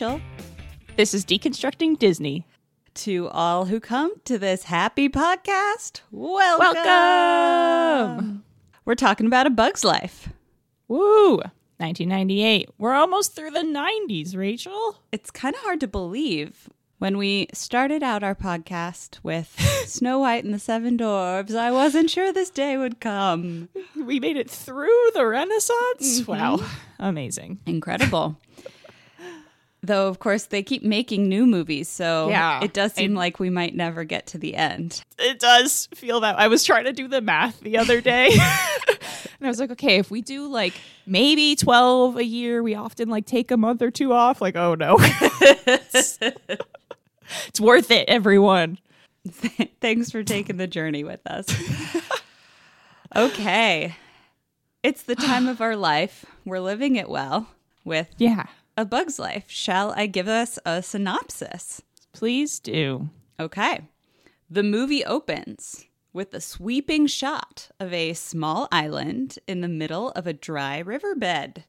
[0.00, 0.20] Rachel.
[0.96, 2.46] This is Deconstructing Disney.
[2.94, 6.74] To all who come to this happy podcast, welcome.
[6.74, 8.44] Welcome.
[8.86, 10.30] We're talking about a bug's life.
[10.88, 11.36] Woo!
[11.76, 12.70] 1998.
[12.78, 15.02] We're almost through the 90s, Rachel.
[15.12, 16.70] It's kind of hard to believe.
[16.96, 19.54] When we started out our podcast with
[19.86, 23.68] Snow White and the Seven Dwarfs, I wasn't sure this day would come.
[23.94, 26.22] We made it through the Renaissance.
[26.22, 26.32] Mm-hmm.
[26.32, 26.60] Wow.
[26.98, 27.60] Amazing.
[27.66, 28.38] Incredible.
[29.82, 32.62] Though, of course, they keep making new movies, so Yeah.
[32.62, 35.02] it does seem like we might never get to the end.
[35.18, 36.38] It does feel that.
[36.38, 38.26] I was trying to do the math the other day.
[38.88, 38.98] and
[39.40, 40.74] I was like, okay, if we do like
[41.06, 44.42] maybe 12 a year, we often like take a month or two off.
[44.42, 44.96] Like, oh no.
[45.00, 46.18] it's,
[47.48, 48.78] it's worth it, everyone.
[49.80, 51.46] Thanks for taking the journey with us.
[53.16, 53.96] okay.
[54.82, 56.24] It's the time of our life.
[56.44, 57.48] We're living it well
[57.84, 58.46] with Yeah.
[58.80, 59.44] A Bug's Life.
[59.48, 61.82] Shall I give us a synopsis?
[62.14, 63.10] Please do.
[63.38, 63.82] Okay.
[64.48, 70.26] The movie opens with a sweeping shot of a small island in the middle of
[70.26, 71.64] a dry riverbed.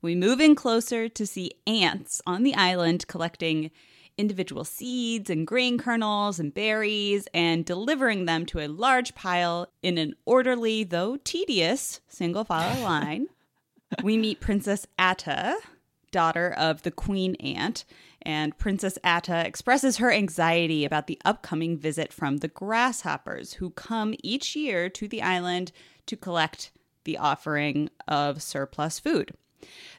[0.00, 3.70] We move in closer to see ants on the island collecting
[4.16, 9.98] individual seeds and grain kernels and berries and delivering them to a large pile in
[9.98, 13.26] an orderly, though tedious, single file line.
[14.02, 15.58] we meet Princess Atta,
[16.14, 17.84] daughter of the queen ant,
[18.22, 24.14] and Princess Atta expresses her anxiety about the upcoming visit from the grasshoppers who come
[24.22, 25.72] each year to the island
[26.06, 26.70] to collect
[27.02, 29.32] the offering of surplus food.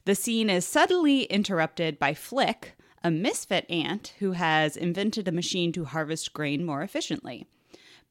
[0.05, 5.73] The scene is suddenly interrupted by Flick, a misfit ant who has invented a machine
[5.73, 7.45] to harvest grain more efficiently.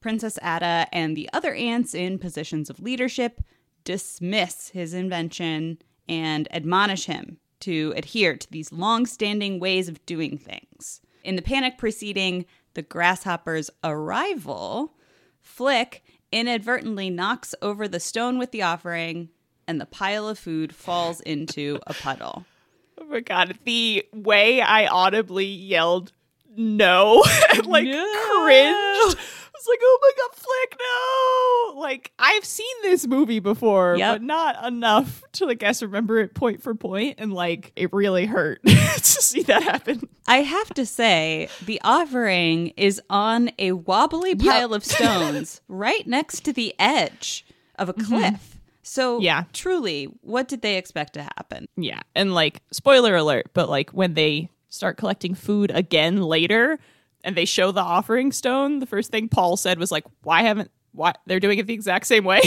[0.02, 3.40] Princess Atta and the other ants in positions of leadership
[3.82, 10.38] dismiss his invention and admonish him to adhere to these long standing ways of doing
[10.38, 11.00] things.
[11.22, 12.44] In the panic preceding
[12.74, 14.94] the grasshopper's arrival,
[15.40, 19.28] Flick inadvertently knocks over the stone with the offering,
[19.66, 22.44] and the pile of food falls into a puddle.
[22.96, 26.12] Oh my god, the way I audibly yelled
[26.56, 28.40] no and like No.
[28.44, 29.18] cringed.
[29.54, 31.80] Was like, oh my god, Flick, no!
[31.80, 34.14] Like, I've seen this movie before, Yep.
[34.14, 38.26] but not enough to, I guess, remember it point for point, and like, it really
[38.26, 38.72] hurt to
[39.02, 40.08] see that happen.
[40.26, 46.40] I have to say, the offering is on a wobbly pile of stones right next
[46.46, 47.46] to the edge
[47.78, 48.06] of a mm-hmm.
[48.06, 48.58] cliff.
[48.82, 49.44] So, Yeah.
[49.52, 51.66] truly, what did they expect to happen?
[51.76, 56.80] Yeah, and like, spoiler alert, but like, when they start collecting food again later,
[57.24, 60.70] and they show the offering stone, the first thing Paul said was like, why haven't,
[60.92, 62.40] why, they're doing it the exact same way.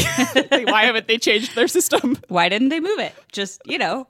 [0.51, 2.17] Why haven't they changed their system?
[2.29, 3.13] Why didn't they move it?
[3.33, 4.07] Just, you know,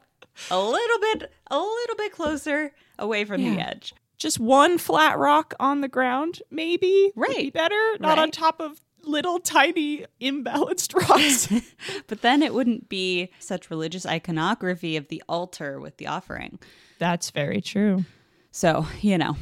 [0.52, 3.96] a little bit, a little bit closer away from the edge.
[4.20, 7.12] just one flat rock on the ground, maybe.
[7.16, 7.54] would be Right.
[7.54, 7.94] better.
[8.00, 11.48] Not on top of little tiny imbalanced rocks.
[12.08, 16.60] But then it wouldn't be such religious iconography of the altar with the offering.
[17.00, 18.06] That's very true.
[18.52, 19.36] So, you know,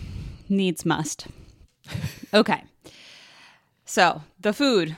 [0.50, 1.28] needs must.
[2.34, 2.64] Okay.
[3.86, 4.98] So the food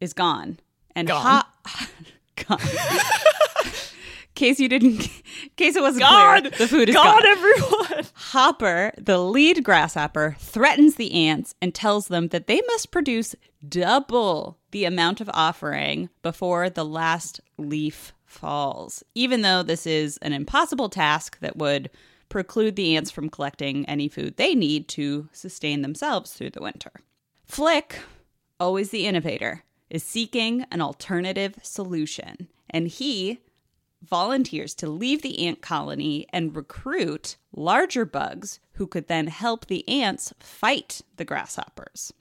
[0.00, 0.58] is gone.
[0.94, 1.22] And Gone.
[1.22, 1.48] hot
[2.48, 2.58] gone.
[2.60, 3.70] in
[4.34, 5.02] case you didn't
[5.42, 7.26] in case it wasn't God, clear, the food is God, gone.
[7.26, 8.04] everyone.
[8.14, 13.34] Hopper, the lead grasshopper, threatens the ants and tells them that they must produce
[13.68, 20.32] double the amount of offering before the last leaf falls, even though this is an
[20.32, 21.90] impossible task that would
[22.28, 26.92] preclude the ants from collecting any food they need to sustain themselves through the winter.
[27.44, 28.00] Flick,
[28.58, 33.40] always the innovator, is seeking an alternative solution, and he
[34.02, 39.88] volunteers to leave the ant colony and recruit larger bugs who could then help the
[39.88, 42.12] ants fight the grasshoppers.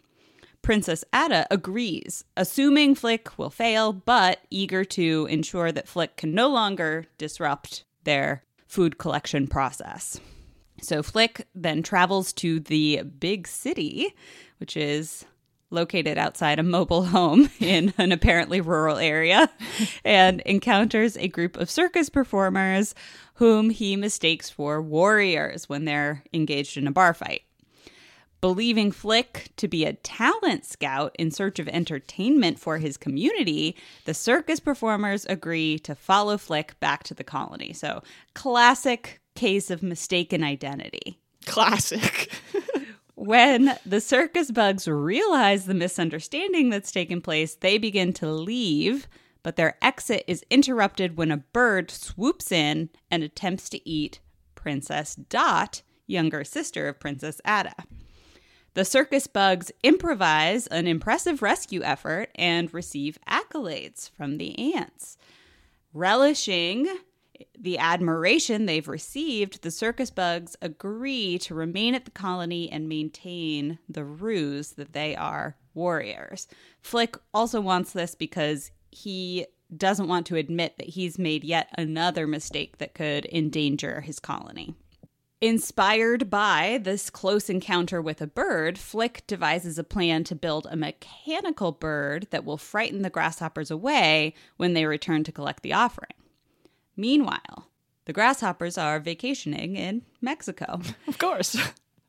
[0.61, 6.47] Princess Atta agrees, assuming Flick will fail, but eager to ensure that Flick can no
[6.47, 8.43] longer disrupt their
[8.75, 10.19] food collection process.
[10.81, 14.13] So Flick then travels to the big city,
[14.57, 15.23] which is
[15.71, 19.49] located outside a mobile home in an apparently rural area,
[20.03, 22.93] and encounters a group of circus performers
[23.35, 27.43] whom he mistakes for warriors when they're engaged in a bar fight.
[28.41, 34.13] Believing Flick to be a talent scout in search of entertainment for his community, the
[34.13, 37.73] circus performers agree to follow Flick back to the colony.
[37.73, 38.03] So,
[38.33, 41.19] classic case of mistaken identity.
[41.45, 42.31] Classic.
[43.15, 49.07] When the circus bugs realize the misunderstanding that's taken place, they begin to leave,
[49.41, 54.19] but their exit is interrupted when a bird swoops in and attempts to eat
[54.53, 57.73] Princess Dot, younger sister of Princess Atta.
[58.75, 65.17] The circus bugs improvise an impressive rescue effort and receive accolades from the ants.
[65.93, 66.85] Relishing
[67.57, 73.79] the admiration they've received, the circus bugs agree to remain at the colony and maintain
[73.87, 76.49] the ruse that they are warriors.
[76.81, 79.45] Flick also wants this because he
[79.75, 84.75] doesn't want to admit that he's made yet another mistake that could endanger his colony.
[85.41, 90.77] Inspired by this close encounter with a bird, Flick devises a plan to build a
[90.77, 96.13] mechanical bird that will frighten the grasshoppers away when they return to collect the offering.
[96.95, 97.69] Meanwhile,
[98.05, 100.79] the grasshoppers are vacationing in Mexico.
[101.07, 101.57] Of course.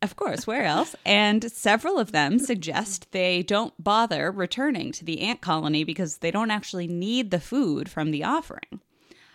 [0.03, 0.95] Of course, where else?
[1.05, 6.31] And several of them suggest they don't bother returning to the ant colony because they
[6.31, 8.81] don't actually need the food from the offering.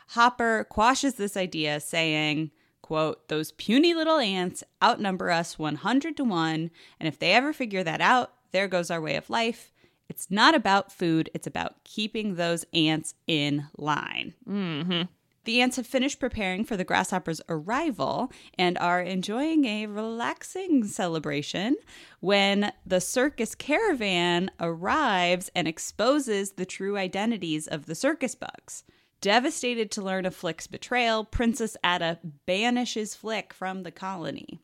[0.09, 2.51] Hopper quashes this idea, saying,
[2.91, 7.85] quote, those puny little ants outnumber us 100 to 1, and if they ever figure
[7.85, 9.71] that out, there goes our way of life.
[10.09, 14.33] It's not about food, it's about keeping those ants in line.
[14.45, 15.03] Mm-hmm.
[15.45, 18.29] The ants have finished preparing for the grasshoppers' arrival
[18.59, 21.77] and are enjoying a relaxing celebration
[22.19, 28.83] when the circus caravan arrives and exposes the true identities of the circus bugs.
[29.21, 34.59] Devastated to learn of Flick's betrayal, Princess Atta banishes Flick from the colony.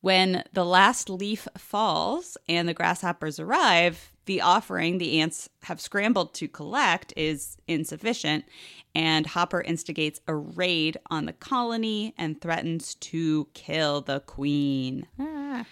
[0.00, 6.32] When the last leaf falls and the grasshoppers arrive, the offering the ants have scrambled
[6.34, 8.46] to collect is insufficient,
[8.94, 15.06] and Hopper instigates a raid on the colony and threatens to kill the queen.
[15.18, 15.66] Ah.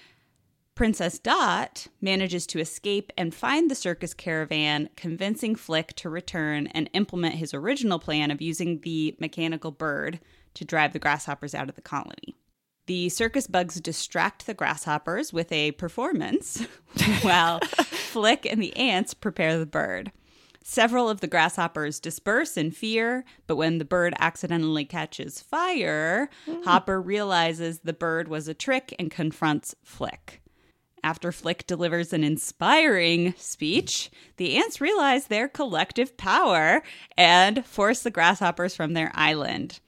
[0.78, 6.88] Princess Dot manages to escape and find the circus caravan, convincing Flick to return and
[6.92, 10.20] implement his original plan of using the mechanical bird
[10.54, 12.36] to drive the grasshoppers out of the colony.
[12.86, 16.64] The circus bugs distract the grasshoppers with a performance
[17.22, 20.12] while Flick and the ants prepare the bird.
[20.62, 26.62] Several of the grasshoppers disperse in fear, but when the bird accidentally catches fire, hmm.
[26.62, 30.40] Hopper realizes the bird was a trick and confronts Flick.
[31.02, 36.82] After Flick delivers an inspiring speech, the ants realize their collective power
[37.16, 39.80] and force the grasshoppers from their island.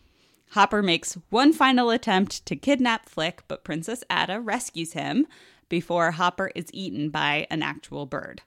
[0.50, 5.26] Hopper makes one final attempt to kidnap Flick, but Princess Atta rescues him
[5.68, 8.42] before Hopper is eaten by an actual bird.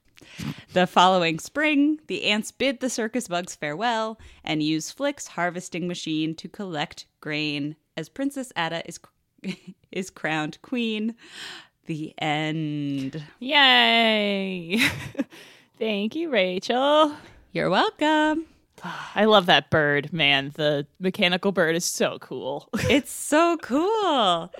[0.74, 6.36] The following spring, the ants bid the circus bugs farewell and use Flick's harvesting machine
[6.36, 9.00] to collect grain as Princess Atta is
[9.92, 11.16] is crowned queen.
[11.86, 13.22] The end.
[13.40, 14.80] Yay.
[15.80, 17.14] Thank you, Rachel.
[17.52, 18.46] You're welcome.
[19.16, 20.52] I love that bird, man.
[20.56, 22.70] The mechanical bird is so cool.
[22.90, 24.52] It's so cool.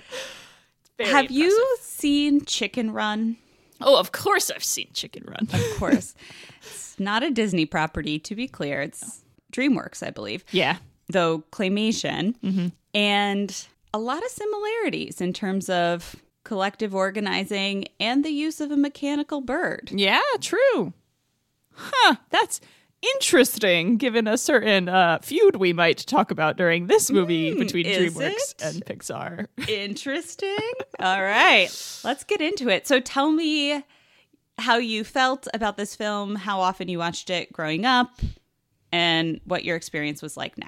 [0.98, 3.36] Very Have you seen Chicken Run?
[3.80, 5.48] Oh, of course I've seen Chicken Run.
[5.52, 6.14] Of course.
[6.62, 8.80] it's not a Disney property, to be clear.
[8.82, 10.76] It's DreamWorks, I believe, yeah.
[11.08, 12.34] though claymation.
[12.40, 12.68] Mm-hmm.
[12.94, 18.76] And a lot of similarities in terms of collective organizing and the use of a
[18.76, 19.90] mechanical bird.
[19.92, 20.92] Yeah, true.
[21.72, 22.60] Huh, that's
[23.16, 28.54] interesting given a certain uh, feud we might talk about during this movie between DreamWorks
[28.54, 28.62] it?
[28.62, 29.46] and Pixar.
[29.68, 30.56] Interesting.
[31.00, 31.68] All right,
[32.04, 32.86] let's get into it.
[32.86, 33.82] So tell me
[34.58, 38.20] how you felt about this film, how often you watched it growing up,
[38.92, 40.66] and what your experience was like now.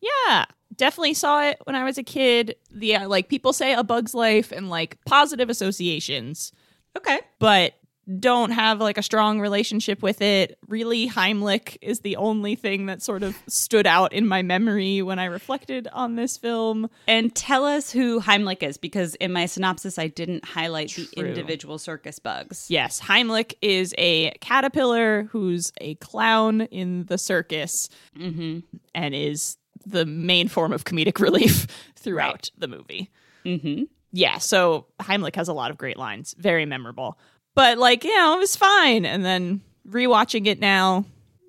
[0.00, 0.44] Yeah,
[0.76, 2.56] definitely saw it when I was a kid.
[2.70, 6.52] The uh, like people say a bug's life and like positive associations,
[6.96, 7.18] Okay.
[7.38, 7.74] but
[8.20, 10.56] don't have like a strong relationship with it.
[10.68, 15.18] Really, Heimlich is the only thing that sort of stood out in my memory when
[15.18, 16.88] I reflected on this film.
[17.08, 21.78] And tell us who Heimlich is, because in my synopsis, I didn't highlight the individual
[21.78, 22.66] circus bugs.
[22.70, 28.60] Yes, Heimlich is a caterpillar who's a clown in the circus Mm-hmm.
[28.94, 32.50] and is the main form of comedic relief throughout Right.
[32.58, 33.10] the movie.
[33.44, 33.84] Mm-hmm.
[34.12, 37.18] Yeah, so Heimlich has a lot of great lines, very memorable.
[37.54, 39.04] But like, you know, it was fine.
[39.06, 41.04] And then rewatching it now,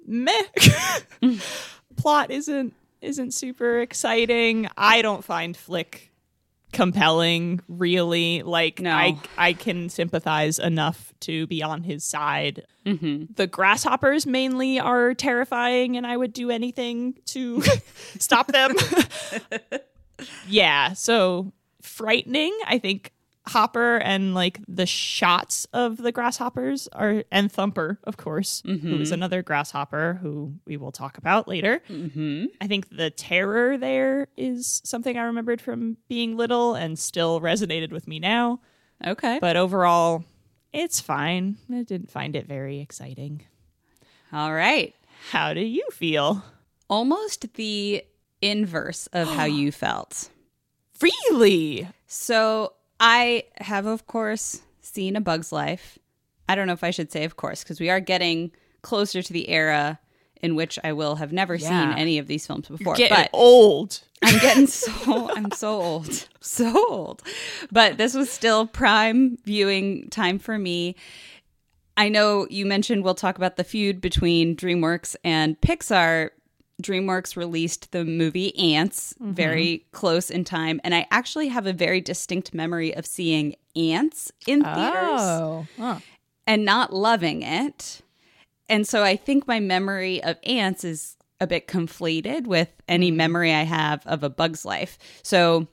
[0.06, 0.32] meh.
[1.98, 4.68] Plot isn't isn't super exciting.
[4.78, 6.07] I don't find Flick
[6.78, 8.44] compelling, really.
[8.44, 8.92] Like No.
[8.92, 12.66] I I can sympathize enough to be on his side.
[12.86, 13.34] Mm-hmm.
[13.36, 17.64] The grasshoppers mainly are terrifying and I would do anything to
[18.20, 18.76] stop them.
[20.48, 22.58] yeah, so frightening.
[22.68, 23.12] I think
[23.48, 29.12] Hopper and like the shots of the grasshoppers are and Thumper, of course, who is
[29.12, 31.82] another grasshopper who we will talk about later.
[31.90, 32.46] Mm-hmm.
[32.60, 37.92] I think the terror there is something I remembered from being little and still resonated
[37.92, 38.60] with me now.
[39.06, 39.40] Okay.
[39.40, 40.26] But overall,
[40.74, 41.58] it's fine.
[41.72, 43.44] I didn't find it very exciting.
[44.34, 44.94] All right.
[45.32, 46.44] How do you feel?
[46.90, 48.04] Almost the
[48.42, 50.30] inverse of how you felt.
[51.02, 51.88] Really?
[52.08, 56.00] So I have, of course, seen A Bug's Life.
[56.50, 58.52] I don't know if I should say, of course, because we are getting
[58.82, 60.00] closer to the era
[60.42, 61.68] in which I will have never Yeah.
[61.90, 62.96] seen any of these films before.
[62.96, 64.00] Getting but old.
[64.24, 66.28] I'm getting so I'm so old.
[66.40, 67.24] So old.
[67.72, 70.96] But this was still prime viewing time for me.
[71.98, 76.30] I know you mentioned we'll talk about the feud between DreamWorks and Pixar.
[76.82, 82.02] DreamWorks released the movie Ants very close in time, and I actually have a very
[82.02, 86.00] distinct memory of seeing Ants in theaters Huh.
[86.46, 88.02] and not loving it.
[88.70, 93.54] And so I think my memory of ants is a bit conflated with any memory
[93.54, 94.98] I have of a bug's life.
[95.24, 95.68] So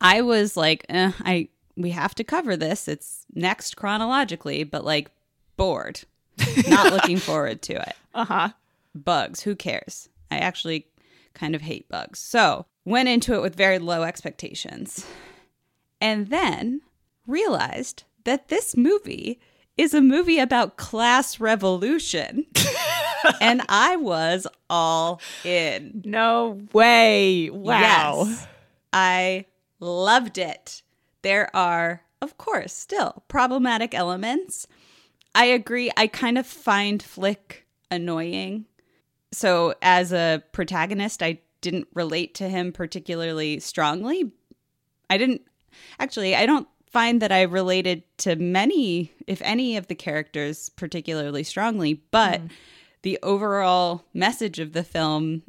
[0.00, 2.88] I was like, eh, I we have to cover this.
[2.88, 5.10] It's next chronologically, but like
[5.56, 6.00] bored.
[6.68, 7.94] Not looking forward to it.
[8.14, 8.48] Uh huh.
[8.94, 10.08] Bugs, who cares?
[10.30, 10.86] I actually
[11.34, 12.18] kind of hate bugs.
[12.18, 15.06] So, went into it with very low expectations.
[16.00, 16.82] And then
[17.26, 19.40] realized that this movie
[19.76, 22.46] is a movie about class revolution.
[23.40, 26.02] and I was all in.
[26.04, 27.50] No way.
[27.50, 28.24] Wow.
[28.26, 28.46] Yes.
[28.92, 29.46] I
[29.80, 30.82] loved it.
[31.22, 34.66] There are, of course, still problematic elements.
[35.34, 35.90] I agree.
[35.96, 38.66] I kind of find Flick annoying.
[39.32, 44.30] So, as a protagonist, I didn't relate to him particularly strongly.
[45.08, 45.42] I didn't
[45.98, 51.42] actually, I don't find that I related to many, if any, of the characters particularly
[51.42, 52.54] strongly, but mm-hmm.
[53.00, 55.42] the overall message of the film,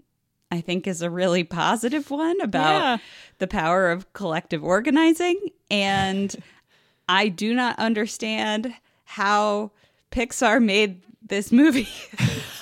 [0.49, 2.97] I think, is a really positive one about Yeah.
[3.39, 5.37] the power of collective organizing.
[5.69, 6.33] And
[7.09, 8.73] I do not understand
[9.03, 9.71] how
[10.11, 11.89] Pixar made this movie.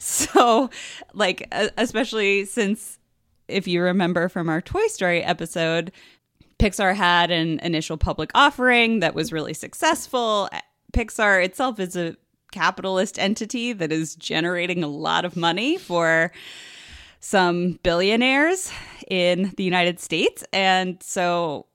[0.00, 0.70] so,
[1.14, 2.98] like, especially since
[3.48, 5.92] if you remember from our Toy Story episode,
[6.58, 10.48] Pixar had an initial public offering that was really successful.
[10.92, 12.16] Pixar itself is a
[12.52, 16.32] capitalist entity that is generating a lot of money for
[17.20, 18.72] some billionaires
[19.08, 20.44] in the United States.
[20.52, 21.66] And so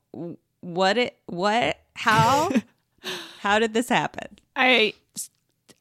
[0.62, 2.51] what it what how
[3.39, 4.39] how did this happen?
[4.55, 4.94] I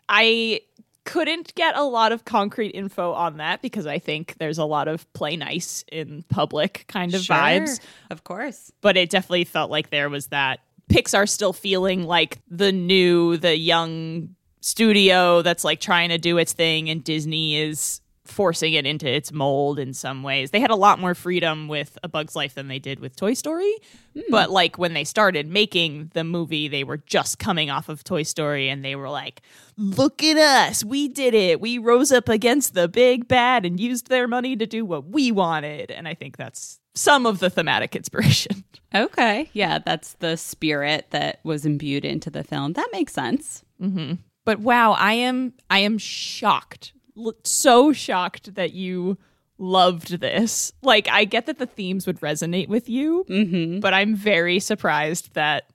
[0.08, 0.60] I
[1.04, 4.88] couldn't get a lot of concrete info on that because I think there's a lot
[4.88, 7.80] of play nice in public kind of vibes.
[8.11, 8.73] Of course.
[8.80, 13.56] But it definitely felt like there was that Pixar still feeling like the new, the
[13.56, 19.06] young studio that's like trying to do its thing and Disney is forcing it into
[19.08, 20.50] its mold in some ways.
[20.50, 23.34] They had a lot more freedom with A Bug's Life than they did with Toy
[23.34, 23.74] Story.
[24.14, 24.22] Hmm.
[24.30, 28.22] But like when they started making the movie, they were just coming off of Toy
[28.22, 29.42] Story and they were like,
[29.76, 30.82] look at us.
[30.82, 31.60] We did it.
[31.60, 35.30] We rose up against the big bad and used their money to do what we
[35.30, 35.90] wanted.
[35.90, 38.64] And I think that's some of the thematic inspiration.
[38.94, 39.50] Okay.
[39.52, 42.72] Yeah, that's the spirit that was imbued into the film.
[42.74, 43.64] That makes sense.
[43.82, 44.14] Mm-hmm.
[44.44, 46.92] But wow, I am I am shocked.
[47.44, 49.18] So shocked that you
[49.59, 50.73] loved this.
[50.83, 53.80] Like I get that the themes would resonate with you, Mm-hmm.
[53.80, 55.71] but I'm very surprised that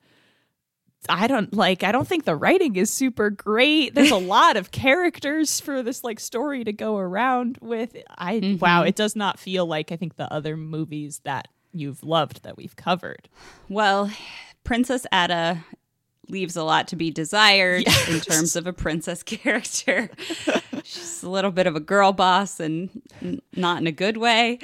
[1.07, 3.95] I don't like I don't think the writing is super great.
[3.95, 7.95] There's a lot of characters for this like story to go around with.
[8.17, 12.43] I wow, it does not feel like I think the other movies that you've loved
[12.43, 13.29] that we've covered.
[13.69, 14.11] Well,
[14.65, 15.63] Princess Atta
[16.27, 20.09] leaves a lot to be desired in terms of a princess character.
[20.83, 22.89] She's a little bit of a girl boss and
[23.21, 24.59] n- not in a good way.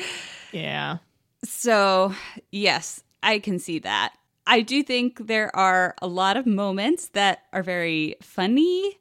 [0.51, 0.97] Yeah.
[1.43, 2.13] So,
[2.51, 4.13] yes, I can see that.
[4.47, 8.97] I do think there are a lot of moments that are very funny,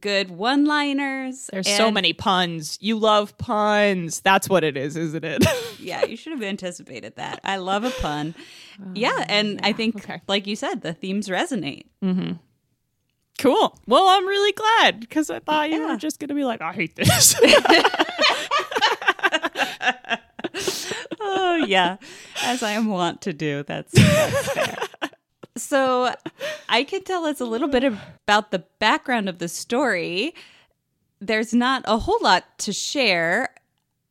[0.00, 1.48] good one liners.
[1.50, 2.78] There's so many puns.
[2.80, 4.20] You love puns.
[4.20, 5.46] That's what it is, isn't it?
[5.80, 7.40] yeah, you should have anticipated that.
[7.42, 8.34] I love a pun.
[8.80, 10.20] Oh, yeah, and I think, okay.
[10.28, 11.86] like you said, the themes resonate.
[12.04, 12.32] Mm-hmm.
[13.38, 13.78] Cool.
[13.86, 15.92] Well, I'm really glad because I thought you Yeah.
[15.92, 17.34] were just going to be like, I hate this.
[21.20, 21.96] oh yeah
[22.44, 24.76] as i am wont to do that's, that's fair
[25.56, 26.14] so
[26.68, 30.34] i can tell us a little bit about the background of the story
[31.20, 33.50] there's not a whole lot to share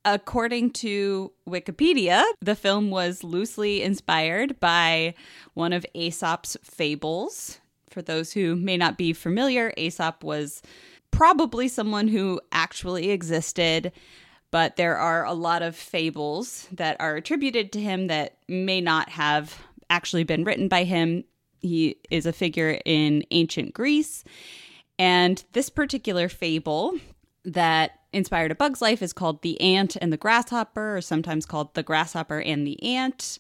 [0.08, 5.16] According to Wikipedia, the film was loosely inspired by
[5.56, 7.60] one of Aesop's fables.
[7.96, 10.62] For those who may not be familiar, Aesop was
[11.12, 13.94] probably someone who actually existed,
[14.52, 19.08] but there are a lot of fables that are attributed to him that may not
[19.08, 19.58] have
[19.90, 21.24] actually been written by him.
[21.62, 24.26] He is a figure in ancient Greece.
[25.00, 27.00] And this particular fable
[27.46, 31.76] that inspired a bug's life is called The Ant and the Grasshopper, or sometimes called
[31.76, 33.40] The Grasshopper and the Ant.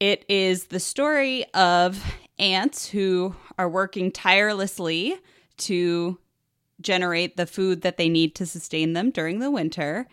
[0.00, 2.02] It is the story of
[2.40, 5.18] ants who are working tirelessly
[5.58, 6.18] to
[6.80, 10.08] generate the food that they need to sustain them during the winter.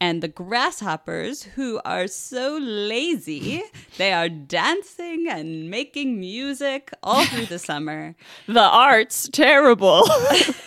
[0.00, 3.62] And the grasshoppers, who are so lazy,
[3.98, 8.16] they are dancing and making music all through the summer.
[8.48, 10.04] The art's terrible.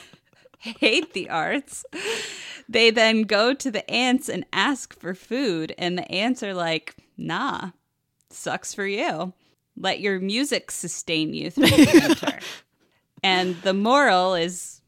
[0.59, 1.85] hate the arts.
[2.67, 6.95] They then go to the ants and ask for food, and the ants are like,
[7.17, 7.71] nah,
[8.29, 9.33] sucks for you.
[9.77, 12.39] Let your music sustain you through the winter.
[13.23, 14.81] and the moral is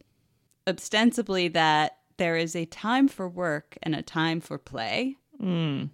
[0.68, 5.18] ostensibly that there is a time for work and a time for play.
[5.42, 5.90] Mm.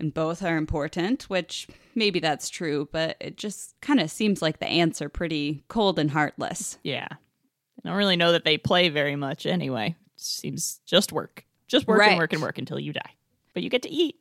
[0.00, 4.58] And both are important, which maybe that's true, but it just kind of seems like
[4.58, 6.78] the ants are pretty cold and heartless.
[6.82, 7.08] Yeah.
[7.10, 9.94] I don't really know that they play very much anyway.
[10.16, 11.44] It seems just work.
[11.68, 12.10] Just work Right.
[12.10, 13.10] and work and work until you die.
[13.52, 14.16] But you get to eat.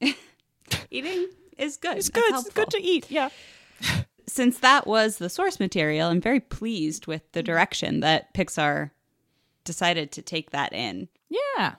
[0.90, 1.96] Eating is good.
[1.98, 2.22] It's good.
[2.24, 2.52] It's helpful.
[2.54, 3.10] good to eat.
[3.10, 3.28] Yeah.
[4.32, 8.90] Since that was the source material, I'm very pleased with the direction that Pixar
[9.64, 11.08] decided to take that in.
[11.28, 11.74] Yeah.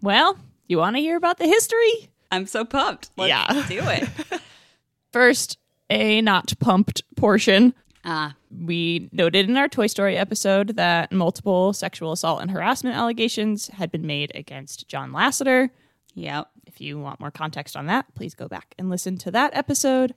[0.00, 2.08] Well, you want to hear about the history?
[2.30, 3.10] I'm so pumped.
[3.16, 3.66] Let's Yeah.
[3.68, 4.08] do it.
[5.12, 5.58] First,
[5.90, 7.74] a not pumped portion.
[8.04, 13.68] Ah, We noted in our Toy Story episode that multiple sexual assault and harassment allegations
[13.68, 15.70] had been made against John Lasseter.
[16.14, 16.48] yep.
[16.66, 20.14] If you want more context on that, please go back and listen to that episode.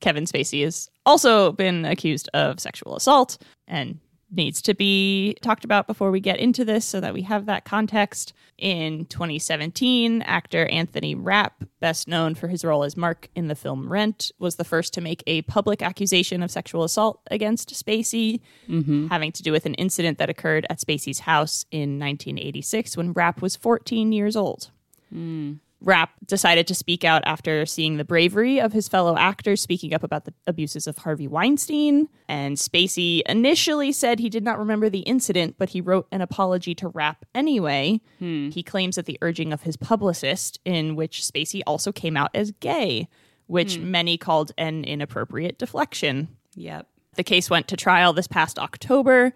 [0.00, 3.98] Kevin Spacey has also been accused of sexual assault and
[4.30, 7.64] needs to be talked about before we get into this so that we have that
[7.64, 8.32] context.
[8.58, 13.90] In 2017, actor Anthony Rapp, best known for his role as Mark in the film
[13.90, 19.08] Rent, was the first to make a public accusation of sexual assault against Spacey, mm-hmm.
[19.08, 23.40] having to do with an incident that occurred at Spacey's house in 1986 when Rapp
[23.40, 24.70] was 14 years old.
[25.10, 25.54] Hmm.
[25.82, 30.02] Rapp decided to speak out after seeing the bravery of his fellow actors speaking up
[30.02, 32.08] about the abuses of Harvey Weinstein.
[32.28, 36.74] And Spacey initially said he did not remember the incident, but he wrote an apology
[36.76, 38.00] to Rapp anyway.
[38.18, 38.50] Hmm.
[38.50, 42.50] He claims at the urging of his publicist, in which Spacey also came out as
[42.52, 43.08] gay,
[43.46, 43.90] which hmm.
[43.90, 46.28] many called an inappropriate deflection.
[46.56, 46.86] Yep.
[47.14, 49.32] The case went to trial this past October,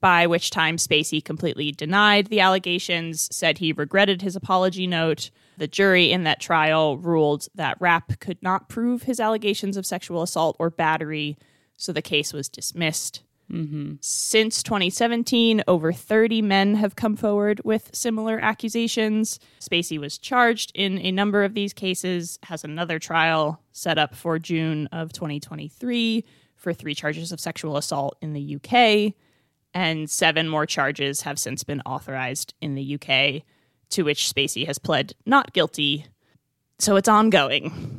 [0.00, 5.30] by which time Spacey completely denied the allegations, said he regretted his apology note.
[5.58, 10.22] The jury in that trial ruled that Rapp could not prove his allegations of sexual
[10.22, 11.38] assault or battery,
[11.76, 13.22] so the case was dismissed.
[13.50, 13.94] Mm-hmm.
[14.00, 19.38] Since 2017, over 30 men have come forward with similar accusations.
[19.60, 24.38] Spacey was charged in a number of these cases, has another trial set up for
[24.38, 26.24] June of 2023
[26.56, 29.14] for three charges of sexual assault in the UK,
[29.72, 33.42] and seven more charges have since been authorized in the UK,
[33.90, 36.06] to which Spacey has pled not guilty.
[36.78, 37.98] So it's ongoing.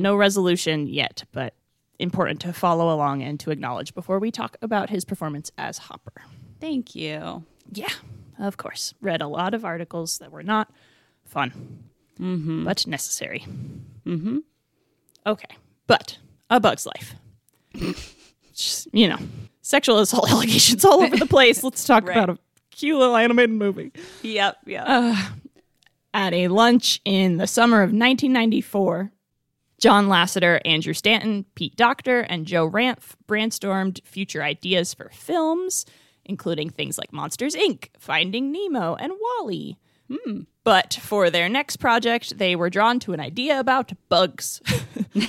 [0.00, 1.54] No resolution yet, but
[1.98, 6.22] important to follow along and to acknowledge before we talk about his performance as Hopper.
[6.60, 7.44] Thank you.
[7.72, 7.92] Yeah,
[8.38, 8.94] of course.
[9.00, 10.70] Read a lot of articles that were not
[11.24, 11.82] fun,
[12.20, 12.64] mm-hmm.
[12.64, 13.44] but necessary.
[14.04, 14.38] Mm-hmm.
[15.26, 16.18] Okay, but
[16.50, 17.14] A Bug's Life.
[18.54, 19.18] Just, you know,
[19.62, 21.62] sexual assault allegations all over the place.
[21.62, 22.16] Let's talk Right.
[22.16, 22.38] about
[22.76, 23.92] cute little animated movie.
[24.22, 24.58] Yep.
[24.66, 24.84] Yep.
[24.86, 25.30] Uh,
[26.14, 29.10] at a lunch in the summer of 1994,
[29.78, 35.84] John Lasseter, Andrew Stanton, Pete Docter, and Joe Ranft brainstormed future ideas for films,
[36.24, 39.76] including things like Monsters Inc., Finding Nemo, and WALL-E.
[40.10, 40.40] Hmm.
[40.64, 44.62] But for their next project, they were drawn to an idea about bugs.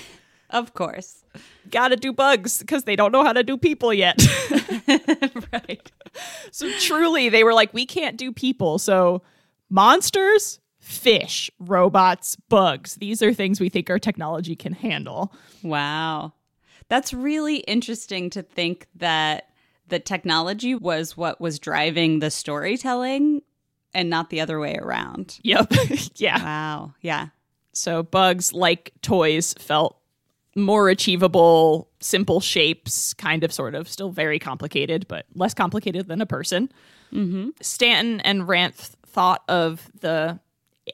[0.49, 1.23] of course.
[1.69, 4.21] Gotta do bugs because they don't know how to do people yet.
[5.53, 5.91] right.
[6.51, 8.79] So truly, they were like, we can't do people.
[8.79, 9.21] So
[9.69, 12.95] monsters, fish, robots, bugs.
[12.95, 15.33] These are things we think our technology can handle.
[15.63, 16.33] Wow.
[16.89, 19.49] That's really interesting to think that
[19.87, 23.41] the technology was what was driving the storytelling
[23.93, 25.39] and not the other way around.
[25.43, 25.73] Yep.
[26.15, 26.43] yeah.
[26.43, 26.93] Wow.
[27.01, 27.27] Yeah.
[27.73, 29.97] So bugs, like toys, felt
[30.57, 36.19] more achievable, simple shapes, kind of, sort of, still very complicated, but less complicated than
[36.19, 36.69] a person.
[37.13, 37.49] Mm-hmm.
[37.61, 40.39] Stanton and Ranft thought of the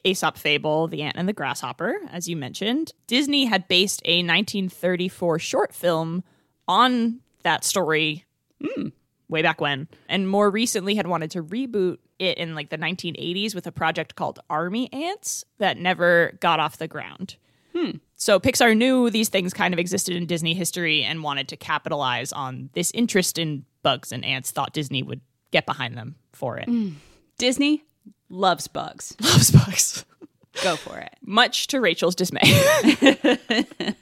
[0.03, 2.91] Aesop fable, The Ant and the Grasshopper, as you mentioned.
[3.07, 6.23] Disney had based a 1934 short film
[6.67, 8.25] on that story
[8.61, 8.89] hmm.
[9.29, 13.53] way back when, and more recently had wanted to reboot it in like the 1980s
[13.53, 17.35] with a project called Army Ants that never got off the ground.
[17.75, 17.91] Hmm.
[18.15, 22.31] So Pixar knew these things kind of existed in Disney history and wanted to capitalize
[22.31, 26.65] on this interest in bugs and ants, thought Disney would get behind them for it.
[26.69, 26.89] Hmm.
[27.37, 27.83] Disney
[28.29, 29.15] loves bugs.
[29.21, 30.05] Loves bugs.
[30.61, 31.15] Go for it.
[31.21, 32.41] much to Rachel's dismay.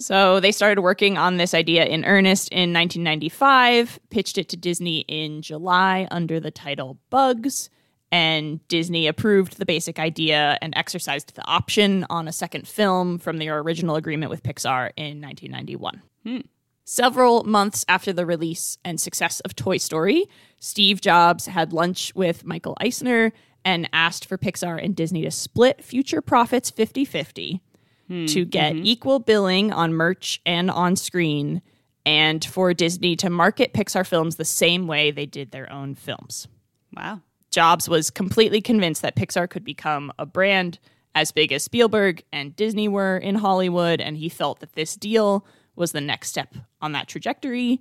[0.00, 5.00] so they started working on this idea in earnest in 1995, pitched it to Disney
[5.00, 7.68] in July under the title Bugs,
[8.12, 13.38] and Disney approved the basic idea and exercised the option on a second film from
[13.38, 16.02] their original agreement with Pixar in 1991.
[16.24, 16.38] Hmm.
[16.84, 20.26] Several months after the release and success of Toy Story,
[20.58, 23.32] Steve Jobs had lunch with Michael Eisner
[23.64, 27.62] and asked for Pixar and Disney to split future profits 50 50
[28.08, 28.26] hmm.
[28.26, 28.86] to get mm-hmm.
[28.86, 31.62] equal billing on merch and on screen,
[32.04, 36.48] and for Disney to market Pixar films the same way they did their own films.
[36.96, 37.20] Wow.
[37.50, 40.78] Jobs was completely convinced that Pixar could become a brand
[41.14, 45.44] as big as Spielberg and Disney were in Hollywood, and he felt that this deal
[45.74, 47.80] was the next step on that trajectory.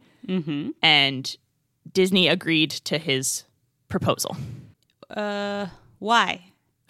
[0.81, 1.37] And
[1.91, 3.43] Disney agreed to his
[3.87, 4.35] proposal.
[5.09, 5.67] Uh,
[5.99, 6.45] why?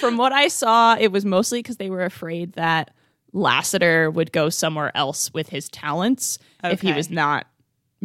[0.00, 2.92] From what I saw, it was mostly because they were afraid that
[3.32, 7.46] Lasseter would go somewhere else with his talents if he was not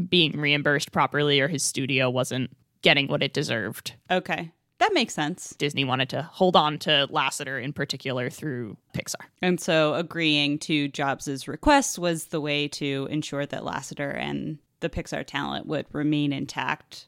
[0.10, 2.50] being reimbursed properly or his studio wasn't
[2.82, 3.94] getting what it deserved.
[4.10, 4.52] Okay.
[4.80, 5.54] That makes sense.
[5.58, 9.26] Disney wanted to hold on to Lasseter in particular through Pixar.
[9.42, 14.90] And so agreeing to Jobs's request was the way to ensure that Lasseter and the
[14.90, 17.08] Pixar talent would remain intact.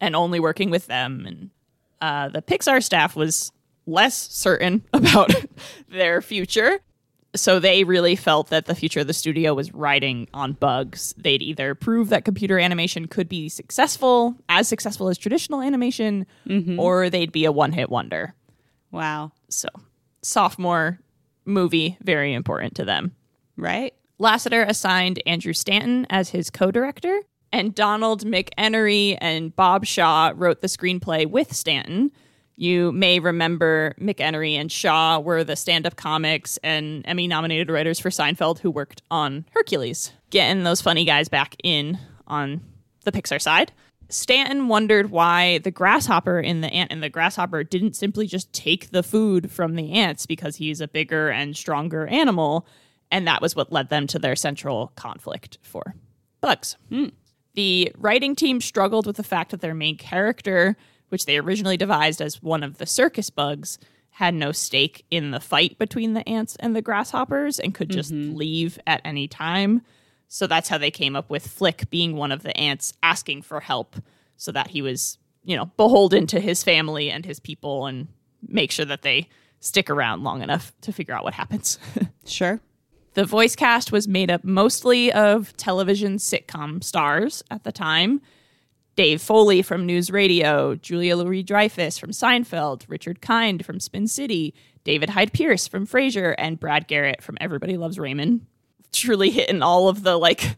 [0.00, 1.24] and only working with them.
[1.26, 1.50] And
[2.00, 3.50] uh, the Pixar staff was
[3.86, 5.30] less certain about
[5.88, 6.78] their future.
[7.36, 11.14] So they really felt that the future of the studio was riding on bugs.
[11.16, 16.80] They'd either prove that computer animation could be successful, as successful as traditional animation, mm-hmm.
[16.80, 18.34] or they'd be a one hit wonder.
[18.90, 19.32] Wow.
[19.48, 19.68] So,
[20.22, 21.00] sophomore
[21.44, 23.14] movie, very important to them.
[23.56, 23.94] Right?
[24.20, 27.20] Lasseter assigned Andrew Stanton as his co director,
[27.52, 32.12] and Donald McEnery and Bob Shaw wrote the screenplay with Stanton.
[32.56, 38.00] You may remember McEnery and Shaw were the stand up comics and Emmy nominated writers
[38.00, 42.62] for Seinfeld who worked on Hercules, getting those funny guys back in on
[43.04, 43.72] the Pixar side.
[44.08, 48.90] Stanton wondered why the grasshopper in the ant and the grasshopper didn't simply just take
[48.90, 52.66] the food from the ants because he's a bigger and stronger animal.
[53.10, 55.94] And that was what led them to their central conflict for
[56.40, 56.76] bugs.
[56.88, 57.08] Hmm.
[57.54, 60.76] The writing team struggled with the fact that their main character,
[61.08, 63.78] which they originally devised as one of the circus bugs,
[64.10, 68.12] had no stake in the fight between the ants and the grasshoppers and could just
[68.12, 68.34] mm-hmm.
[68.34, 69.82] leave at any time.
[70.28, 73.60] So that's how they came up with Flick being one of the ants asking for
[73.60, 73.96] help
[74.36, 78.08] so that he was, you know, beholden to his family and his people and
[78.48, 79.28] make sure that they
[79.60, 81.78] stick around long enough to figure out what happens.
[82.24, 82.60] Sure.
[83.14, 88.20] The voice cast was made up mostly of television sitcom stars at the time.
[88.96, 94.54] Dave Foley from News Radio, Julia Louis Dreyfus from Seinfeld, Richard Kind from Spin City,
[94.84, 98.46] David Hyde Pierce from Frasier, and Brad Garrett from Everybody Loves Raymond.
[98.92, 100.56] Truly hitting all of the like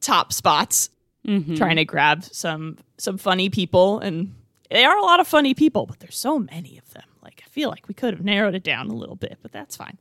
[0.00, 0.90] top spots,
[1.24, 1.54] mm-hmm.
[1.54, 4.34] trying to grab some some funny people, and
[4.70, 7.04] they are a lot of funny people, but there's so many of them.
[7.22, 9.76] Like I feel like we could have narrowed it down a little bit, but that's
[9.76, 9.98] fine.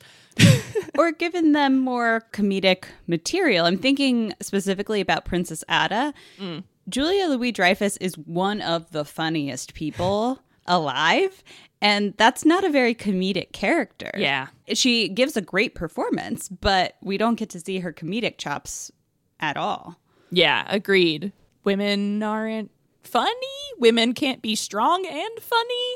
[0.97, 3.67] or given them more comedic material.
[3.67, 6.15] I'm thinking specifically about Princess Atta.
[6.39, 6.63] Mm.
[6.89, 11.43] Julia Louis Dreyfus is one of the funniest people alive,
[11.81, 14.11] and that's not a very comedic character.
[14.17, 14.47] Yeah.
[14.73, 18.91] She gives a great performance, but we don't get to see her comedic chops
[19.39, 19.99] at all.
[20.31, 21.31] Yeah, agreed.
[21.63, 22.71] Women aren't
[23.03, 23.33] funny.
[23.79, 25.95] Women can't be strong and funny.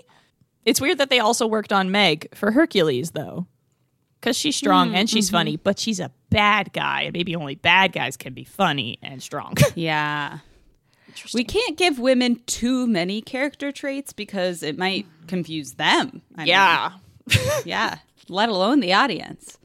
[0.66, 3.48] It's weird that they also worked on Meg for Hercules, though.
[4.20, 5.36] Because she's strong hmm, and she's mm-hmm.
[5.38, 7.04] funny, but she's a bad guy.
[7.04, 9.56] And maybe only bad guys can be funny and strong.
[9.76, 10.40] Yeah.
[11.34, 16.22] We can't give women too many character traits because it might confuse them.
[16.36, 16.92] I mean, yeah.
[17.66, 17.98] yeah.
[18.28, 19.58] Let alone the audience.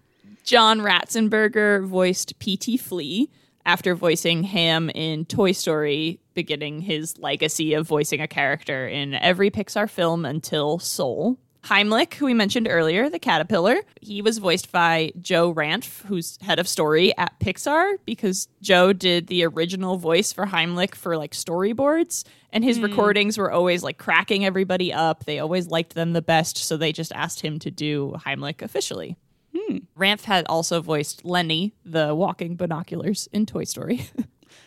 [0.45, 2.77] John Ratzenberger voiced P.T.
[2.77, 3.29] Flea
[3.65, 9.51] after voicing Ham in Toy Story, beginning his legacy of voicing a character in every
[9.51, 11.39] Pixar film until Soul.
[11.67, 16.59] Heimlich, who we mentioned earlier, the caterpillar, he was voiced by Joe Ranft, who's head
[16.59, 22.25] of story at Pixar, because Joe did the original voice for Heimlich for like storyboards,
[22.53, 22.85] and his hmm.
[22.85, 25.25] recordings were always like cracking everybody up.
[25.25, 29.17] They always liked them the best, so they just asked him to do Heimlich officially.
[29.57, 29.79] Hmm.
[29.99, 34.09] Ranft had also voiced Lenny, the walking binoculars in Toy Story.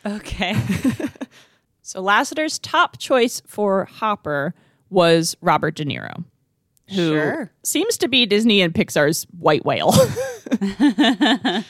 [0.06, 0.56] Okay.
[1.90, 4.54] So Lasseter's top choice for Hopper
[4.92, 6.24] was Robert De Niro,
[6.90, 7.52] who Sure.
[7.64, 9.92] seems to be Disney and Pixar's white whale.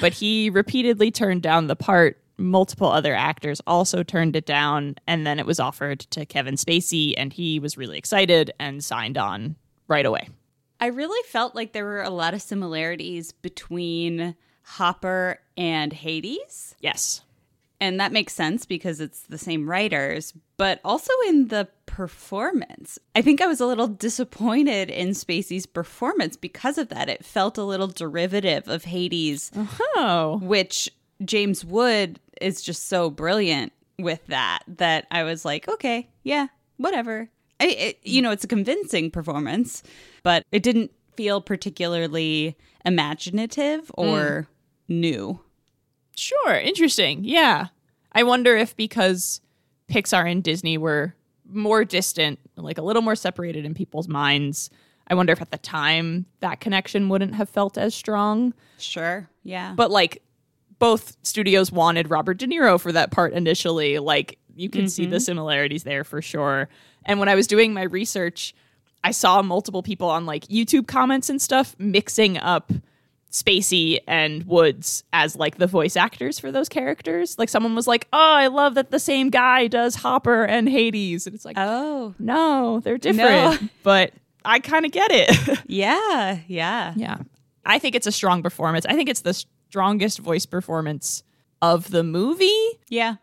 [0.00, 2.18] but he repeatedly turned down the part.
[2.40, 7.12] Multiple other actors also turned it down, and then it was offered to Kevin Spacey,
[7.16, 9.56] and he was really excited and signed on
[9.88, 10.28] right away.
[10.80, 16.76] I really felt like there were a lot of similarities between Hopper and Hades.
[16.80, 17.22] Yes.
[17.80, 22.98] And that makes sense because it's the same writers, but also in the performance.
[23.14, 27.08] I think I was a little disappointed in Spacey's performance because of that.
[27.08, 29.52] It felt a little derivative of Hades,
[29.96, 30.38] Oh.
[30.42, 30.90] which
[31.24, 37.28] James Wood is just so brilliant with that that I was like, okay, yeah, whatever.
[37.60, 39.82] I, it, you know, it's a convincing performance,
[40.22, 44.46] but it didn't feel particularly imaginative or
[44.88, 44.94] mm.
[44.94, 45.40] new.
[46.18, 47.24] Sure, interesting.
[47.24, 47.68] Yeah.
[48.12, 49.40] I wonder if because
[49.88, 51.14] Pixar and Disney were
[51.48, 54.70] more distant, like a little more separated in people's minds,
[55.06, 58.52] I wonder if at the time that connection wouldn't have felt as strong.
[58.78, 59.28] Sure.
[59.42, 59.72] Yeah.
[59.74, 60.22] But like
[60.78, 63.98] both studios wanted Robert De Niro for that part initially.
[63.98, 65.22] Like you can see the mm-hmm.
[65.22, 66.68] similarities there for sure.
[67.04, 68.54] And when I was doing my research,
[69.02, 72.72] I saw multiple people on like YouTube comments and stuff mixing up
[73.30, 77.38] Spacey and Woods as like the voice actors for those characters.
[77.38, 81.26] Like someone was like, "Oh, I love that the same guy does Hopper and Hades."
[81.26, 84.12] And it's like, oh, "No, they're different." But
[84.44, 85.60] I kind of get it.
[85.66, 86.40] yeah.
[86.46, 86.94] Yeah.
[86.96, 87.18] Yeah.
[87.66, 88.86] I think it's a strong performance.
[88.86, 89.34] I think it's the
[89.68, 91.22] strongest voice performance
[91.60, 92.78] of the movie.
[92.88, 93.16] Yeah.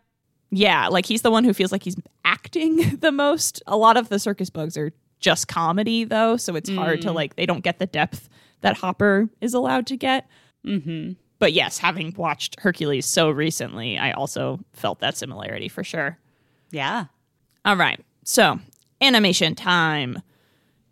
[0.51, 3.61] Yeah, like he's the one who feels like he's acting the most.
[3.67, 7.15] A lot of the circus bugs are just comedy though, so it's hard to mm.
[7.15, 8.29] like they don't get the depth
[8.65, 10.27] that Hopper is allowed to get.
[10.65, 11.11] Mm-hmm.
[11.37, 16.17] But yes, having watched Hercules so recently, I also felt that similarity for sure.
[16.71, 17.05] Yeah.
[17.63, 18.03] All right.
[18.23, 18.59] So,
[18.99, 20.19] animation time.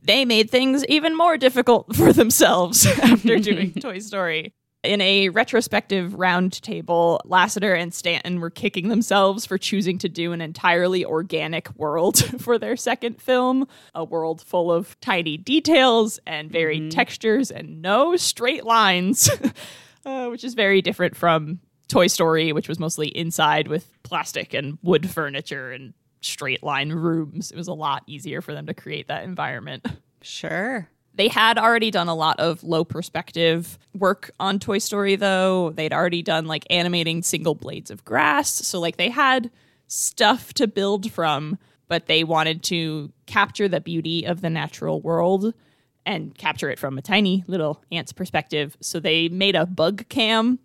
[0.04, 4.54] They made things even more difficult for themselves after doing Toy Story.
[4.84, 10.41] In a retrospective roundtable, Lasseter and Stanton were kicking themselves for choosing to do an
[10.41, 13.65] entirely organic world for their second film,
[13.96, 19.30] a world full of tiny details and varied textures and no straight lines,
[20.06, 24.78] uh, which is very different from Toy Story, which was mostly inside with plastic and
[24.84, 27.52] wood furniture and straight line rooms.
[27.52, 29.86] It was a lot easier for them to create that environment.
[30.26, 30.88] Sure.
[31.15, 35.69] They had already done a lot of low perspective work on Toy Story, though.
[35.69, 38.49] They'd already done like animating single blades of grass.
[38.49, 39.52] So, like, they had
[39.88, 45.54] stuff to build from, but they wanted to capture the beauty of the natural world
[46.06, 48.76] and capture it from a tiny little ant's perspective.
[48.82, 50.60] So, they made a bug cam.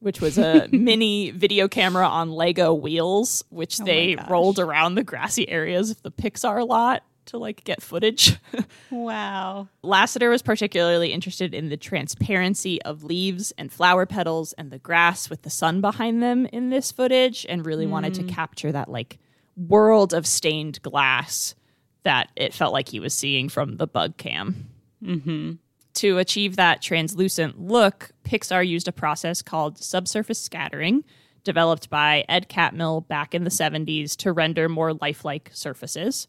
[0.00, 5.04] Which was a mini video camera on Lego wheels, which oh they rolled around the
[5.04, 8.36] grassy areas of the Pixar lot to like get footage.
[8.90, 9.68] Wow.
[9.82, 15.30] Lasseter was particularly interested in the transparency of leaves and flower petals and the grass
[15.30, 18.28] with the sun behind them in this footage and really wanted to mm.
[18.28, 19.18] capture that like
[19.56, 21.54] world of stained glass
[22.02, 24.68] that it felt like he was seeing from the bug cam.
[25.02, 25.52] Mm-hmm.
[25.94, 31.02] To achieve that translucent look, Pixar used a process called subsurface scattering,
[31.44, 36.28] developed by Ed Catmull back in the 70s to render more lifelike surfaces.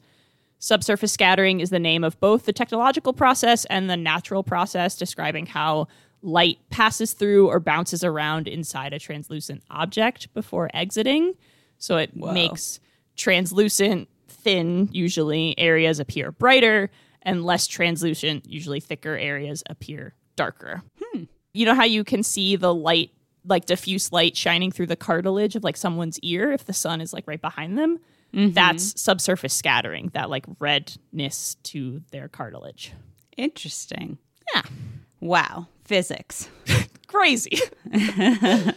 [0.64, 5.46] Subsurface scattering is the name of both the technological process and the natural process describing
[5.46, 5.90] how
[6.22, 11.34] light passes through or bounces around inside a translucent object before exiting.
[11.80, 12.80] So it makes
[13.18, 16.90] translucent, thin, usually areas appear brighter,
[17.24, 20.82] and less translucent, usually thicker areas appear darker.
[21.04, 21.24] Hmm.
[21.54, 23.12] You know how you can see the light,
[23.44, 27.12] like diffuse light shining through the cartilage of like someone's ear if the sun is
[27.12, 28.00] like right behind them?
[28.34, 28.98] That's mm-hmm.
[28.98, 32.94] subsurface scattering, that like redness to their cartilage.
[33.38, 34.18] Interesting.
[34.54, 34.64] Yeah.
[35.20, 35.68] Wow.
[35.86, 36.50] Physics.
[37.08, 37.60] Crazy.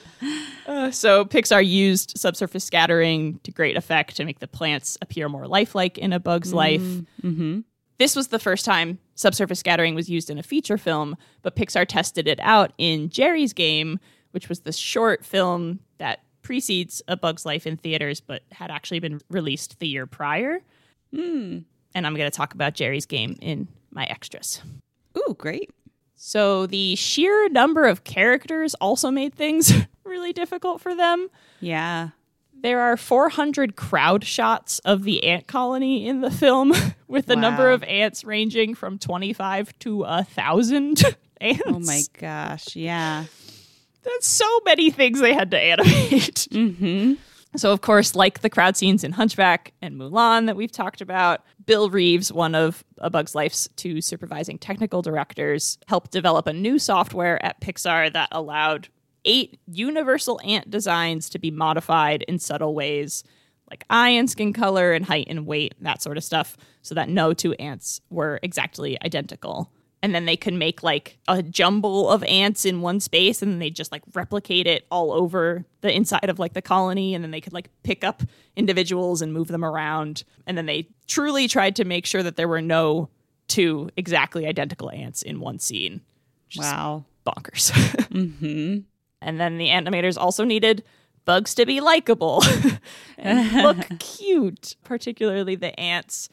[0.66, 5.46] Uh, so Pixar used subsurface scattering to great effect to make the plants appear more
[5.46, 6.56] lifelike in a bug's mm-hmm.
[6.56, 6.80] life.
[7.22, 7.60] Mm-hmm.
[7.98, 11.86] This was the first time subsurface scattering was used in a feature film, but Pixar
[11.86, 14.00] tested it out in Geri's Game,
[14.32, 15.78] which was the short film
[16.46, 20.60] precedes A Bug's Life in theaters, but had actually been released the year prior.
[21.12, 21.58] Hmm.
[21.92, 24.62] And I'm going to talk about Geri's Game in my extras.
[25.18, 25.70] Ooh, great.
[26.14, 29.72] So the sheer number of characters also made things
[30.04, 31.26] really difficult for them.
[31.58, 32.10] Yeah.
[32.54, 36.72] There are 400 crowd shots of the ant colony in the film,
[37.08, 41.02] with the number of ants ranging from 25 to a thousand
[41.40, 41.62] ants.
[41.66, 42.76] Oh my gosh.
[42.76, 43.24] Yeah.
[44.06, 46.48] That's so many things they had to animate.
[46.56, 47.14] Mm-hmm.
[47.56, 51.42] So, of course, like the crowd scenes in Hunchback and Mulan that we've talked about,
[51.64, 56.78] Bill Reeves, one of A Bug's Life's two supervising technical directors, helped develop a new
[56.78, 58.88] software at Pixar that allowed
[59.24, 63.24] eight universal ant designs to be modified in subtle ways,
[63.70, 67.08] like eye and skin color and height and weight, that sort of stuff, so that
[67.08, 69.70] no two ants were exactly identical
[70.02, 73.58] and then they could make like a jumble of ants in one space and then
[73.58, 77.30] they just like replicate it all over the inside of like the colony and then
[77.30, 78.22] they could like pick up
[78.56, 82.48] individuals and move them around and then they truly tried to make sure that there
[82.48, 83.08] were no
[83.48, 86.00] two exactly identical ants in one scene
[86.48, 87.04] Just Wow.
[87.26, 87.70] bonkers
[88.10, 88.78] Mm-hmm.
[89.22, 90.84] and then the animators also needed
[91.24, 92.42] bugs to be likable
[93.18, 96.28] and look cute, particularly the ants.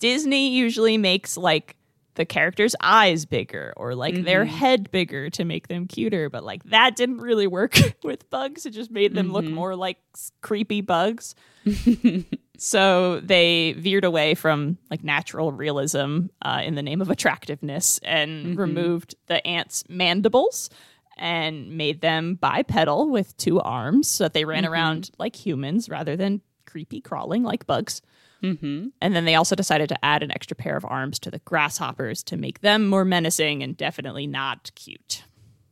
[0.00, 1.76] Disney usually makes like
[2.14, 4.54] the characters' eyes bigger or like their mm-hmm.
[4.54, 8.66] head bigger to make them cuter, but like that didn't really work with bugs.
[8.66, 9.54] It just made them look mm-hmm.
[9.54, 9.98] more like
[10.42, 11.34] creepy bugs.
[12.58, 18.46] so they veered away from like natural realism uh, in the name of attractiveness and
[18.46, 18.60] mm-hmm.
[18.60, 20.68] removed the ants' mandibles
[21.16, 26.16] and made them bipedal with two arms so that they ran around like humans rather
[26.16, 28.02] than creepy crawling like bugs.
[28.42, 28.88] Mm-hmm.
[29.00, 32.22] And then they also decided to add an extra pair of arms to the grasshoppers
[32.24, 35.24] to make them more menacing and definitely not cute.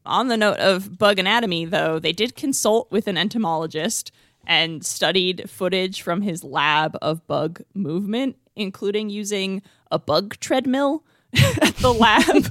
[0.07, 4.13] On the note of bug anatomy, though, they did consult with an entomologist
[4.47, 11.05] and studied footage from his lab of bug movement, including using a bug treadmill
[11.62, 12.51] at the lab.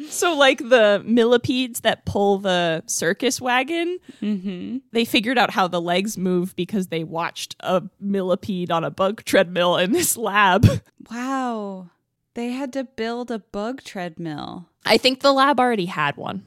[0.10, 4.78] so, like the millipedes that pull the circus wagon, Mm-hmm.
[4.92, 9.24] they figured out how the legs move because they watched a millipede on a bug
[9.24, 10.66] treadmill in this lab.
[11.10, 11.90] Wow.
[12.34, 14.68] They had to build a bug treadmill.
[14.84, 16.44] I think the lab already had one.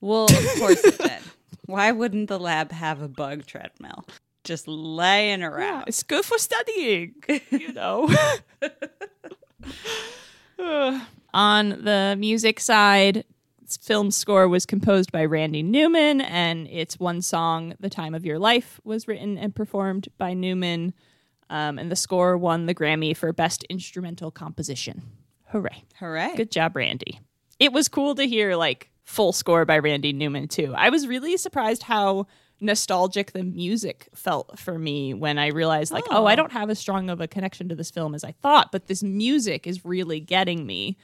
[0.00, 1.12] Well, of course it did.
[1.66, 4.04] Why wouldn't the lab have a bug treadmill?
[4.44, 5.84] Just laying around.
[5.88, 7.14] It's good for studying,
[7.50, 8.08] you know.
[11.34, 13.24] On the music side,
[13.82, 18.38] film score was composed by Randy Newman, and its one song, "The Time of Your
[18.38, 20.94] Life," was written and performed by Newman.
[21.50, 25.02] Um, and the score won the Grammy for Best Instrumental Composition.
[25.46, 25.84] Hooray!
[25.98, 26.34] Hooray.
[26.36, 27.20] Good job, Randy.
[27.58, 30.74] It was cool to hear like full score by Randy Newman too.
[30.76, 32.26] I was really surprised how
[32.60, 36.36] nostalgic the music felt for me when I realized like, oh, I oh.
[36.36, 39.02] don't have as strong of a connection to this film as I thought, but this
[39.02, 40.96] music is really getting me.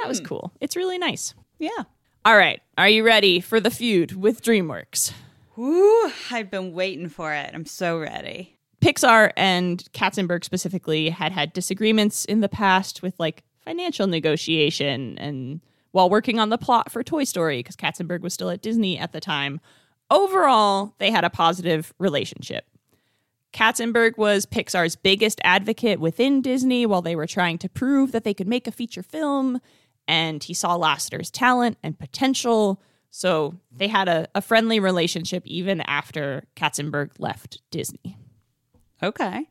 [0.00, 0.26] That was hmm.
[0.26, 0.52] cool.
[0.60, 1.34] It's really nice.
[1.58, 1.84] Yeah.
[2.24, 5.12] All right, are you ready for the feud with DreamWorks?
[5.56, 7.50] Woo, I've been waiting for it.
[7.54, 8.58] I'm so ready.
[8.80, 15.60] Pixar and Katzenberg specifically had had disagreements in the past with like financial negotiation and
[15.92, 19.12] while working on the plot for Toy Story because Katzenberg was still at Disney at
[19.12, 19.60] the time.
[20.10, 22.66] Overall, they had a positive relationship.
[23.52, 28.34] Katzenberg was Pixar's biggest advocate within Disney while they were trying to prove that they
[28.34, 29.60] could make a feature film,
[30.06, 32.80] and he saw Lasseter's talent and potential.
[33.10, 38.16] So they had a, a friendly relationship even after Katzenberg left Disney.
[39.02, 39.48] Okay.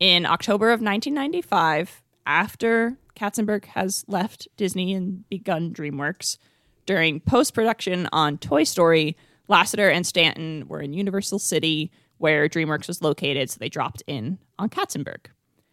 [0.00, 6.38] In October of 1995, after Katzenberg has left Disney and begun DreamWorks,
[6.86, 9.16] during post production on Toy Story,
[9.52, 14.38] Lasseter and Stanton were in Universal City, where DreamWorks was located, so they dropped in
[14.58, 15.26] on Katzenberg.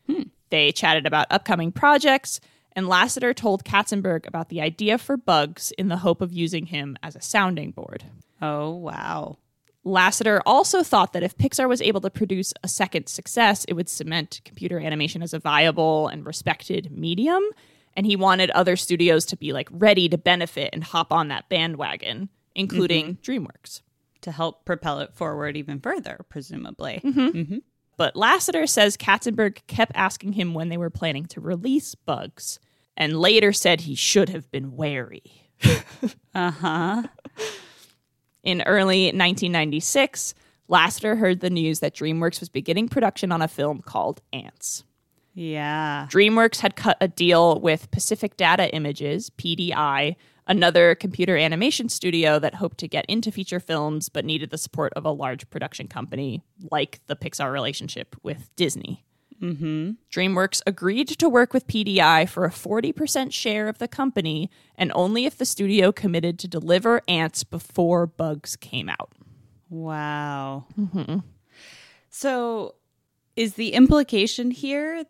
[0.06, 0.24] Hmm.
[0.50, 2.42] They chatted about upcoming projects,
[2.74, 6.98] and Lasseter told Katzenberg about the idea for Bugs in the hope of using him
[7.02, 8.04] as a sounding board.
[8.42, 9.38] Oh, wow.
[9.86, 13.90] Lasseter also thought that if Pixar was able to produce a second success, it would
[13.90, 17.44] cement computer animation as a viable and respected medium.
[17.96, 21.50] And he wanted other studios to be like ready to benefit and hop on that
[21.50, 23.46] bandwagon, including mm-hmm.
[23.46, 23.82] DreamWorks.
[24.24, 27.00] To help propel it forward even further, presumably.
[27.04, 27.20] Mm-hmm.
[27.38, 27.58] Mm-hmm.
[27.96, 32.60] But Lasseter says Katzenberg kept asking him when they were planning to release Bugs,
[32.98, 35.24] and later said he should have been wary.
[36.36, 37.04] Uh huh.
[38.44, 40.34] In early 1996,
[40.70, 44.84] Lasseter heard the news that DreamWorks was beginning production on a film called Ants.
[45.34, 46.08] Yeah.
[46.10, 50.16] DreamWorks had cut a deal with Pacific Data Images, PDI,
[50.50, 54.92] another computer animation studio that hoped to get into feature films but needed the support
[54.96, 59.06] of a large production company like the Pixar relationship with Disney.
[59.42, 59.92] Mm-hmm.
[60.12, 65.26] DreamWorks agreed to work with PDI for a 40% share of the company, and only
[65.26, 69.14] if the studio committed to deliver ants before Bugs came out.
[69.70, 70.66] Wow.
[70.78, 71.20] Mm-hmm.
[72.10, 72.76] So,
[73.38, 75.06] is the implication here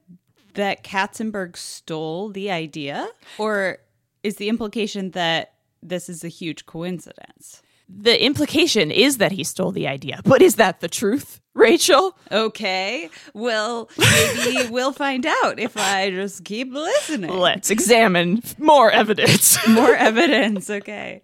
[0.54, 3.10] that Katzenberg stole the idea?
[3.40, 3.80] Or
[4.24, 7.62] is the implication that this is a huge coincidence?
[7.92, 12.16] The implication is that he stole the idea, but is that the truth, Rachel?
[12.32, 13.10] Okay.
[13.34, 17.32] Well, maybe we'll find out if I just keep listening.
[17.32, 19.58] Let's examine more evidence.
[19.68, 20.70] more evidence.
[20.70, 21.20] Okay.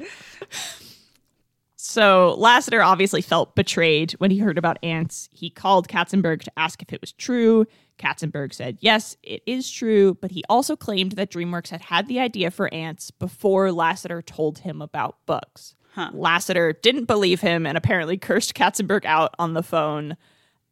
[1.76, 5.30] So Lasseter obviously felt betrayed when he heard about ants.
[5.32, 7.68] He called Katzenberg to ask if it was true.
[7.98, 12.20] Katzenberg said, yes, it is true, but he also claimed that DreamWorks had had the
[12.20, 15.76] idea for ants before Lasseter told him about bugs.
[15.94, 16.12] Huh.
[16.14, 20.18] Lasseter didn't believe him and apparently cursed Katzenberg out on the phone.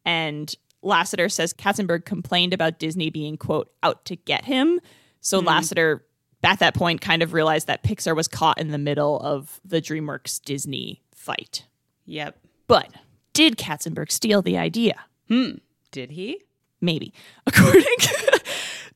[0.04, 0.54] And
[0.84, 4.80] Lasseter says Katzenberg complained about Disney being, quote, out to get him.
[5.20, 5.46] So mm.
[5.46, 6.00] Lasseter
[6.42, 9.80] at that point kind of realized that Pixar was caught in the middle of the
[9.80, 11.64] DreamWorks Disney fight.
[12.04, 12.38] Yep.
[12.66, 12.90] But
[13.32, 15.06] did Katzenberg steal the idea?
[15.28, 15.52] Hmm.
[15.90, 16.42] Did he?
[16.84, 17.14] Maybe.
[17.46, 17.82] According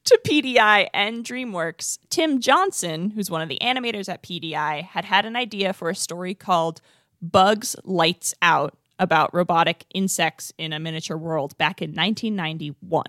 [0.05, 5.25] to PDI and DreamWorks, Tim Johnson, who's one of the animators at PDI, had had
[5.25, 6.81] an idea for a story called
[7.23, 13.05] Bugs Lights Out about robotic insects in a miniature world back in 1991.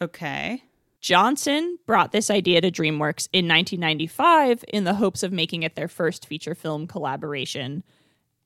[0.00, 0.62] Okay.
[1.00, 5.88] Johnson brought this idea to DreamWorks in 1995 in the hopes of making it their
[5.88, 7.84] first feature film collaboration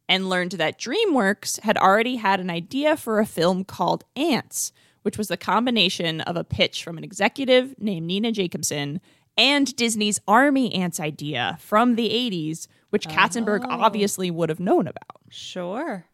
[0.08, 4.72] and learned that DreamWorks had already had an idea for a film called Ants,
[5.08, 9.00] which was the combination of a pitch from an executive named Nina Jacobson
[9.38, 13.10] and Disney's Army Ants idea from the 80s, which oh.
[13.10, 15.22] Katzenberg obviously would have known about.
[15.30, 16.04] Sure.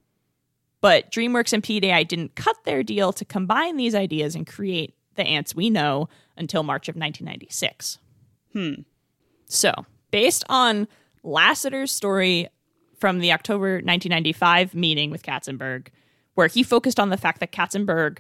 [0.81, 5.25] But DreamWorks and PDI didn't cut their deal to combine these ideas and create the
[5.25, 7.99] ants we know until March of 1996.
[8.53, 8.75] Hmm.
[9.47, 9.73] So,
[10.13, 10.87] based on
[11.25, 12.47] Lasseter's story
[13.01, 15.89] from the October 1995 meeting with Katzenberg,
[16.37, 18.19] where he focused on the fact that Katzenberg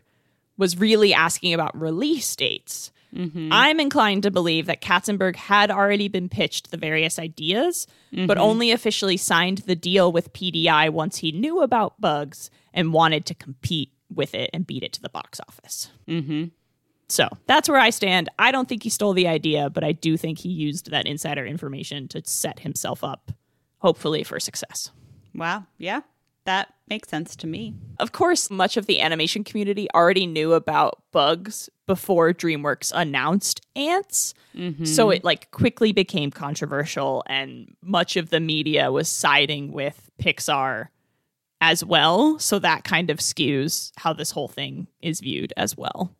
[0.56, 2.92] was really asking about release dates.
[3.14, 3.50] Mm-hmm.
[3.52, 8.26] I'm inclined to believe that Katzenberg had already been pitched the various ideas, mm-hmm.
[8.26, 13.24] but only officially signed the deal with PDI once he knew about bugs and wanted
[13.26, 15.90] to compete with it and beat it to the box office.
[16.08, 16.46] Mm-hmm.
[17.08, 18.28] So that's where I stand.
[18.38, 21.44] I don't think he stole the idea, but I do think he used that insider
[21.46, 23.30] information to set himself up
[23.78, 24.90] hopefully for success.
[25.34, 25.66] Wow.
[25.78, 26.00] Yeah.
[26.44, 27.74] That makes sense to me.
[27.98, 34.34] Of course, much of the animation community already knew about bugs before DreamWorks announced ants.
[34.54, 34.84] Mm-hmm.
[34.84, 40.88] So it like quickly became controversial and much of the media was siding with Pixar
[41.60, 42.38] as well.
[42.38, 46.14] So that kind of skews how this whole thing is viewed as well.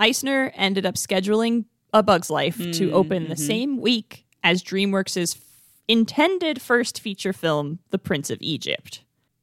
[0.00, 2.72] Eisner ended up scheduling A Bug's Life mm-hmm.
[2.72, 5.38] to open the same week as DreamWorks'
[5.86, 9.02] intended first feature film, The Prince of Egypt.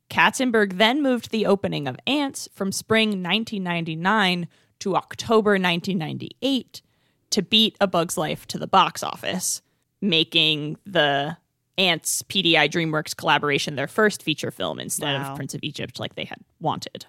[0.09, 4.47] Katzenberg then moved the opening of Ants from spring 1999
[4.79, 6.81] to October 1998
[7.31, 9.61] to beat A Bug's Life to the box office,
[10.01, 11.37] making the
[11.77, 15.31] Ants PDI DreamWorks collaboration their first feature film instead wow.
[15.31, 17.05] of Prince of Egypt like they had wanted.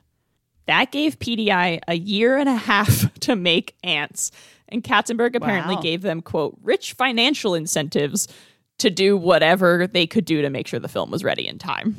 [0.66, 4.32] That gave PDI a year and a half to make Ants,
[4.68, 5.82] and Katzenberg apparently wow.
[5.82, 8.26] gave them, quote, rich financial incentives
[8.78, 11.96] to do whatever they could do to make sure the film was ready in time.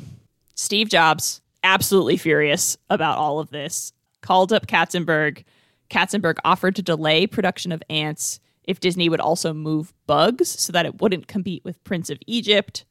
[0.58, 3.92] Steve Jobs, absolutely furious about all of this,
[4.22, 5.44] called up Katzenberg.
[5.88, 10.84] Katzenberg offered to delay production of Ants if Disney would also move Bugs so that
[10.84, 12.84] it wouldn't compete with Prince of Egypt.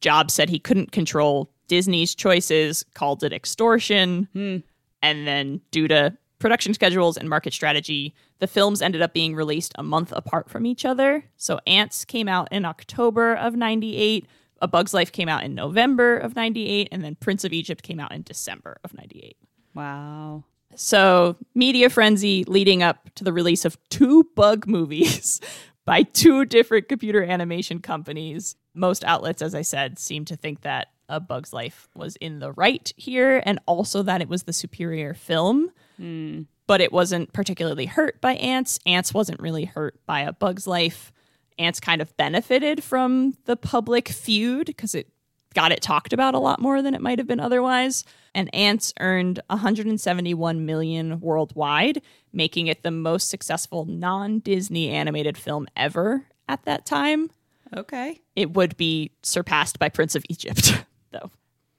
[0.00, 4.26] Jobs said he couldn't control Disney's choices, called it extortion.
[4.32, 4.56] Hmm.
[5.02, 9.74] And then, due to production schedules and market strategy, the films ended up being released
[9.74, 11.26] a month apart from each other.
[11.36, 14.26] So Ants came out in October of 98,
[14.60, 18.00] A Bug's Life came out in November of 98, and then Prince of Egypt came
[18.00, 19.36] out in December of 98.
[19.74, 20.44] Wow.
[20.74, 25.40] So, media frenzy leading up to the release of two bug movies
[25.84, 28.56] by two different computer animation companies.
[28.74, 32.52] Most outlets, as I said, seem to think that A Bug's Life was in the
[32.52, 35.70] right here and also that it was the superior film.
[36.00, 36.46] Mm.
[36.66, 38.78] But it wasn't particularly hurt by ants.
[38.84, 41.12] Ants wasn't really hurt by a bug's life.
[41.58, 45.08] Ants kind of benefited from the public feud because it
[45.54, 48.04] got it talked about a lot more than it might have been otherwise.
[48.34, 52.02] And Ants earned 171 million worldwide,
[52.32, 57.30] making it the most successful non-Disney animated film ever at that time.
[57.76, 58.20] Okay.
[58.36, 61.30] It would be surpassed by Prince of Egypt, though.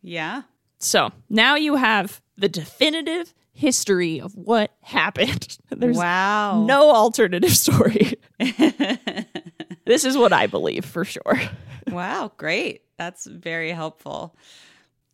[0.02, 0.44] Yeah.
[0.80, 5.58] So now you have the definitive history of what happened.
[5.70, 6.64] There's wow.
[6.64, 8.14] no alternative story.
[9.90, 11.42] this is what I believe for sure.
[11.88, 12.84] wow, great.
[13.00, 14.36] That's very helpful.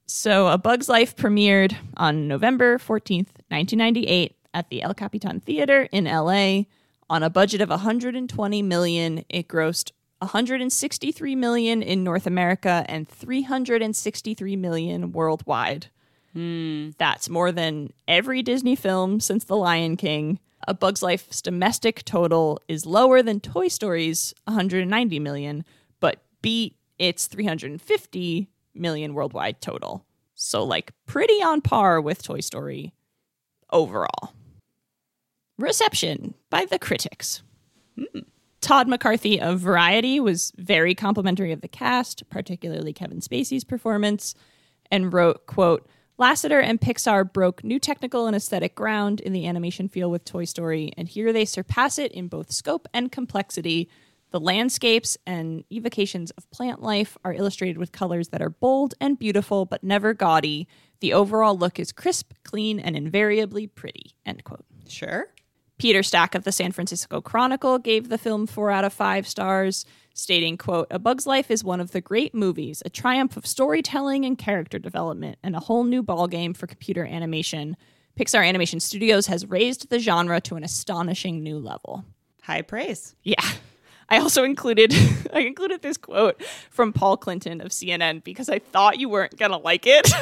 [0.05, 6.03] So, A Bug's Life premiered on November 14th, 1998 at the El Capitan Theater in
[6.03, 6.63] LA.
[7.09, 14.57] On a budget of 120 million, it grossed 163 million in North America and 363
[14.57, 15.88] million worldwide.
[16.34, 16.89] Hmm.
[16.97, 20.39] That's more than every Disney film since The Lion King.
[20.68, 25.63] A Bug's Life's domestic total is lower than Toy Story's 190 million,
[25.99, 30.05] but beat its 350 million worldwide total.
[30.34, 32.93] So, like, pretty on par with Toy Story
[33.72, 34.34] overall.
[35.57, 37.41] Reception by the critics.
[37.95, 38.20] Hmm.
[38.59, 44.34] Todd McCarthy of Variety was very complimentary of the cast, particularly Kevin Spacey's performance,
[44.89, 45.88] and wrote, quote,
[46.18, 50.45] Lasseter and Pixar broke new technical and aesthetic ground in the animation field with Toy
[50.45, 53.89] Story, and here they surpass it in both scope and complexity.
[54.32, 59.20] The landscapes and evocations of plant life are illustrated with colors that are bold and
[59.20, 60.70] beautiful, but never gaudy.
[61.01, 64.16] The overall look is crisp, clean, and invariably pretty.
[64.26, 64.66] End quote.
[64.88, 65.28] Sure.
[65.78, 69.86] Peter Stack of the San Francisco Chronicle gave the film four out of five stars,
[70.16, 74.26] stating, quote, A Bug's Life is one of the great movies, a triumph of storytelling
[74.26, 77.78] and character development, and a whole new ballgame for computer animation.
[78.18, 82.05] Pixar Animation Studios has raised the genre to an astonishing new level.
[82.41, 83.16] High praise.
[83.24, 83.43] Yeah.
[84.10, 84.93] I also included
[85.34, 89.58] I included this quote from Paul Clinton of CNN because I thought you weren't gonna
[89.58, 90.10] like it.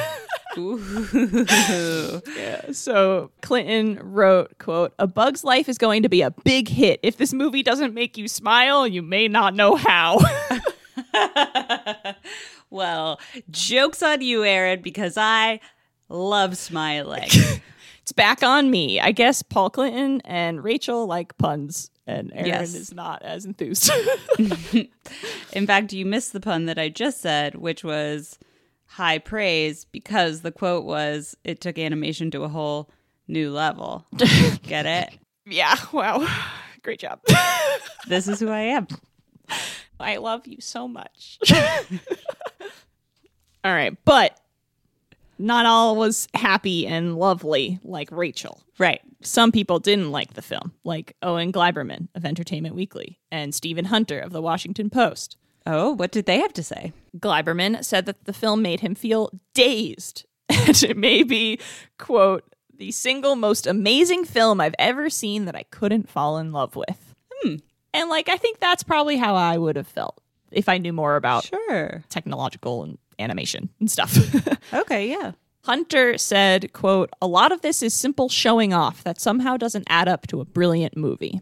[2.37, 2.71] Yeah.
[2.73, 6.99] So Clinton wrote, quote, A Bug's Life is going to be a big hit.
[7.01, 10.19] If this movie doesn't make you smile, you may not know how.
[12.69, 13.19] well,
[13.49, 15.59] joke's on you, Aaron, because I
[16.09, 17.29] love smiling.
[18.03, 18.99] it's back on me.
[18.99, 22.73] I guess Paul Clinton and Rachel like puns, and Aaron Yes.
[22.73, 23.89] is not as enthused.
[25.53, 28.37] In fact, you missed the pun that I just said, which was
[28.85, 32.89] high praise because the quote was it took animation to a whole
[33.27, 34.05] new level.
[34.63, 35.17] Get it?
[35.45, 35.75] yeah.
[35.91, 36.27] Wow.
[36.83, 37.19] Great job.
[38.07, 38.87] This is who I am.
[39.97, 41.39] I love you so much.
[43.63, 43.95] all right.
[44.03, 44.37] But
[45.39, 48.61] not all was happy and lovely like Rachel.
[48.77, 49.01] Right.
[49.25, 54.19] Some people didn't like the film, like Owen Gleiberman of Entertainment Weekly and Stephen Hunter
[54.19, 55.37] of the Washington Post.
[55.65, 56.91] Oh, what did they have to say?
[57.17, 61.59] Gleiberman said that the film made him feel dazed and it may be,
[61.97, 62.43] quote,
[62.75, 67.13] the single most amazing film I've ever seen that I couldn't fall in love with.
[67.35, 67.55] Hmm.
[67.93, 70.19] And like, I think that's probably how I would have felt
[70.51, 72.03] if I knew more about Sure.
[72.09, 74.17] technological and animation and stuff.
[74.73, 75.33] Okay, yeah.
[75.63, 80.09] Hunter said, quote, a lot of this is simple showing off that somehow doesn't add
[80.09, 81.39] up to a brilliant movie.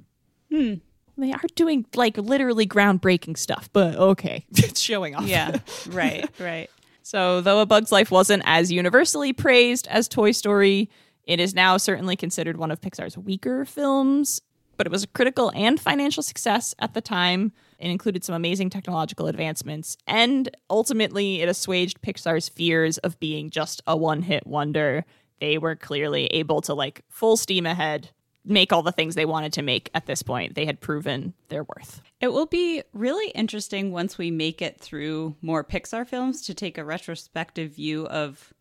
[0.51, 0.75] Hmm.
[1.17, 5.25] They are doing like literally groundbreaking stuff, but okay, it's showing off.
[5.25, 5.59] Yeah.
[5.89, 6.69] right, right.
[7.03, 10.89] So, though A Bug's Life wasn't as universally praised as Toy Story,
[11.23, 14.41] it is now certainly considered one of Pixar's weaker films.
[14.81, 17.51] But it was a critical and financial success at the time.
[17.77, 23.83] It included some amazing technological advancements, and ultimately, it assuaged Pixar's fears of being just
[23.85, 25.05] a one hit wonder.
[25.39, 28.09] They were clearly able to, like, full steam ahead,
[28.43, 30.55] make all the things they wanted to make at this point.
[30.55, 32.01] They had proven their worth.
[32.19, 36.79] It will be really interesting once we make it through more Pixar films to take
[36.79, 38.51] a retrospective view of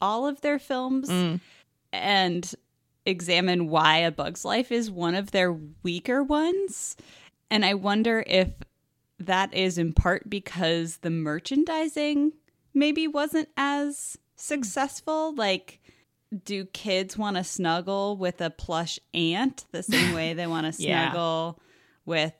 [0.00, 1.40] all of their films mm.
[1.92, 2.54] and
[3.06, 5.52] examine why A Bug's Life is one of their
[5.82, 6.96] weaker ones.
[7.50, 8.48] And I wonder if
[9.18, 12.32] that is in part because the merchandising
[12.72, 15.34] maybe wasn't as successful.
[15.34, 15.80] Like,
[16.44, 20.82] do kids want to snuggle with a plush ant the same way they want to
[20.82, 21.10] Yeah.
[21.10, 21.60] snuggle
[22.06, 22.32] with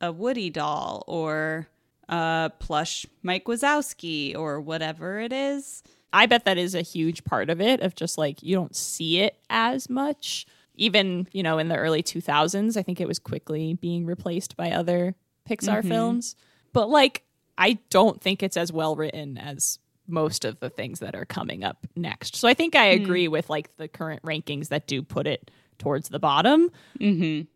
[0.00, 1.66] a Woody doll or
[2.08, 5.82] a plush Mike Wazowski or whatever it is?
[6.14, 9.20] I bet that is a huge part of it of just like you don't see
[9.20, 10.46] it as much.
[10.76, 14.70] Even, you know, in the early 2000s, I think it was quickly being replaced by
[14.70, 15.16] other
[15.48, 16.36] Pixar films.
[16.72, 17.24] But like
[17.58, 21.64] I don't think it's as well written as most of the things that are coming
[21.64, 22.36] up next.
[22.36, 26.10] So I think I agree with like the current rankings that do put it towards
[26.10, 26.70] the bottom.
[27.00, 27.46] Mm-hmm.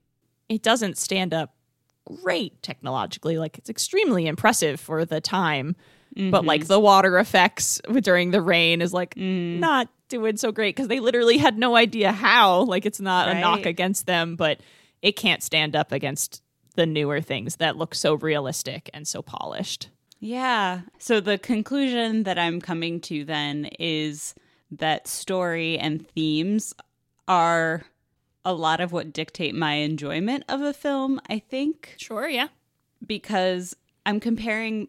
[0.49, 1.55] It doesn't stand up
[2.23, 3.39] great technologically.
[3.39, 5.77] Like it's extremely impressive for the time,
[6.17, 6.69] but like mm-hmm.
[6.69, 9.59] the water effects during the rain is like mm.
[9.59, 12.63] not doing so great because they literally had no idea how.
[12.63, 14.61] Like it's not a knock against them, but
[15.03, 16.43] it can't stand up against
[16.75, 19.91] the newer things that look so realistic and so polished.
[20.21, 20.81] Yeah.
[20.99, 24.35] So the conclusion that I'm coming to then is
[24.71, 26.75] that story and themes
[27.27, 27.85] are
[28.45, 32.49] a lot of what dictate my enjoyment of a film, I think, Sure, yeah.
[33.07, 34.89] because I'm comparing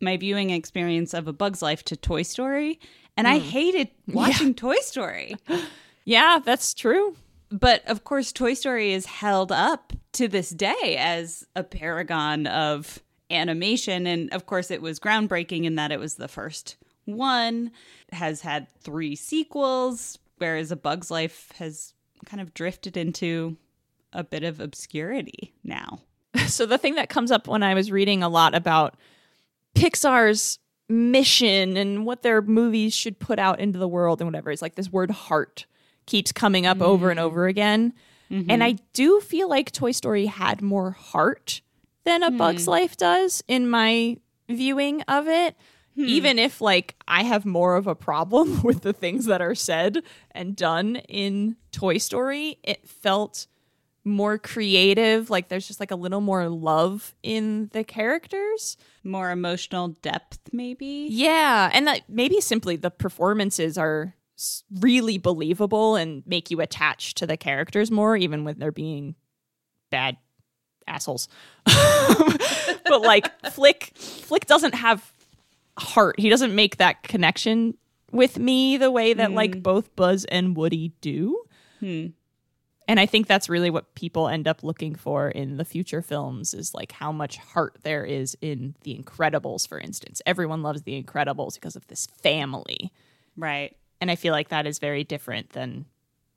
[0.00, 2.78] my viewing experience of A Bug's Life to Toy Story,
[3.16, 3.44] and I hmm.
[3.44, 5.36] hated watching Toy Story.
[6.04, 7.14] Yeah, that's true.
[7.50, 13.00] But of course, Toy Story is held up to this day as a paragon of
[13.30, 14.06] animation.
[14.06, 17.70] And of course, it was groundbreaking in that it was the first one,
[18.12, 21.94] has had three sequels, whereas A Bug's Life has
[22.24, 23.56] kind of drifted into
[24.12, 26.00] a bit of obscurity now.
[26.46, 28.96] So the thing that comes up when I was reading a lot about
[29.74, 30.58] Pixar's
[30.88, 34.74] mission and what their movies should put out into the world and whatever is like
[34.74, 35.66] this word heart
[36.06, 37.50] keeps coming up over and over mm-hmm.
[37.50, 37.94] again.
[38.30, 38.50] Mm-hmm.
[38.50, 41.62] And I do feel like Toy Story had more heart
[42.04, 42.70] than A Bug's hmm.
[42.70, 44.16] Life does in my
[44.48, 45.56] viewing of it.
[45.96, 46.04] Hmm.
[46.04, 50.02] Even if like I have more of a problem with the things that are said
[50.30, 53.46] and done in Toy Story, it felt
[54.04, 55.30] more creative.
[55.30, 58.76] Like there's just like a little more love in the characters.
[59.04, 61.08] More emotional depth, maybe?
[61.10, 64.14] Yeah, and that maybe simply the performances are
[64.80, 69.14] really believable and make you attach to the characters more, even when they're being
[69.90, 70.16] bad
[70.86, 71.28] assholes.
[71.64, 75.12] but like Flick, Flick doesn't have
[75.78, 76.18] heart.
[76.18, 77.76] He doesn't make that connection
[78.12, 79.60] with me the way that like hmm.
[79.60, 81.42] both Buzz and Woody do.
[81.80, 82.06] Hmm.
[82.90, 86.52] And I think that's really what people end up looking for in the future films
[86.54, 90.20] is like how much heart there is in The Incredibles, for instance.
[90.26, 92.90] Everyone loves The Incredibles because of this family.
[93.36, 93.76] Right.
[94.00, 95.84] And I feel like that is very different than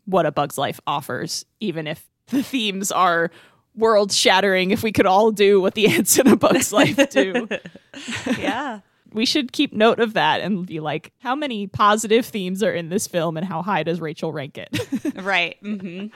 [0.06, 3.32] what A Bug's Life offers, even if the themes are
[3.76, 4.70] world shattering.
[4.70, 7.48] If we could all do what the ants in A Bug's Life do,
[8.38, 8.82] Yeah.
[9.12, 12.90] we should keep note of that and be like, how many positive themes are in
[12.90, 14.70] this film and how high does Rachel rank it?
[15.24, 15.58] right.
[15.64, 16.08] hmm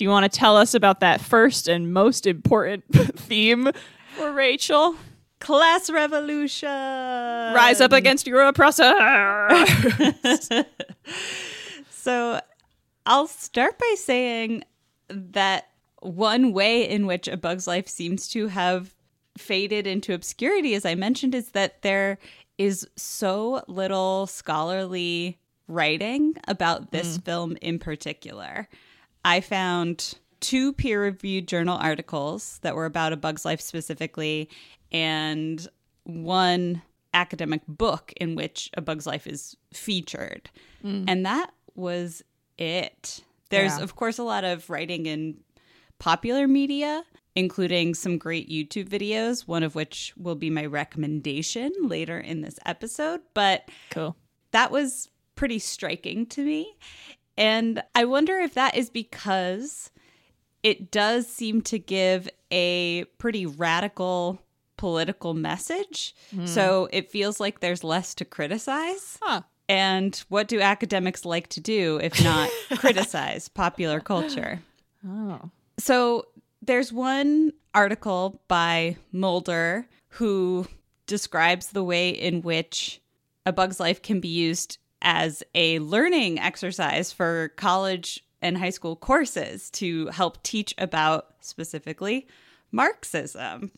[0.00, 2.84] Do you want to tell us about that first and most important
[3.18, 3.68] theme
[4.16, 4.96] for Rachel?
[5.40, 6.70] Class revolution.
[6.70, 8.94] Rise up against your oppressor.
[11.90, 12.40] So
[13.04, 14.64] I'll start by saying
[15.10, 15.68] that
[16.00, 18.94] one way in which A Bug's Life seems to have
[19.36, 22.16] faded into obscurity, as I mentioned, is that there
[22.56, 25.38] is so little scholarly
[25.68, 27.24] writing about this mm.
[27.26, 28.66] film in particular.
[29.24, 34.48] I found two peer reviewed journal articles that were about A Bug's Life specifically,
[34.90, 35.66] and
[36.04, 40.48] one academic book in which A Bug's Life is featured.
[40.82, 41.04] Hmm.
[41.08, 42.22] And that was
[42.56, 43.22] it.
[43.50, 43.82] There's, Yeah.
[43.84, 45.38] of course, a lot of writing in
[45.98, 47.04] popular media,
[47.34, 52.58] including some great YouTube videos, one of which will be my recommendation later in this
[52.64, 53.20] episode.
[53.34, 54.16] But cool.
[54.52, 56.76] that was pretty striking to me.
[57.40, 59.90] And I wonder if that is because
[60.62, 64.42] it does seem to give a pretty radical
[64.76, 66.14] political message.
[66.34, 66.44] Hmm.
[66.44, 69.18] So it feels like there's less to criticize.
[69.22, 69.42] Huh.
[69.70, 74.60] And what do academics like to do if not criticize popular culture?
[75.08, 75.50] Oh.
[75.78, 76.26] So
[76.60, 80.66] there's one article by Mulder who
[81.06, 83.00] describes the way in which
[83.46, 88.96] A Bug's Life can be used as a learning exercise for college and high school
[88.96, 92.26] courses to help teach about specifically
[92.72, 93.70] Marxism.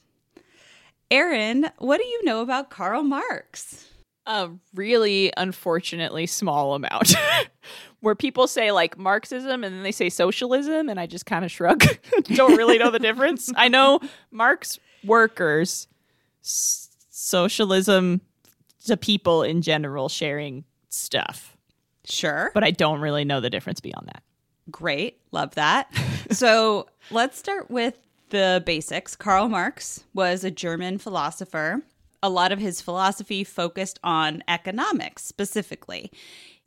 [1.10, 3.86] Aaron, what do you know about Karl Marx?
[4.26, 7.14] A really unfortunately small amount.
[8.00, 11.50] Where people say like Marxism and then they say socialism, and I just kind of
[11.50, 11.84] shrug.
[12.24, 13.50] Don't really know the difference.
[13.56, 14.00] I know
[14.30, 15.86] Marx workers,
[16.42, 18.20] s- socialism
[18.86, 21.56] to people in general sharing stuff,
[22.04, 22.50] Sure.
[22.54, 24.22] but I don't really know the difference beyond that.
[24.70, 25.20] Great.
[25.32, 25.92] Love that.
[26.30, 27.98] so let's start with
[28.30, 29.16] the basics.
[29.16, 31.82] Karl Marx was a German philosopher.
[32.22, 36.10] A lot of his philosophy focused on economics specifically.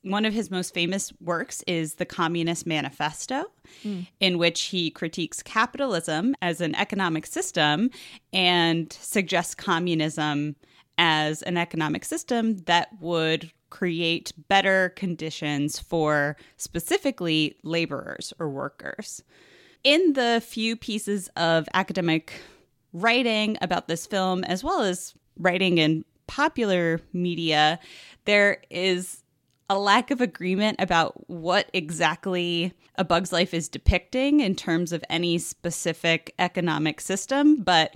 [0.04, 3.46] One of his most famous works is the Communist Manifesto,
[3.82, 4.02] hmm.
[4.20, 7.90] in which he critiques capitalism as an economic system
[8.32, 10.58] and suggests communism
[10.98, 19.24] as an economic system that would create better conditions for specifically laborers or workers.
[19.84, 22.34] In the few pieces of academic
[22.94, 27.80] writing about this film, as well as writing in popular media,
[28.26, 29.22] there is
[29.70, 35.04] a lack of agreement about what exactly A Bug's Life is depicting in terms of
[35.10, 37.58] any specific economic system.
[37.58, 37.96] But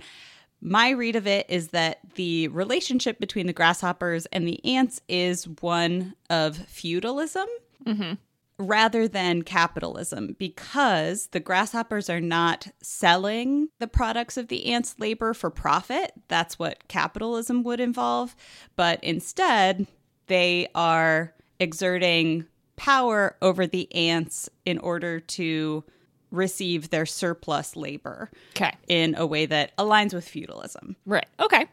[0.60, 5.48] my read of it is that the relationship between the grasshoppers and the ants is
[5.60, 7.46] one of feudalism.
[7.86, 8.12] Mm-hmm.
[8.58, 15.32] rather than capitalism because the grasshoppers are not selling the products of the ants' labor
[15.32, 16.12] for profit.
[16.28, 18.36] That's what capitalism would involve.
[18.76, 19.86] But instead,
[20.26, 22.44] they are exerting
[22.76, 25.84] power over the ants in order to
[26.30, 28.72] receive their surplus labor Okay.
[28.88, 30.96] in a way that aligns with feudalism.
[31.06, 31.26] Right.
[31.38, 31.66] Okay.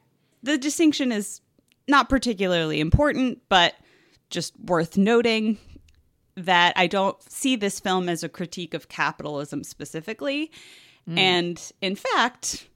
[0.43, 1.41] The distinction is
[1.87, 3.75] not particularly important, but
[4.29, 5.57] just worth noting
[6.35, 10.51] that I don't see this film as a critique of capitalism specifically.
[11.07, 11.17] Hmm.
[11.17, 12.67] And in fact,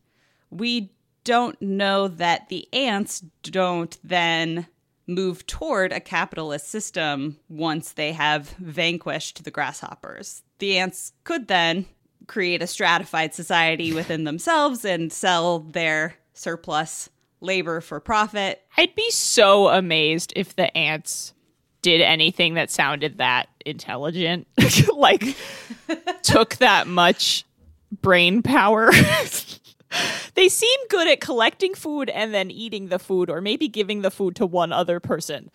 [0.50, 0.92] we
[1.24, 4.66] don't know that the ants don't then
[5.14, 10.44] move toward a capitalist system once they have vanquished the grasshoppers.
[10.60, 11.86] The ants could then
[12.28, 17.10] create a stratified society within themselves and sell their surplus
[17.42, 18.62] labor for profit.
[18.78, 21.34] I'd be so amazed if the ants
[21.82, 24.48] did anything that sounded that intelligent.
[24.94, 25.36] like
[26.22, 27.46] took that much
[28.02, 28.92] brain power.
[30.36, 34.12] they seem good at collecting food and then eating the food or maybe giving the
[34.12, 35.50] food to one other person.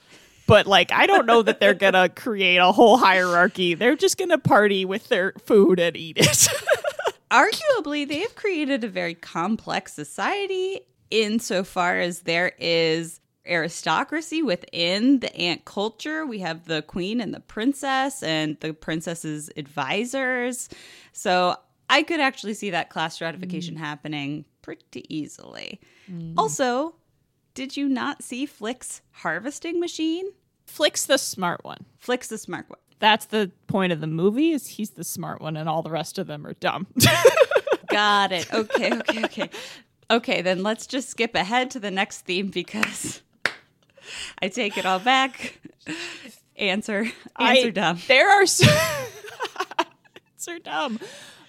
[0.47, 3.74] But like I don't know that they're going to create a whole hierarchy.
[3.74, 6.49] They're just going to party with their food and eat it.
[7.30, 10.80] Arguably, they have created a very complex society
[11.11, 16.26] insofar as there is aristocracy within the ant culture.
[16.26, 20.68] We have the queen and the princess and the princess's advisors.
[21.12, 21.57] So
[21.89, 23.78] I could actually see that class stratification mm.
[23.78, 25.80] happening pretty easily.
[26.11, 26.34] Mm.
[26.37, 26.95] Also,
[27.55, 30.26] did you not see Flick's harvesting machine?
[30.66, 31.84] Flick's the smart one.
[31.99, 32.78] Flick's the smart one.
[32.99, 36.18] That's the point of the movie is he's the smart one and all the rest
[36.18, 36.87] of them are dumb.
[37.89, 38.53] Got it.
[38.53, 39.51] Okay, okay, okay.
[40.11, 43.22] Okay, then let's just skip ahead to the next theme because
[44.43, 45.61] I take it all back.
[46.57, 47.07] Answer.
[47.39, 47.99] Answer I- dumb.
[48.07, 48.68] There are some
[50.49, 51.01] are dumb.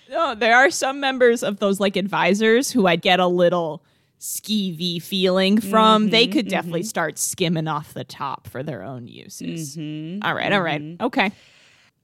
[0.09, 3.83] No, there are some members of those like advisors who I'd get a little
[4.19, 6.09] skeevy feeling from.
[6.09, 6.87] they mm-hmm, could definitely mm-hmm.
[6.87, 9.77] start skimming off the top for their own uses.
[9.77, 10.81] Mm-hmm, all right, all right.
[11.01, 11.31] Okay.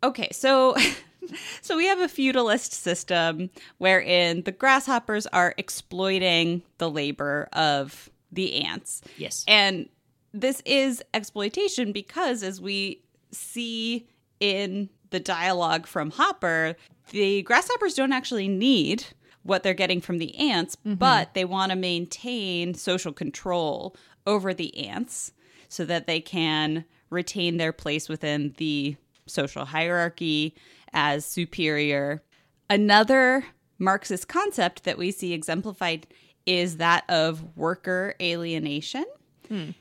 [0.03, 0.75] Okay, so
[1.61, 8.63] so we have a feudalist system wherein the grasshoppers are exploiting the labor of the
[8.63, 9.01] ants.
[9.17, 9.43] Yes.
[9.47, 9.89] And
[10.33, 13.01] this is exploitation because, as we
[13.31, 14.07] see
[14.39, 16.75] in the dialogue from Hopper,
[17.11, 19.05] the grasshoppers don't actually need
[19.43, 20.95] what they're getting from the ants, mm-hmm.
[20.95, 23.95] but they want to maintain social control
[24.25, 25.31] over the ants
[25.69, 28.95] so that they can retain their place within the
[29.27, 30.55] social hierarchy
[30.93, 32.23] as superior.
[32.69, 33.45] Another
[33.77, 36.07] Marxist concept that we see exemplified
[36.45, 39.05] is that of worker alienation.
[39.47, 39.71] Hmm.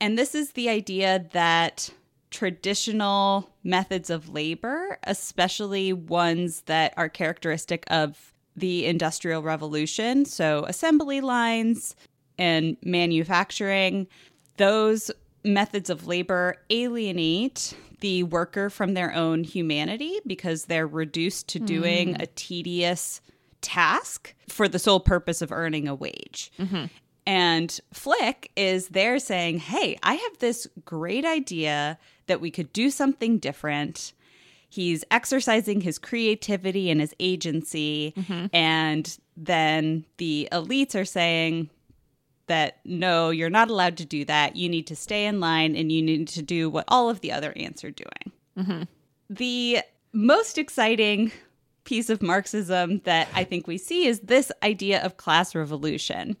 [0.00, 1.90] And this is the idea that
[2.30, 11.20] traditional methods of labor, especially ones that are characteristic of the Industrial Revolution, so assembly
[11.20, 11.94] lines
[12.38, 14.06] and manufacturing,
[14.56, 15.10] those
[15.44, 22.14] methods of labor alienate the worker from their own humanity because they're reduced to doing
[22.14, 22.22] hmm.
[22.22, 23.20] a tedious
[23.60, 26.50] task for the sole purpose of earning a wage.
[26.58, 26.86] Mm-hmm.
[27.26, 31.98] And Flick is there saying, Hey, I have this great idea
[32.30, 34.12] that we could do something different.
[34.68, 38.14] He's exercising his creativity and his agency.
[38.16, 38.46] Mm-hmm.
[38.54, 41.70] And then the elites are saying
[42.46, 44.54] that no, you're not allowed to do that.
[44.54, 47.32] You need to stay in line and you need to do what all of the
[47.32, 48.32] other ants are doing.
[48.56, 48.82] Mm-hmm.
[49.28, 49.80] The
[50.12, 51.32] most exciting
[51.82, 56.36] piece of Marxism that I think we see is this idea of class revolution.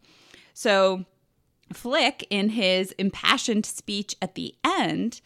[0.54, 1.04] So,
[1.72, 5.20] Flick, in his impassioned speech at the end,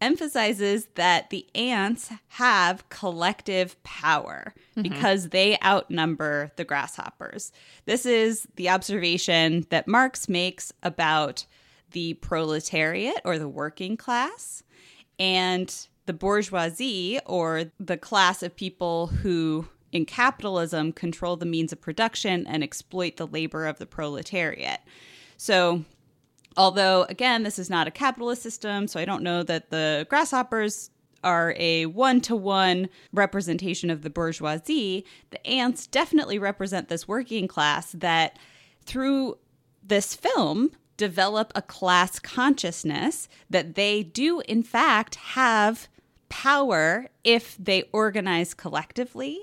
[0.00, 4.82] emphasizes that the ants have collective power mm-hmm.
[4.82, 7.52] because they outnumber the grasshoppers.
[7.84, 11.46] This is the observation that Marx makes about
[11.92, 14.62] the proletariat or the working class
[15.18, 21.80] and the bourgeoisie or the class of people who in capitalism control the means of
[21.80, 24.80] production and exploit the labor of the proletariat.
[25.36, 25.84] So
[26.58, 30.90] although again this is not a capitalist system so i don't know that the grasshoppers
[31.24, 35.04] are a one-to-one representation of the bourgeoisie.
[35.30, 38.38] The ants definitely represent this working class that
[38.84, 39.38] through
[39.82, 45.88] this film develop a class consciousness that they do in fact have
[46.28, 49.38] power if they organize collectively.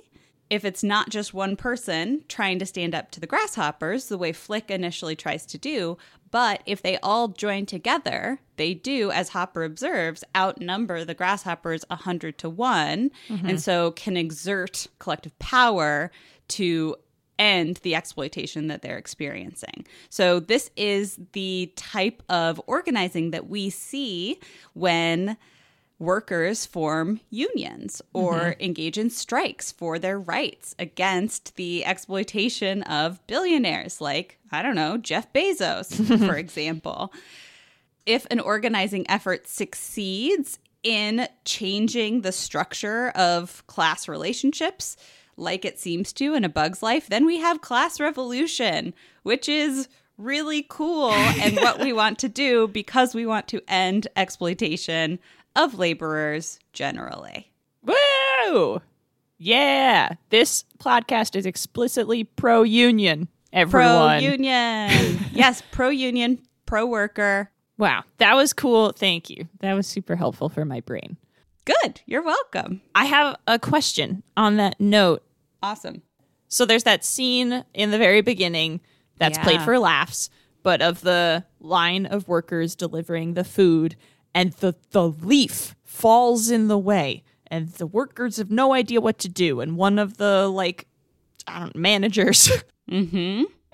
[0.50, 4.32] If it's not just one person trying to stand up to the grasshoppers the way
[4.32, 5.98] flick initially tries to do
[6.36, 12.38] But if they all join together, they do, as Hopper observes, outnumber the grasshoppers 100
[12.40, 13.48] to 1, mm-hmm.
[13.48, 16.12] and so can exert collective power
[16.50, 16.98] to
[17.40, 19.88] end the exploitation that they're experiencing.
[20.10, 24.38] So, this is the type of organizing that we see
[24.74, 25.38] when
[25.98, 28.64] workers form unions or mm-hmm.
[28.64, 34.98] engage in strikes for their rights against the exploitation of billionaires like, I don't know,
[34.98, 37.14] Jeff Bezos, for example.
[38.06, 44.98] If an organizing effort succeeds in changing the structure of class relationships,
[45.38, 48.94] like it seems to in a bug's life, then we have class revolution,
[49.24, 49.88] which is
[50.18, 55.20] really cool and what we want to do because we want to end exploitation
[55.56, 57.52] of laborers generally.
[57.84, 58.82] Woo!
[59.38, 63.28] Yeah, this podcast is explicitly pro union.
[63.52, 64.20] Everyone.
[64.22, 65.20] Pro union.
[65.32, 67.52] yes, pro union, pro worker.
[67.78, 68.92] Wow, that was cool.
[68.92, 69.48] Thank you.
[69.60, 71.18] That was super helpful for my brain.
[71.66, 72.02] Good.
[72.06, 72.82] You're welcome.
[72.94, 75.24] I have a question on that note.
[75.62, 76.04] Awesome.
[76.48, 78.82] So there's that scene in the very beginning
[79.18, 80.30] that's played for laughs,
[80.64, 83.96] but of the line of workers delivering the food,
[84.36, 89.18] and the the leaf falls in the way, and the workers have no idea what
[89.20, 90.86] to do, and one of the like
[91.48, 92.52] I don't managers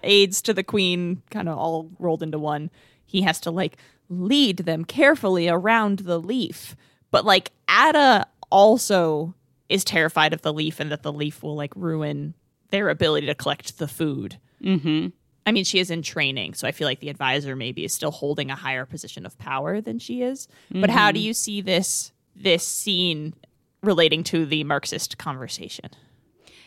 [0.03, 2.69] aides to the queen, kind of all rolled into one.
[3.05, 6.75] He has to like lead them carefully around the leaf.
[7.09, 9.33] But like Atta also
[9.67, 12.35] is terrified of the leaf and that the leaf will like ruin
[12.69, 14.37] their ability to collect the food.
[14.63, 15.07] Mm-hmm.
[15.45, 18.11] I mean, she is in training, so I feel like the advisor maybe is still
[18.11, 20.47] holding a higher position of power than she is.
[20.69, 21.27] But how do mm-hmm.
[21.27, 23.33] you see this this scene
[23.81, 25.89] relating to the Marxist conversation?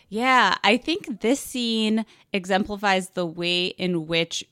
[0.09, 4.45] Yeah, I think this scene exemplifies the way in which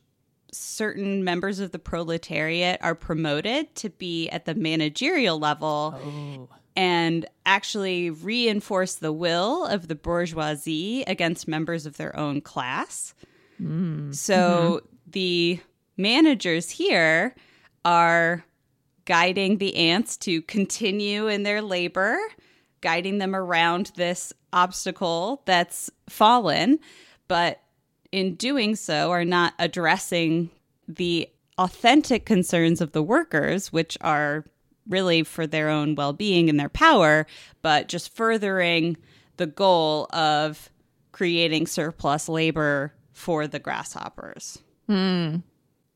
[0.53, 6.49] certain members of the proletariat are promoted to be at the managerial level oh.
[6.77, 13.15] and actually reinforce the will of the bourgeoisie against members of their own class.
[14.13, 14.87] So mm-hmm.
[15.11, 15.61] the
[15.97, 17.35] managers here
[17.85, 18.45] are
[19.05, 22.19] guiding the ants to continue in their labor,
[22.81, 26.79] guiding them around this obstacle that's fallen,
[27.29, 27.61] but
[28.13, 30.51] in doing so are not addressing
[30.87, 31.29] the
[31.59, 34.45] authentic concerns of the workers, which are
[34.89, 37.27] really for their own well being and their power,
[37.63, 38.97] but just furthering
[39.37, 40.71] the goal of
[41.13, 44.59] creating surplus labor for the grasshoppers.
[44.87, 45.37] Hmm.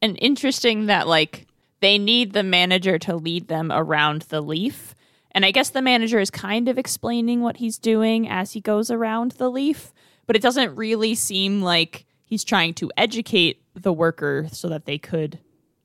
[0.00, 1.46] and interesting that like
[1.80, 4.94] they need the manager to lead them around the leaf.
[5.32, 8.90] And i guess the manager is kind of explaining what he's doing as he goes
[8.90, 9.92] around the leaf
[10.26, 14.98] but it doesn't really seem like he's trying to educate the worker so that they
[14.98, 15.38] could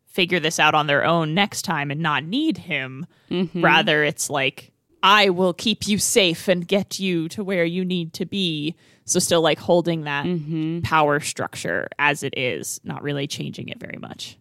[0.06, 3.06] figure this out on their own next time and not need him.
[3.30, 3.64] Mm-hmm.
[3.64, 4.72] Rather it's like
[5.04, 8.76] i will keep you safe and get you to where you need to be
[9.12, 10.82] so still like holding that mm-hmm.
[10.82, 14.38] power structure as it is not really changing it very much.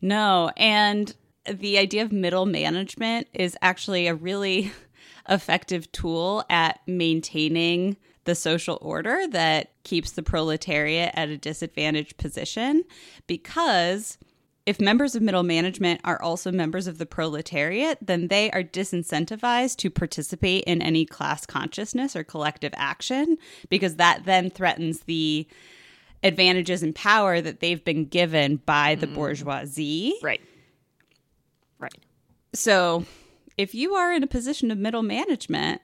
[0.00, 1.14] No, and
[1.50, 4.72] the idea of middle management is actually a really
[5.28, 12.84] effective tool at maintaining the social order that keeps the proletariat at a disadvantaged position
[13.26, 14.18] because
[14.66, 19.76] if members of middle management are also members of the proletariat, then they are disincentivized
[19.76, 23.36] to participate in any class consciousness or collective action
[23.68, 25.46] because that then threatens the
[26.22, 29.14] advantages and power that they've been given by the mm.
[29.14, 30.14] bourgeoisie.
[30.22, 30.40] right.
[31.78, 31.92] Right.
[32.54, 33.04] So,
[33.58, 35.82] if you are in a position of middle management,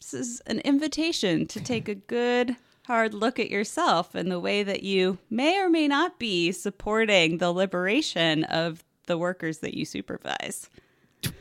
[0.00, 2.56] this is an invitation to take a good
[2.88, 7.38] hard look at yourself and the way that you may or may not be supporting
[7.38, 10.68] the liberation of the workers that you supervise.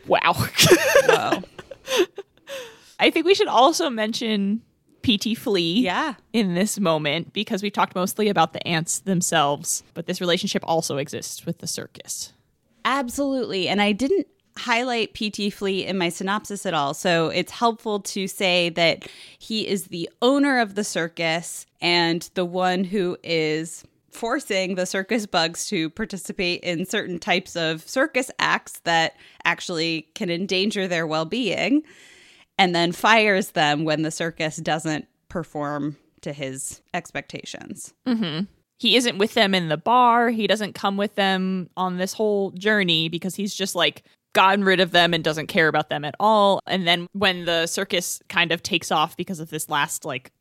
[0.05, 1.41] wow Whoa.
[2.99, 4.61] i think we should also mention
[5.01, 6.15] pt flea yeah.
[6.33, 10.97] in this moment because we've talked mostly about the ants themselves but this relationship also
[10.97, 12.33] exists with the circus
[12.87, 13.67] Absolutely.
[13.67, 14.27] And I didn't
[14.57, 16.93] highlight PT Flea in my synopsis at all.
[16.93, 22.45] So it's helpful to say that he is the owner of the circus and the
[22.45, 28.79] one who is forcing the circus bugs to participate in certain types of circus acts
[28.79, 31.83] that actually can endanger their well being,
[32.57, 37.93] and then fires them when the circus doesn't perform to his expectations.
[38.07, 38.45] Mm-hmm.
[38.79, 40.29] he isn't with them in the bar.
[40.29, 44.03] He doesn't come with them on this whole journey because he's just like
[44.37, 46.61] gotten rid of them and doesn't care about them at all.
[46.67, 50.31] And then when the circus kind of takes off because of this last like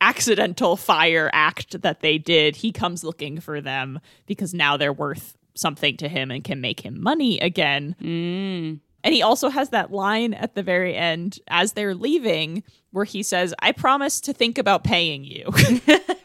[0.00, 5.36] accidental fire act that they did, he comes looking for them because now they're worth
[5.54, 7.94] something to him and can make him money again.
[8.02, 8.80] Mm.
[9.04, 13.22] And he also has that line at the very end as they're leaving where he
[13.22, 15.44] says, I promise to think about paying you.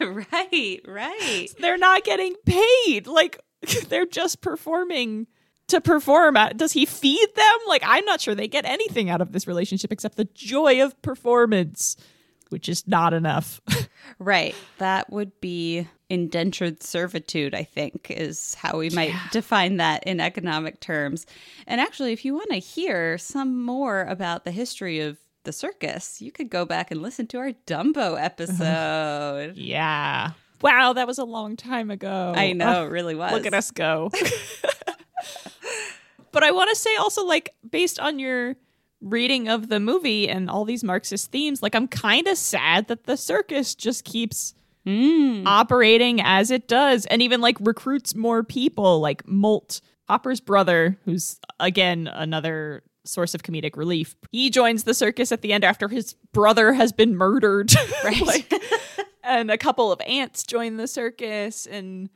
[0.00, 1.46] right, right.
[1.60, 3.06] they're not getting paid.
[3.06, 3.38] Like,
[3.88, 5.28] they're just performing
[5.70, 6.36] to perform.
[6.36, 6.56] At?
[6.56, 7.58] Does he feed them?
[7.66, 11.00] Like, I'm not sure they get anything out of this relationship except the joy of
[11.02, 11.96] performance,
[12.50, 13.60] which is not enough.
[14.18, 14.54] Right.
[14.78, 20.80] That would be indentured servitude, I think, is how we might define that in economic
[20.80, 21.26] terms.
[21.66, 26.20] And actually, if you want to hear some more about the history of the circus,
[26.20, 29.56] you could go back and listen to our Dumbo episode.
[29.56, 30.32] yeah.
[30.60, 32.34] Wow, that was a long time ago.
[32.36, 33.32] I know, it really was.
[33.32, 34.10] Look at us go.
[36.32, 38.56] But I want to say also, like, based on your
[39.00, 43.04] reading of the movie and all these Marxist themes, like, I'm kind of sad that
[43.04, 44.54] the circus just keeps
[44.86, 45.42] Mm.
[45.46, 51.38] operating as it does and even like recruits more people, like Molt, Hopper's brother, who's
[51.60, 54.16] again another source of comedic relief.
[54.32, 57.70] He joins the circus at the end after his brother has been murdered.
[58.04, 58.22] Right.
[58.22, 58.50] like,
[59.22, 62.08] and a couple of aunts join the circus and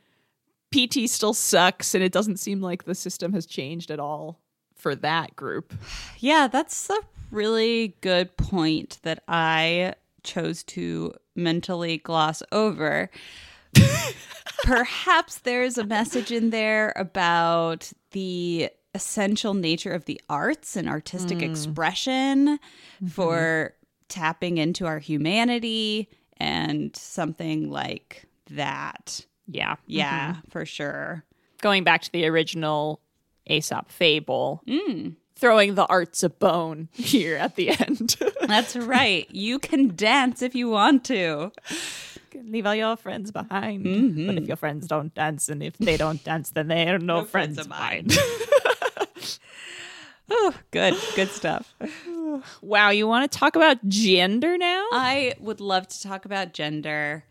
[0.75, 4.41] PT still sucks and it doesn't seem like the system has changed at all
[4.75, 5.73] for that group.
[6.19, 6.99] Yeah, that's a
[7.31, 13.09] really good point that I chose to mentally gloss over.
[14.63, 21.39] Perhaps there's a message in there about the essential nature of the arts and artistic
[21.39, 21.49] mm.
[21.49, 23.07] expression mm-hmm.
[23.07, 23.73] for
[24.07, 29.25] tapping into our humanity and something like that.
[29.47, 29.75] Yeah.
[29.87, 30.49] Yeah, mm-hmm.
[30.49, 31.23] for sure.
[31.61, 33.01] Going back to the original
[33.47, 35.15] Aesop fable, mm.
[35.35, 38.15] throwing the arts a bone here at the end.
[38.47, 39.27] That's right.
[39.31, 41.51] You can dance if you want to.
[42.43, 43.85] Leave all your friends behind.
[43.85, 44.27] Mm-hmm.
[44.27, 47.21] But if your friends don't dance, and if they don't dance, then they are no,
[47.21, 48.07] No friends, friends of of mine.
[50.29, 50.95] Oh, good.
[51.15, 51.73] Good stuff.
[52.61, 54.87] wow, you want to talk about gender now?
[54.91, 57.25] I would love to talk about gender.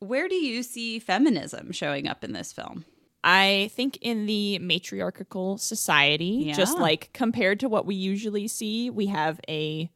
[0.00, 2.84] Where do you see feminism showing up in this film?
[3.22, 9.06] I think in the matriarchal society, just like compared to what we usually see, we
[9.06, 9.90] have a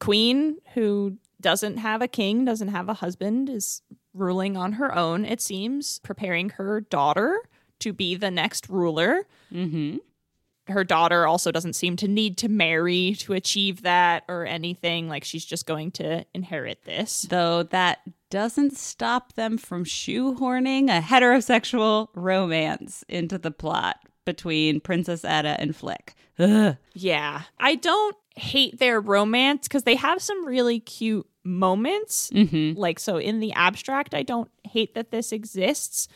[0.00, 3.82] queen who doesn't have a king, doesn't have a husband, is
[4.12, 7.36] ruling on her own, it seems, preparing her daughter
[7.78, 9.26] to be the next ruler.
[9.52, 9.98] Mm-hmm.
[10.66, 15.08] Her daughter also doesn't seem to need to marry to achieve that or anything.
[15.08, 17.22] Like she's just going to inherit this.
[17.22, 18.00] Though that
[18.30, 25.76] doesn't stop them from shoehorning a heterosexual romance into the plot between Princess Atta and
[25.76, 26.14] Flick.
[26.38, 26.76] Ugh.
[26.94, 27.42] Yeah.
[27.58, 32.30] I don't hate their romance because they have some really cute moments.
[32.30, 32.78] Mm-hmm.
[32.78, 36.08] Like, so in the abstract, I don't hate that this exists.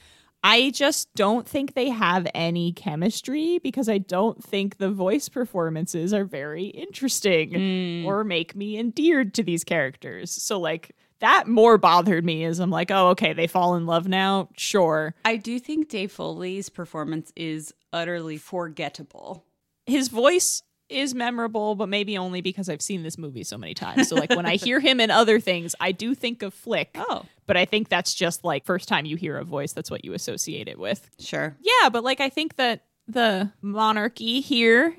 [0.50, 6.14] I just don't think they have any chemistry because I don't think the voice performances
[6.14, 8.06] are very interesting hmm.
[8.06, 10.30] or make me endeared to these characters.
[10.30, 14.08] So, like, that more bothered me as I'm like, oh, okay, they fall in love
[14.08, 14.48] now.
[14.56, 15.14] Sure.
[15.22, 19.44] I do think Dave Foley's performance is utterly forgettable.
[19.84, 24.08] his voice is memorable, but maybe only because I've seen this movie so many times.
[24.08, 26.96] So like when I hear him in other things, I do think of Flick.
[26.98, 30.04] Oh, But I think that's just like first time you hear a voice, that's what
[30.04, 31.10] you associate it with.
[31.18, 31.56] sure.
[31.60, 34.94] Yeah, but like I think that the monarchy here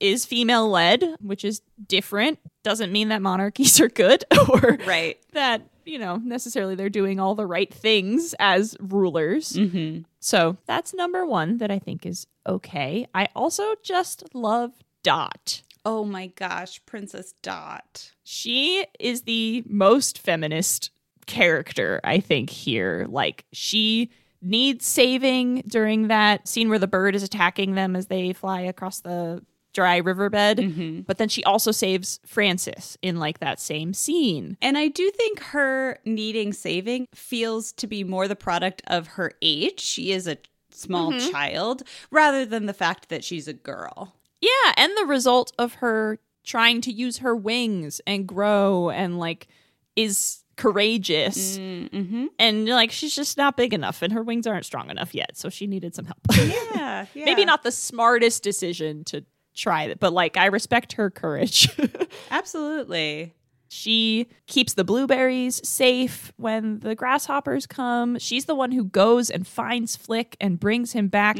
[0.00, 0.28] is Mm-hmm.
[0.28, 2.38] female led, which is different.
[2.62, 5.18] Doesn't mean that monarchies are good or Right.
[5.32, 9.54] that, you know, necessarily they're doing all the right things as rulers.
[9.54, 10.02] Mm-hmm.
[10.20, 13.06] So that's number one that I think is okay.
[13.14, 15.62] I also just love Dot.
[15.84, 18.12] Oh my gosh, Princess Dot.
[18.22, 20.90] She is the most feminist
[21.26, 23.06] character, I think, here.
[23.08, 24.10] Like, she
[24.40, 29.00] needs saving during that scene where the bird is attacking them as they fly across
[29.00, 29.42] the
[29.72, 30.58] dry riverbed.
[30.58, 31.00] Mm-hmm.
[31.02, 34.56] But then she also saves Francis in like that same scene.
[34.60, 39.32] And I do think her needing saving feels to be more the product of her
[39.40, 39.80] age.
[39.80, 40.38] She is a
[40.70, 41.30] small mm-hmm.
[41.30, 44.14] child rather than the fact that she's a girl.
[44.40, 49.46] Yeah, and the result of her trying to use her wings and grow and like
[49.94, 51.58] is courageous.
[51.58, 52.26] Mm-hmm.
[52.38, 55.48] And like she's just not big enough and her wings aren't strong enough yet, so
[55.48, 56.18] she needed some help.
[56.34, 57.24] Yeah, yeah.
[57.24, 59.24] Maybe not the smartest decision to
[59.54, 61.68] try it, but like I respect her courage.
[62.30, 63.34] Absolutely.
[63.68, 68.18] she keeps the blueberries safe when the grasshoppers come.
[68.18, 71.38] She's the one who goes and finds Flick and brings him back,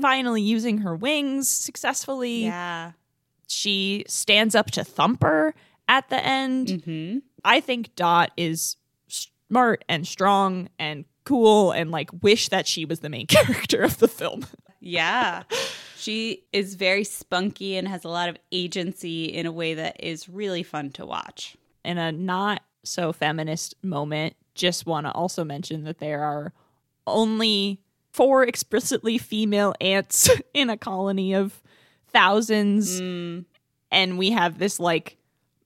[0.00, 2.44] finally using her wings successfully.
[2.44, 2.92] Yeah.
[3.48, 5.54] She stands up to Thumper
[5.88, 6.68] at the end.
[6.68, 7.18] Mm-hmm.
[7.44, 8.76] I think Dot is
[9.08, 13.98] smart and strong and cool and like wish that she was the main character of
[13.98, 14.46] the film.
[14.80, 15.42] yeah.
[15.96, 20.28] She is very spunky and has a lot of agency in a way that is
[20.28, 21.56] really fun to watch.
[21.84, 26.52] In a not so feminist moment, just want to also mention that there are
[27.06, 27.78] only
[28.12, 31.62] four explicitly female ants in a colony of
[32.08, 33.00] thousands.
[33.00, 33.44] Mm,
[33.92, 35.16] And we have this like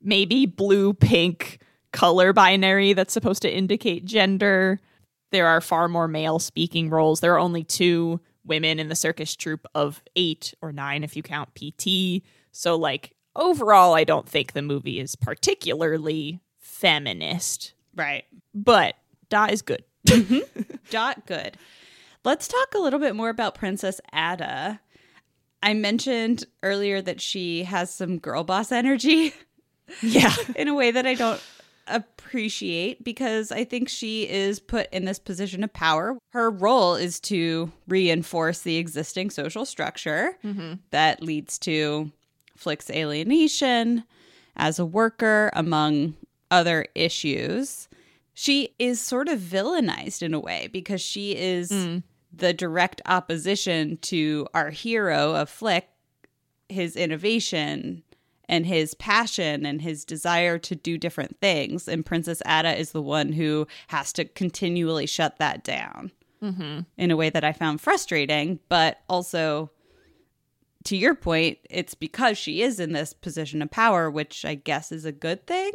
[0.07, 1.61] maybe blue pink
[1.93, 4.81] color binary that's supposed to indicate gender.
[5.33, 7.21] There are far more male speaking roles.
[7.21, 11.23] There are only two women in the circus troupe of eight or nine if you
[11.23, 12.23] count PT.
[12.53, 18.25] So, like, overall, I don't think the movie is particularly feminist, right.
[18.55, 18.95] but
[19.29, 19.85] Da is good.
[20.07, 20.61] Mm-hmm.
[20.91, 21.57] Dot good.
[22.25, 24.81] Let's talk a little bit more about Princess Atta.
[25.63, 29.35] I mentioned earlier that she has some girl boss energy
[30.03, 30.35] yeah.
[30.57, 31.43] in a way that I don't
[31.89, 36.19] appreciate because I think she is put in this position of power.
[36.31, 40.75] Her role is to reinforce the existing social structure mm-hmm.
[40.91, 42.11] that leads to
[42.57, 44.05] Flick's alienation
[44.57, 46.15] as a worker, among
[46.51, 47.89] other issues.
[48.35, 52.03] She is sort of villainized in a way because she is mm.
[52.33, 55.89] the direct opposition to our hero of Flick,
[56.69, 58.03] his innovation
[58.49, 61.89] and his passion and his desire to do different things.
[61.89, 66.81] And Princess Atta is the one who has to continually shut that down mm-hmm.
[66.97, 69.71] in a way that I found frustrating, but also
[70.85, 74.93] to your point, it's because she is in this position of power, which I guess
[74.93, 75.73] is a good thing.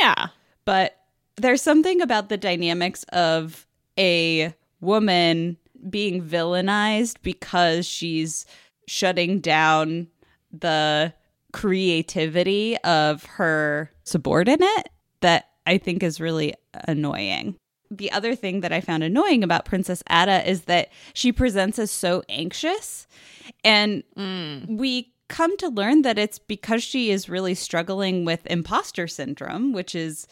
[0.00, 0.28] Yeah.
[0.64, 0.96] But
[1.36, 3.66] there's something about the dynamics of
[3.98, 5.56] a woman
[5.90, 8.46] being villainized because she's
[8.86, 10.08] shutting down
[10.50, 11.12] the
[11.52, 14.88] creativity of her subordinate
[15.20, 17.56] that I think is really annoying.
[17.90, 21.90] The other thing that I found annoying about Princess Atta is that she presents as
[21.90, 23.06] so anxious.
[23.64, 24.78] And mm.
[24.78, 29.94] we come to learn that it's because she is really struggling with imposter syndrome, which
[29.94, 30.26] is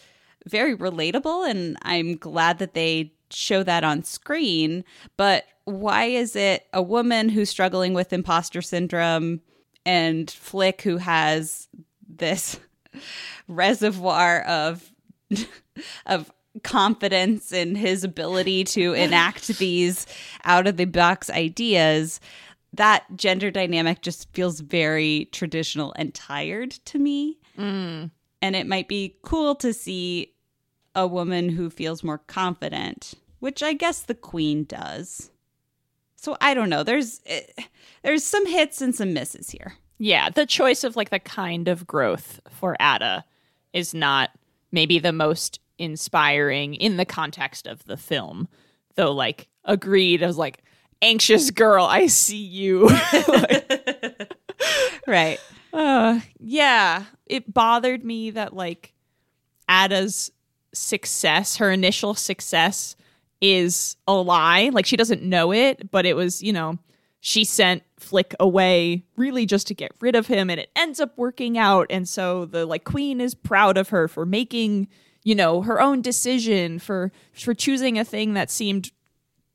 [0.47, 1.49] very relatable.
[1.49, 4.85] And I'm glad that they show that on screen.
[5.17, 9.41] But why is it a woman who's struggling with imposter syndrome
[9.87, 11.69] and Flick who has
[12.07, 12.61] this
[13.49, 14.93] reservoir of
[16.07, 16.31] of
[16.63, 20.07] confidence in his ability to enact these
[20.45, 22.21] out of the box ideas
[22.73, 27.39] that gender dynamic just feels very traditional and tired to me.
[27.59, 28.11] Mm.
[28.43, 30.35] And it might be cool to see
[30.95, 35.31] a woman who feels more confident which i guess the queen does
[36.17, 37.43] so i don't know there's eh,
[38.03, 41.87] there's some hits and some misses here Yeah, the choice of like the kind of
[41.87, 43.25] growth for Atta
[43.73, 44.31] is not
[44.71, 48.47] maybe the most inspiring in the context of the film.
[48.95, 50.63] Though like agreed, I was like
[51.01, 52.91] anxious girl, I see you.
[53.29, 54.33] Like,
[55.07, 55.41] right
[55.73, 58.95] uh, yeah, it bothered me that like
[59.69, 60.31] Atta's
[60.73, 62.97] success, her initial success
[63.41, 64.71] is a lie.
[64.73, 66.79] Like she doesn't know it, but it was, you know,
[67.21, 71.17] she sent Flick away really just to get rid of him and it ends up
[71.17, 74.89] working out and so the like queen is proud of her for making,
[75.25, 78.93] you know, her own decision for for choosing a thing that seemed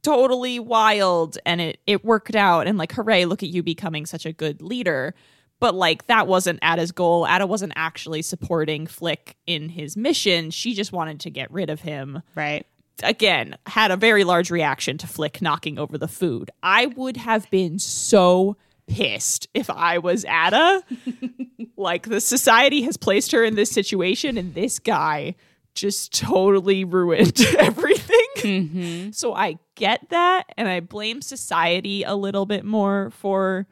[0.04, 4.26] totally wild and it it worked out and like hooray look at you becoming such
[4.26, 5.14] a good leader
[5.62, 7.26] but like that wasn't Atta's goal.
[7.28, 10.50] Atta wasn't actually supporting Flick in his mission.
[10.50, 12.24] She just wanted to get rid of him.
[12.36, 12.66] right
[13.04, 16.52] Again, had a very large reaction to Flick knocking over the food.
[16.64, 20.84] I would have been so pissed if I was Atta.
[21.78, 25.36] like the society has placed her in this situation and this guy
[25.74, 28.28] just totally ruined everything.
[28.38, 29.12] Mm-hmm.
[29.12, 33.68] So I get that and I blame society a little bit more for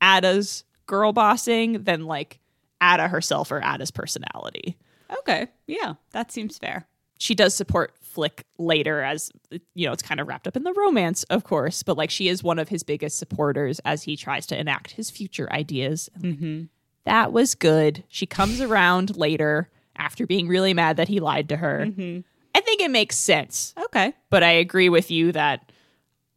[0.00, 2.38] Atta's girl bossing than like
[2.80, 4.76] Atta herself or Atta's personality.
[5.20, 6.86] okay yeah that seems fair
[7.18, 9.30] She does support Flick later as
[9.74, 12.28] you know, it's kind of wrapped up in the romance, of course, but like she
[12.28, 16.08] is one of his biggest supporters as he tries to enact his future ideas.
[16.20, 16.64] Mm-hmm.
[17.04, 18.04] That was good.
[18.08, 21.86] She comes around later after being really mad that he lied to her.
[21.86, 22.20] Mm-hmm.
[22.54, 25.72] I think it makes sense, okay but I agree with you that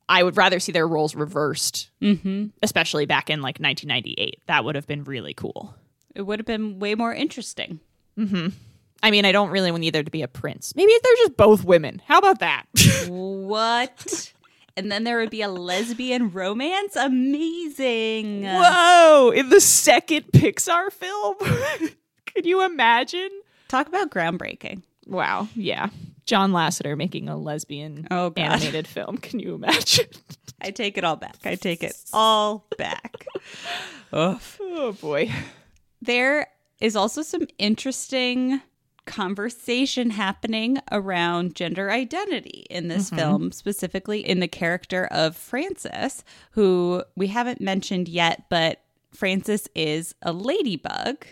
[0.08, 2.48] I would rather see their roles reversed, mm-hmm.
[2.62, 4.42] especially back in like 1998.
[4.48, 5.74] That would have been really cool.
[6.14, 7.80] it would have been way more interesting
[8.18, 8.50] mm-hmm.
[9.04, 10.76] I mean, I don't really want either to be a prince.
[10.76, 12.02] Maybe they're just both women.
[12.08, 12.66] How about that?
[13.08, 14.34] what
[14.78, 19.32] and then there would be a lesbian romance amazing Whoa!
[19.36, 21.36] In the second Pixar film?
[22.26, 23.30] Could you imagine?
[23.68, 25.48] talk about groundbreaking Wow.
[25.56, 25.90] Yeah.
[26.26, 28.40] John Lasseter making a lesbian Oh, God.
[28.44, 29.18] animated film.
[29.18, 30.06] Can you imagine?
[30.62, 31.36] I take it all back.
[31.44, 33.26] I take it all back.
[34.16, 34.60] Oof.
[34.62, 35.32] oh boy.
[36.02, 36.48] There
[36.80, 38.62] is also some interesting
[39.12, 43.18] conversation happening around gender identity in this mm-hmm.
[43.18, 48.82] film, specifically in the character of Francis, who we haven't mentioned yet, but
[49.14, 51.26] Francis is a ladybug,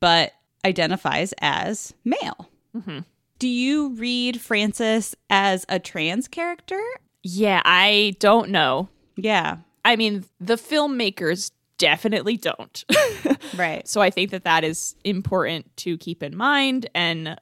[0.00, 0.32] but
[0.64, 2.48] identifies as male.
[2.74, 3.00] Mm-hmm.
[3.38, 6.80] Do you read Francis as a trans character?
[7.22, 8.88] Yeah, I don't know.
[9.16, 11.50] Yeah, I mean, the filmmakers
[11.80, 12.84] definitely don't.
[13.56, 13.88] right.
[13.88, 16.88] so I think that that is important to keep in mind.
[16.94, 17.40] And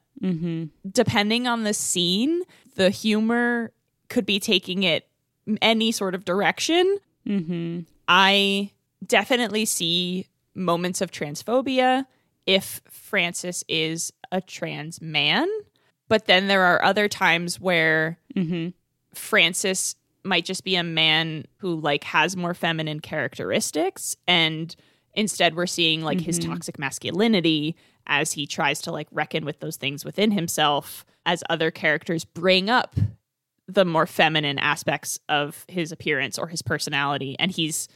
[0.89, 2.43] depending on the scene,
[2.75, 3.71] the humor
[4.07, 5.07] could be taking it
[5.61, 6.97] any sort of direction.
[7.27, 7.81] Mm-hmm.
[8.07, 8.71] I
[9.05, 12.05] definitely see moments of transphobia
[12.45, 15.47] if Francis is a trans man.
[16.07, 18.69] But then there are other times where Mm-hmm.
[19.13, 19.95] Francis
[20.29, 24.75] might just be a man who like has more feminine characteristics and
[25.13, 27.75] instead we're seeing like his toxic masculinity
[28.07, 32.69] as he tries to like reckon with those things within himself as other characters bring
[32.69, 32.95] up
[33.67, 37.87] the more feminine aspects of his appearance or his personality and he's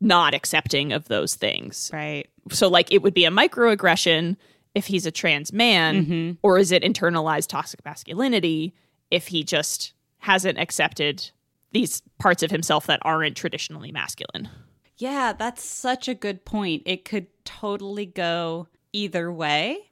[0.00, 2.26] not accepting of those things Right.
[2.50, 4.36] so like it would be a microaggression
[4.74, 6.30] if he's a trans man Mm-hmm.
[6.42, 8.74] or is it internalized toxic masculinity
[9.10, 11.30] if he just hasn't accepted
[11.74, 14.48] these parts of himself that aren't traditionally masculine
[14.96, 16.82] Yeah, that's such a good point.
[16.86, 19.90] It could totally go either way.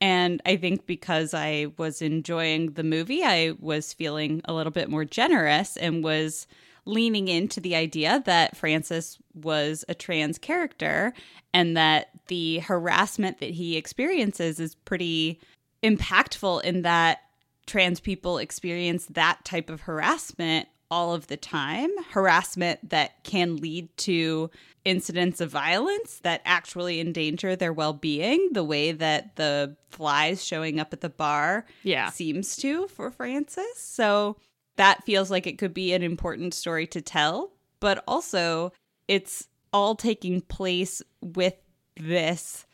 [0.00, 4.88] And I think because I was enjoying the movie, I was feeling a little bit
[4.88, 6.46] more generous and was
[6.84, 11.14] leaning into the idea that Francis was a trans character
[11.52, 15.40] and that the harassment that he experiences is pretty
[15.82, 17.20] impactful in that
[17.66, 23.88] trans people experience that type of harassment all of the time harassment that can lead
[23.96, 24.48] to
[24.84, 30.92] incidents of violence that actually endanger their well-being the way that the flies showing up
[30.92, 32.10] at the bar Yeah.
[32.10, 33.78] seems to for Francis.
[33.78, 34.36] So
[34.76, 37.50] that feels like it could be an important story to tell
[37.80, 38.72] but also
[39.08, 41.54] it's all taking place with
[41.96, 42.66] this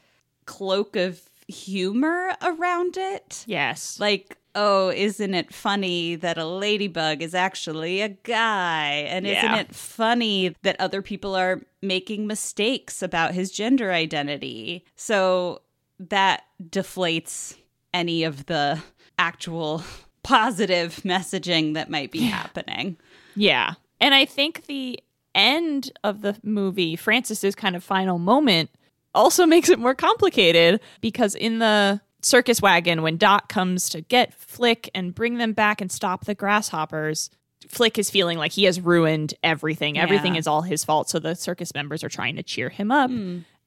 [0.44, 3.44] cloak of humor around it.
[3.46, 3.98] Yes.
[3.98, 9.06] Like oh isn't it funny that a ladybug is actually a guy?
[9.08, 14.84] And isn't it funny that other people are making mistakes about his gender identity?
[14.96, 15.62] So
[15.98, 17.56] that deflates
[17.92, 18.82] any of the
[19.18, 19.82] actual
[20.22, 22.96] positive messaging that might be happening.
[23.36, 23.74] Yeah.
[24.00, 24.98] And i think the
[25.34, 28.70] end of the movie francis's kind of final moment
[29.14, 34.34] also makes it more complicated because in the circus wagon when dot comes to get
[34.34, 37.30] flick and bring them back and stop the grasshoppers
[37.68, 39.98] flick is feeling like he has ruined everything.
[39.98, 41.08] Everything is all his fault.
[41.08, 43.10] So the circus members are trying to cheer him up.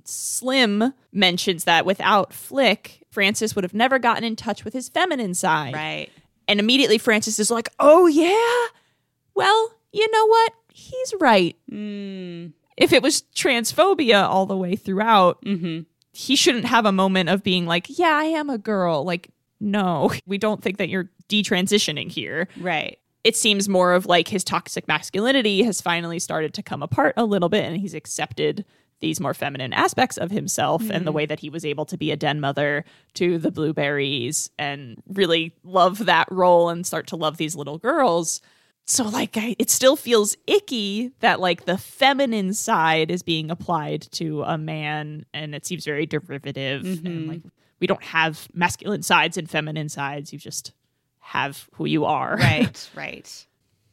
[0.06, 5.34] Slim mentions that without flick francis would have never gotten in touch with his feminine
[5.34, 5.74] side.
[5.74, 6.10] Right.
[6.48, 8.68] And immediately francis is like oh yeah?
[9.34, 10.54] Well you know what?
[10.74, 11.56] He's right.
[11.72, 15.82] Mm, if it was transphobia all the way throughout, hmm
[16.14, 19.04] he shouldn't have a moment of being like, yeah, I am a girl.
[19.04, 19.30] Like,
[19.60, 22.48] no, we don't think that you're detransitioning here.
[22.60, 27.16] right It seems more of like his toxic masculinity has finally started to come apart
[27.18, 28.64] a little bit and he's accepted
[29.00, 31.16] these more feminine aspects of himself and the mm.
[31.16, 35.54] way that he was able to be a den mother to the blueberries and really
[35.64, 38.42] love that role and start to love these little girls
[38.86, 44.02] so like I, it still feels icky that like the feminine side is being applied
[44.14, 47.30] to a man and it seems very derivative and mm-hmm.
[47.30, 47.42] like
[47.80, 50.32] we don't have masculine sides and feminine sides.
[50.32, 50.74] You just
[51.20, 52.38] have who you are.
[52.38, 53.46] Right right.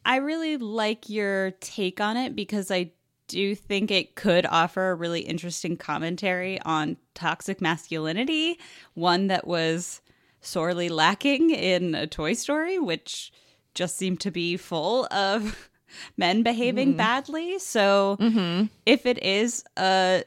[0.03, 2.91] I really like your take on it because i
[3.27, 8.59] do think it could offer a really interesting commentary on toxic masculinity
[8.93, 10.01] one that was
[10.41, 13.31] sorely lacking in a toy story which
[13.73, 15.69] just seem to be full of
[16.17, 16.97] men behaving mm-hmm.
[16.97, 17.59] badly.
[17.59, 18.65] So mm-hmm.
[18.85, 20.23] if it is a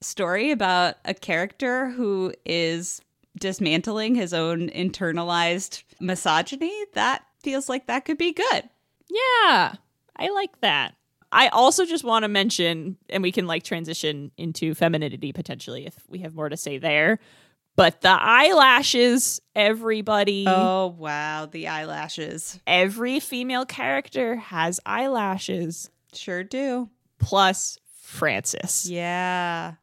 [0.00, 3.02] story about a character who is
[3.38, 8.68] dismantling his own internalized misogyny, that feels like that could be good.
[9.08, 9.74] yeah
[10.16, 10.94] i like that.
[11.32, 15.94] I also just want to mention and we can like transition into femininity potentially if
[16.08, 17.20] we have more to say there
[17.76, 21.46] but the eyelashes everybody Oh, wow.
[21.46, 22.58] The eyelashes.
[22.66, 26.88] every female character has eyelashes Sure do.
[27.18, 29.74] plus francis Yeah.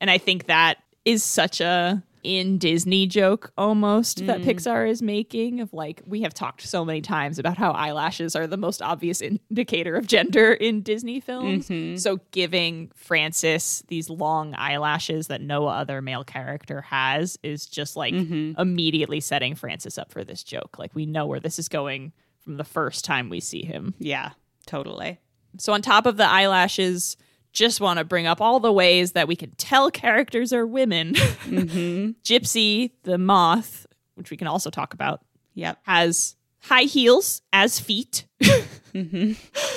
[0.00, 4.44] And I think that is such a in Disney joke almost that mm.
[4.44, 8.48] Pixar is making of like we have talked so many times about how eyelashes are
[8.48, 9.20] the most obvious
[9.50, 11.68] indicator of gender in Disney films.
[11.68, 11.96] Mm-hmm.
[11.96, 18.12] So giving Francis these long eyelashes that no other male character has is just like
[18.12, 18.60] mm-hmm.
[18.60, 20.78] immediately setting Francis up for this joke.
[20.78, 23.94] Like we know where this is going from the first time we see him.
[23.98, 24.30] Yeah,
[24.66, 25.20] totally.
[25.58, 27.16] So on top of the eyelashes,
[27.56, 31.14] just want to bring up all the ways that we can tell characters are women.
[31.14, 32.10] Mm-hmm.
[32.22, 35.22] Gypsy, the moth, which we can also talk about,
[35.54, 35.78] Yep.
[35.84, 38.26] has high heels as feet.
[38.42, 39.32] Mm-hmm.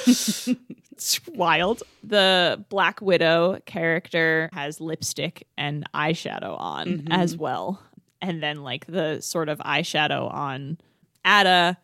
[0.92, 1.82] it's wild.
[2.04, 7.12] The Black Widow character has lipstick and eyeshadow on mm-hmm.
[7.14, 7.82] as well.
[8.22, 10.80] And then like the sort of eyeshadow on
[11.24, 11.78] Atta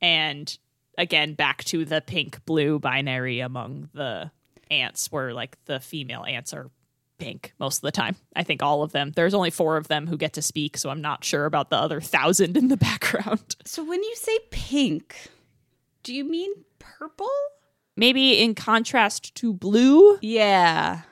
[0.00, 0.56] and
[0.96, 4.30] again back to the pink blue binary among the
[4.72, 6.70] ants where like the female ants are
[7.18, 8.16] pink most of the time.
[8.34, 9.12] I think all of them.
[9.14, 11.76] There's only 4 of them who get to speak, so I'm not sure about the
[11.76, 13.54] other 1000 in the background.
[13.64, 15.14] So when you say pink,
[16.02, 17.28] do you mean purple?
[17.94, 21.02] maybe in contrast to blue, Yeah.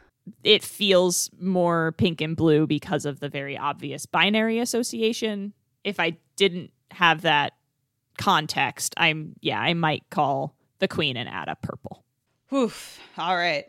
[0.42, 5.52] it feels more pink and blue because of the very obvious binary association.
[5.84, 7.52] If I didn't have that
[8.16, 12.02] context, I'm yeah, I might call the queen and Atta purple.
[12.52, 12.98] Oof.
[13.16, 13.64] All right.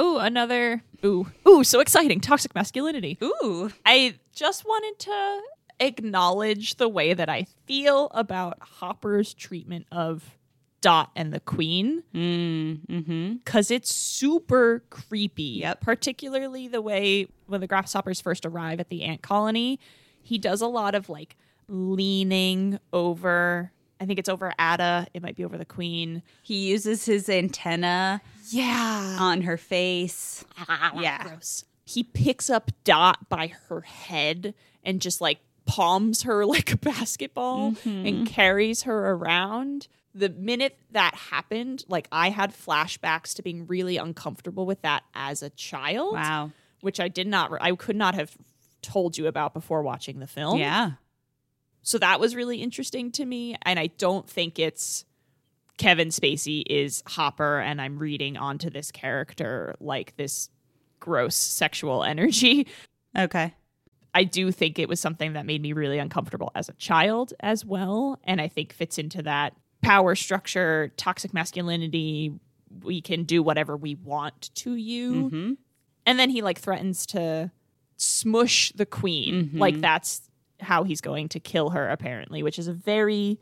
[0.00, 2.20] Ooh, another ooh, ooh, so exciting.
[2.20, 3.18] Toxic masculinity.
[3.22, 3.70] Ooh.
[3.84, 5.40] I just wanted to
[5.80, 10.36] acknowledge the way that I feel about Hopper's treatment of
[10.80, 13.32] Dot and the Queen Mm, mm-hmm.
[13.34, 15.60] because it's super creepy.
[15.60, 15.82] Yep.
[15.82, 19.78] Particularly the way when the grasshoppers first arrive at the ant colony,
[20.22, 21.36] he does a lot of like
[21.68, 23.72] leaning over.
[24.00, 25.06] I think it's over Atta.
[25.12, 26.22] It might be over the queen.
[26.42, 29.18] He uses his antenna Yeah.
[29.20, 30.44] on her face.
[30.96, 31.22] Yeah.
[31.24, 31.64] Gross.
[31.84, 37.72] He picks up Dot by her head and just like palms her like a basketball
[37.72, 38.06] mm-hmm.
[38.06, 39.88] and carries her around.
[40.14, 45.42] The minute that happened, like I had flashbacks to being really uncomfortable with that as
[45.42, 46.14] a child.
[46.14, 46.50] Wow.
[46.80, 48.36] which I did not, I could not have
[48.82, 50.58] told you about before watching the film.
[50.58, 50.92] Yeah.
[51.82, 53.56] So that was really interesting to me.
[53.62, 55.04] And I don't think it's
[55.78, 60.50] Kevin Spacey is Hopper and I'm reading onto this character like this
[60.98, 62.66] gross sexual energy.
[63.16, 63.54] Okay.
[64.12, 67.64] I do think it was something that made me really uncomfortable as a child as
[67.64, 68.18] well.
[68.24, 72.32] And I think fits into that power structure, toxic masculinity.
[72.82, 75.12] We can do whatever we want to you.
[75.14, 75.52] Mm-hmm.
[76.06, 77.50] And then he like threatens to
[77.96, 79.50] smush the queen.
[79.50, 79.58] Mhm.
[79.58, 80.22] Like that's
[80.60, 83.38] how he's going to kill her, apparently, which is a very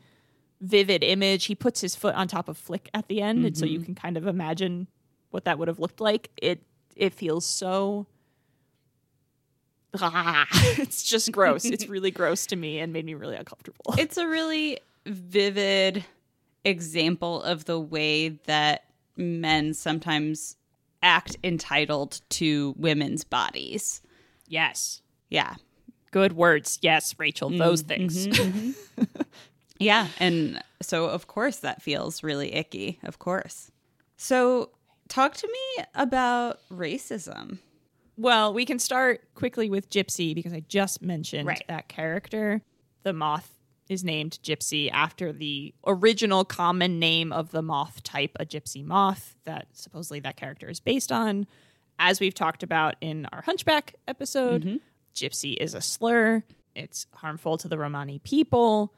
[0.61, 1.45] vivid image.
[1.45, 3.85] He puts his foot on top of Flick at the end, and so you mm-hmm.
[3.85, 4.87] can kind of imagine
[5.31, 6.29] what that would have looked like.
[6.37, 6.63] It
[6.95, 8.07] it feels so
[9.93, 11.65] it's just gross.
[11.65, 13.95] it's really gross to me and made me really uncomfortable.
[13.97, 16.05] It's a really vivid
[16.63, 18.85] example of the way that
[19.17, 20.57] men sometimes
[21.01, 24.01] act entitled to women's bodies.
[24.47, 25.01] yes.
[25.29, 25.55] Yeah.
[26.11, 26.79] Good words.
[26.81, 27.87] Yes, Rachel, those mm-hmm.
[27.87, 28.27] things.
[28.27, 28.69] Mm-hmm.
[29.01, 29.21] Mm-hmm.
[29.79, 30.07] Yeah.
[30.19, 32.99] And so, of course, that feels really icky.
[33.03, 33.71] Of course.
[34.17, 34.71] So,
[35.07, 37.59] talk to me about racism.
[38.17, 41.63] Well, we can start quickly with Gypsy because I just mentioned Right.
[41.69, 42.61] that character.
[43.03, 43.57] The moth
[43.87, 49.35] is named Gypsy after the original common name of the moth type, a gypsy moth,
[49.45, 51.47] that supposedly that character is based on.
[51.97, 54.79] As we've talked about in our Hunchback episode,
[55.15, 56.43] Gypsy is a slur.
[56.75, 58.93] It's harmful to the Romani people.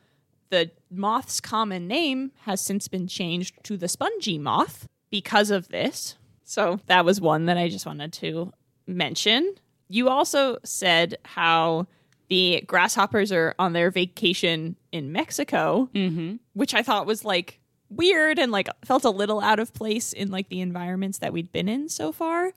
[0.49, 6.15] The moth's common name has since been changed to the spongy moth because of this.
[6.43, 8.51] So that was one that I just wanted to
[8.85, 9.55] mention.
[9.87, 11.87] You also said how
[12.27, 16.35] the grasshoppers are on their vacation in Mexico, Mm-hmm.
[16.53, 17.60] which I thought was like
[17.91, 21.51] weird and like felt a little out of place in like the environments that we'd
[21.51, 22.51] been in so far.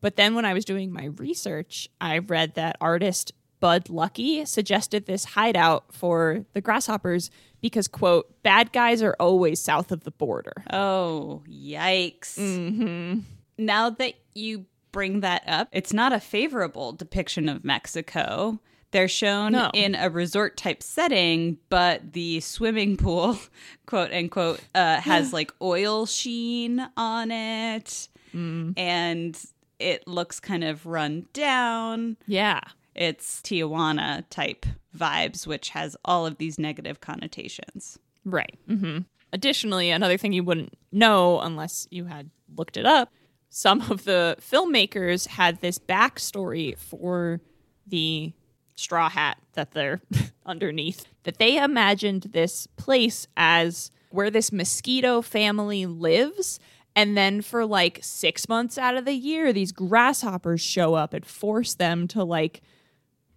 [0.00, 5.06] But then when I was doing my research, I read that artist Bud Luckey suggested
[5.06, 7.28] this hideout for the grasshoppers
[7.60, 10.52] because quote, bad guys are always south of the border.
[10.72, 12.38] Oh, yikes.
[12.38, 13.22] Mhm.
[13.58, 18.60] Now that you bring that up, it's not a favorable depiction of Mexico.
[18.90, 19.70] They're shown No.
[19.74, 23.38] in a resort type setting, but the swimming pool,
[23.86, 29.38] quote unquote, uh, has like oil sheen on it and
[29.78, 32.16] it looks kind of run down.
[32.26, 32.60] Yeah.
[32.94, 34.66] It's Tijuana type
[34.96, 37.98] vibes, which has all of these negative connotations.
[38.24, 38.58] Right.
[38.66, 38.98] hmm
[39.32, 43.12] Additionally, another thing you wouldn't know unless you had looked it up,
[43.50, 47.40] some of the filmmakers had this backstory for
[47.86, 48.32] the
[48.78, 50.00] straw hat that they're
[50.46, 56.60] underneath, that they imagined this place as where this mosquito family lives.
[56.94, 61.26] And then for like six months out of the year, these grasshoppers show up and
[61.26, 62.62] force them to like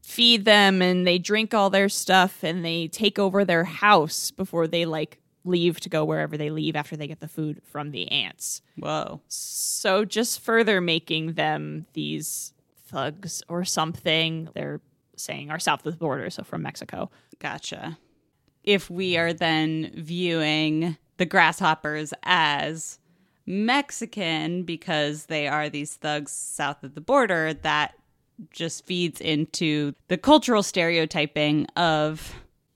[0.02, 4.68] feed them and they drink all their stuff and they take over their house before
[4.68, 8.12] they like leave to go wherever they leave after they get the food from the
[8.12, 8.62] ants.
[8.78, 9.22] Whoa.
[9.28, 12.54] So just further making them these
[12.88, 14.50] thugs or something.
[14.54, 14.82] They're
[15.16, 17.10] saying are south of the border, so from Mexico.
[17.40, 17.98] Gotcha.
[18.64, 23.00] If we are then viewing the grasshoppers as
[23.46, 27.96] Mexican because they are these thugs south of the border, that
[28.52, 32.34] just feeds into the cultural stereotyping of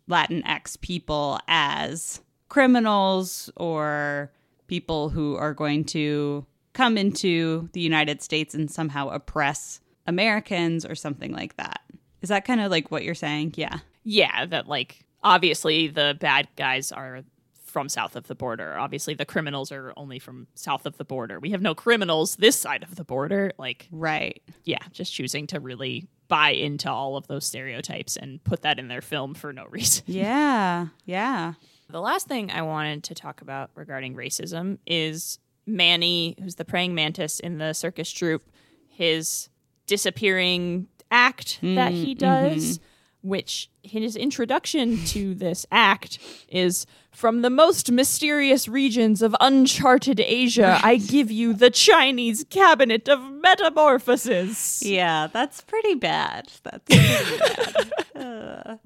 [0.10, 4.32] Latinx people as criminals or
[4.68, 10.94] people who are going to come into the United States and somehow oppress Americans or
[10.94, 11.82] something like that.
[12.26, 13.54] Is that kind of like what you're saying?
[13.56, 13.78] Yeah.
[14.04, 17.22] Yeah, that like obviously the bad guys are
[17.66, 18.76] from south of the border.
[18.80, 21.40] Obviously the criminals are only from south of the border.
[21.40, 23.52] We have no criminals this side of the border.
[23.60, 24.42] Like Right.
[24.64, 28.88] yeah, just choosing to really buy into all of those stereotypes and put that in
[28.88, 30.04] their film for no reason.
[30.08, 30.88] Yeah.
[31.06, 31.54] Yeah.
[31.92, 35.38] The last thing I wanted to talk about regarding racism is
[35.68, 38.44] Manny, who's the praying mantis in the circus troupe,
[38.90, 39.50] his
[39.86, 42.80] disappearing act that he does,
[43.22, 46.20] which his introduction to this act
[46.50, 53.08] is from the most mysterious regions of uncharted Asia, I give you the Chinese cabinet
[53.08, 54.84] of metamorphosis.
[54.84, 56.52] Yeah, that's pretty bad.
[56.64, 57.38] That's pretty
[58.16, 58.22] bad.
[58.22, 58.78] Uh,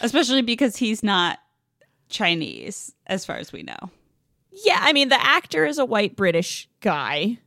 [0.00, 1.38] especially because he's not
[2.08, 3.90] Chinese, as far as we know.
[4.64, 7.38] Yeah, I mean, the actor is a white British guy.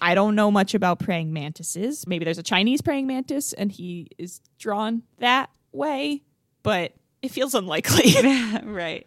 [0.00, 2.06] I don't know much about praying mantises.
[2.06, 6.22] Maybe there's a Chinese praying mantis and he is drawn that way,
[6.62, 8.14] but it feels unlikely.
[8.64, 9.06] right.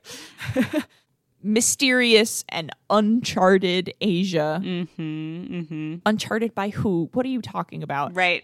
[1.41, 4.61] Mysterious and uncharted Asia.
[4.63, 5.55] Mm-hmm.
[5.55, 5.95] Mm-hmm.
[6.05, 7.09] Uncharted by who?
[7.13, 8.15] What are you talking about?
[8.15, 8.43] Right.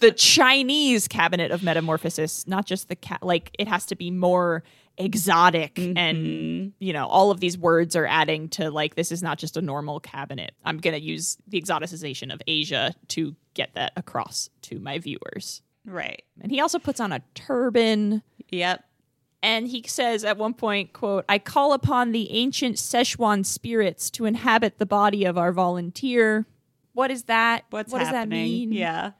[0.00, 3.22] The Chinese cabinet of metamorphosis, not just the cat.
[3.22, 4.62] Like, it has to be more
[5.00, 6.68] exotic and mm-hmm.
[6.78, 9.62] you know all of these words are adding to like this is not just a
[9.62, 10.52] normal cabinet.
[10.64, 15.62] I'm going to use the exoticization of asia to get that across to my viewers.
[15.86, 16.22] Right.
[16.40, 18.22] and he also puts on a turban.
[18.50, 18.84] Yep.
[19.42, 24.26] and he says at one point quote i call upon the ancient szechuan spirits to
[24.26, 26.46] inhabit the body of our volunteer.
[26.92, 27.64] What is that?
[27.70, 28.72] What's what does that mean?
[28.72, 29.12] Yeah.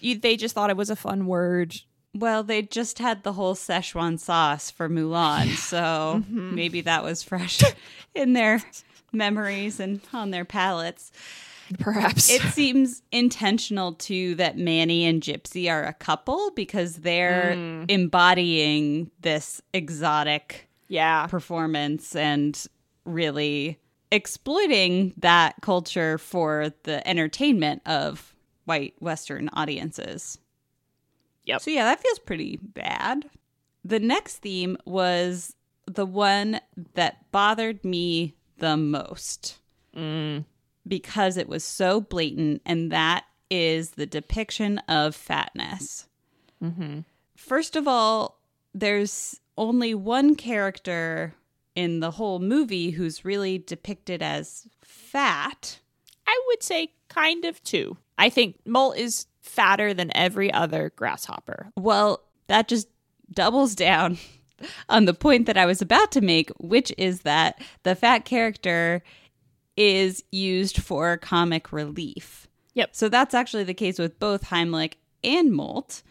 [0.00, 1.80] you, they just thought it was a fun word
[2.14, 6.54] Well, they just had the whole Szechuan sauce for Mulan, so mm-hmm.
[6.54, 7.60] maybe that was fresh
[8.14, 8.62] in their
[9.12, 11.12] memories and on their palates.
[11.78, 12.30] perhaps.
[12.30, 17.84] It seems intentional too that Manny and Gypsy are a couple because they're hmm.
[17.88, 21.26] embodying this exotic yeah.
[21.26, 22.66] performance and
[23.04, 23.78] really
[24.10, 30.38] exploiting that culture for the entertainment of white Western audiences.
[31.48, 31.62] Yep.
[31.62, 33.24] So, yeah, that feels pretty bad.
[33.82, 35.56] The next theme was
[35.86, 36.60] the one
[36.92, 39.58] that bothered me the most
[39.96, 40.44] mm.
[40.86, 46.06] because it was so blatant, and that is the depiction of fatness.
[46.62, 47.00] Mm-hmm.
[47.34, 48.40] First of all,
[48.74, 51.34] there's only one character
[51.74, 55.78] in the whole movie who's really depicted as fat.
[56.26, 57.96] I would say kind of two.
[58.18, 61.70] I think Molt is fatter than every other grasshopper.
[61.76, 62.88] Well, that just
[63.32, 64.18] doubles down
[64.88, 69.02] on the point that I was about to make, which is that the fat character
[69.76, 72.48] is used for comic relief.
[72.74, 72.94] Yep.
[72.94, 74.94] So that's actually the case with both Heimlich
[75.24, 76.02] and Molt.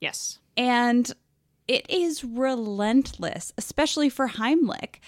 [0.00, 0.38] Yes.
[0.56, 1.12] And
[1.68, 4.98] it is relentless, especially for Heimlich.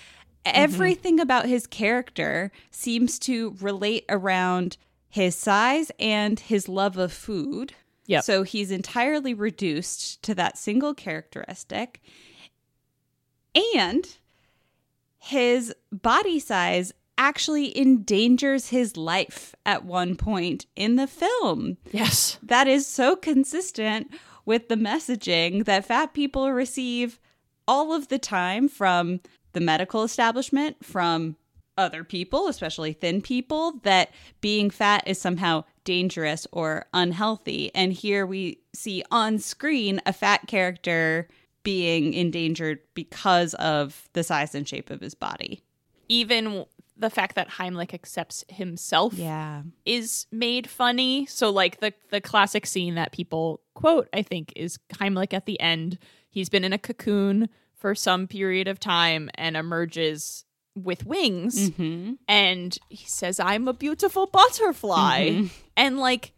[0.44, 0.62] Mm-hmm.
[0.62, 4.76] Everything about his character seems to relate around
[5.12, 7.74] his size and his love of food.
[8.06, 8.24] Yep.
[8.24, 12.00] So he's entirely reduced to that single characteristic.
[13.74, 14.16] And
[15.18, 22.38] his body size actually endangers his life at one point in the film Yes.
[22.42, 24.10] that is so consistent
[24.46, 27.20] with the messaging that fat people receive
[27.68, 29.20] all of the time from
[29.52, 31.36] the medical establishment, from
[31.78, 37.70] other people, especially thin people, that being fat is somehow dangerous or unhealthy.
[37.74, 41.28] And here we see on screen a fat character
[41.62, 45.62] being endangered because of the size and shape of his body.
[46.08, 46.66] Even
[46.96, 49.62] the fact that Heimlich accepts himself Yeah.
[49.86, 51.26] is made funny.
[51.26, 55.58] So like the the classic scene that people quote, I think, is Heimlich at the
[55.60, 55.98] end.
[56.28, 60.44] He's been in a cocoon for some period of time and emerges
[60.74, 62.14] with wings Mm-hmm.
[62.28, 65.28] and he says, I'm a beautiful butterfly.
[65.30, 65.46] Mm-hmm.
[65.76, 66.32] And like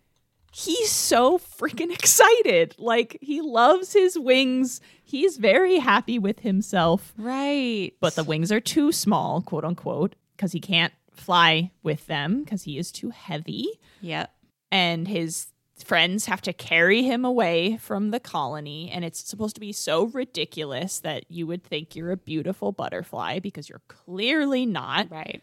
[0.52, 2.74] he's so freaking excited.
[2.78, 4.80] Like he loves his wings.
[5.04, 7.92] He's very happy with himself Right.
[8.00, 12.64] but the wings are too small, quote unquote, because he can't fly with them because
[12.64, 13.68] he is too heavy.
[14.00, 14.32] Yep.
[14.72, 15.46] And his
[15.84, 18.90] friends have to carry him away from the colony.
[18.90, 23.38] And it's supposed to be so ridiculous that you would think you're a beautiful butterfly
[23.38, 25.10] because you're clearly not.
[25.10, 25.42] Right.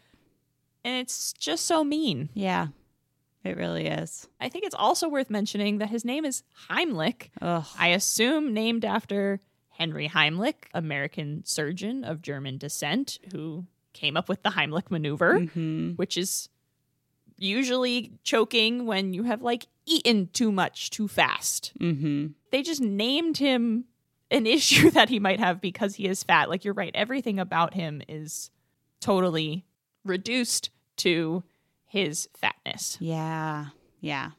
[0.84, 2.28] And it's just so mean.
[2.34, 2.68] Yeah.
[3.44, 4.28] It really is.
[4.40, 7.30] I think it's also worth mentioning that his name is Heimlich.
[7.40, 7.64] Ugh.
[7.78, 9.40] I assume named after
[9.70, 15.90] Henry Heimlich, American surgeon of German descent who came up with the Heimlich maneuver, Mm-hmm.
[15.92, 16.48] which is
[17.42, 21.72] usually choking when you have like eaten too much too fast.
[21.78, 22.28] Mm-hmm.
[22.50, 23.84] They just named him
[24.30, 26.48] an issue that he might have because he is fat.
[26.48, 28.50] Like you're right, everything about him is
[29.00, 29.64] totally
[30.04, 31.42] reduced to
[31.86, 32.96] his fatness.
[33.00, 33.66] Yeah.
[34.00, 34.30] Yeah.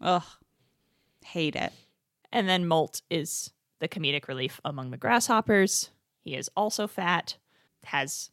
[0.00, 0.22] Ugh.
[1.24, 1.72] Hate it.
[2.32, 5.90] And then Molt is the comedic relief among the grasshoppers.
[6.22, 7.36] He is also fat,
[7.84, 8.30] has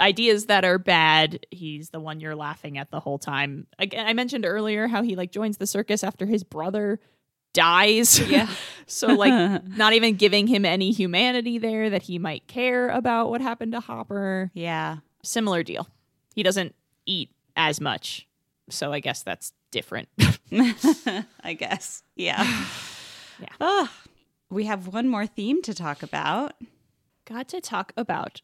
[0.00, 1.46] ideas that are bad.
[1.50, 3.66] He's the one you're laughing at the whole time.
[3.78, 7.00] Again, I mentioned earlier how he like joins the circus after his brother
[7.52, 8.18] dies.
[8.28, 8.48] Yeah.
[8.86, 13.40] so like not even giving him any humanity there that he might care about what
[13.40, 14.50] happened to Hopper.
[14.54, 14.98] Yeah.
[15.22, 15.86] Similar deal.
[16.34, 16.74] He doesn't
[17.06, 18.26] eat as much.
[18.70, 20.08] So I guess that's different.
[21.42, 22.02] I guess.
[22.16, 22.44] Yeah.
[23.40, 23.48] Yeah.
[23.60, 23.88] Ugh.
[24.48, 26.54] we have one more theme to talk about.
[27.24, 28.42] got to talk about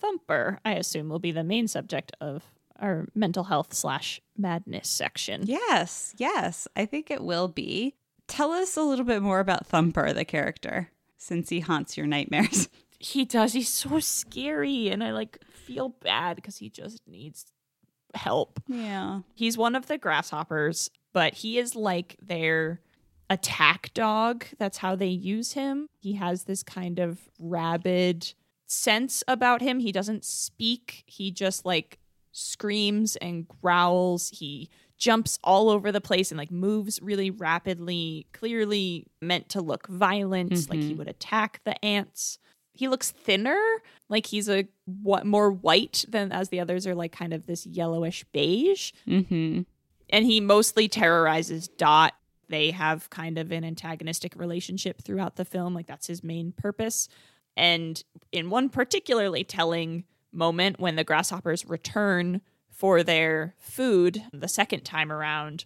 [0.00, 2.44] Thumper, I assume will be the main subject of
[2.78, 5.42] our mental health slash madness section.
[5.46, 6.14] Yes.
[6.18, 6.68] Yes.
[6.76, 7.94] I think it will be.
[8.28, 12.68] Tell us a little bit more about Thumper, the character, since he haunts your nightmares.
[13.00, 13.52] He does.
[13.52, 17.46] He's so scary, and I like feel bad because he just needs
[18.12, 18.60] help.
[18.66, 19.20] Yeah.
[19.34, 22.80] He's one of the grasshoppers, but he is like their
[23.30, 24.46] attack dog.
[24.58, 25.88] That's how they use him.
[26.00, 28.32] He has this kind of rabid
[28.68, 29.80] sense about him.
[29.80, 31.98] He doesn't speak, he just like
[32.32, 34.28] screams and growls.
[34.28, 39.86] He jumps all over the place and like moves really rapidly, clearly meant to look
[39.88, 42.38] violent, like he would attack the ants.
[42.74, 43.60] He looks thinner,
[44.08, 47.66] like he's a what more white than as the others are like kind of this
[47.66, 49.62] yellowish beige Mm-hmm.
[50.10, 52.14] and he mostly terrorizes Dot.
[52.48, 57.08] They have kind of an antagonistic relationship throughout the film, like that's his main purpose.
[57.58, 58.02] And
[58.32, 62.40] in one particularly telling moment when the grasshoppers return
[62.70, 65.64] for their food the second time around,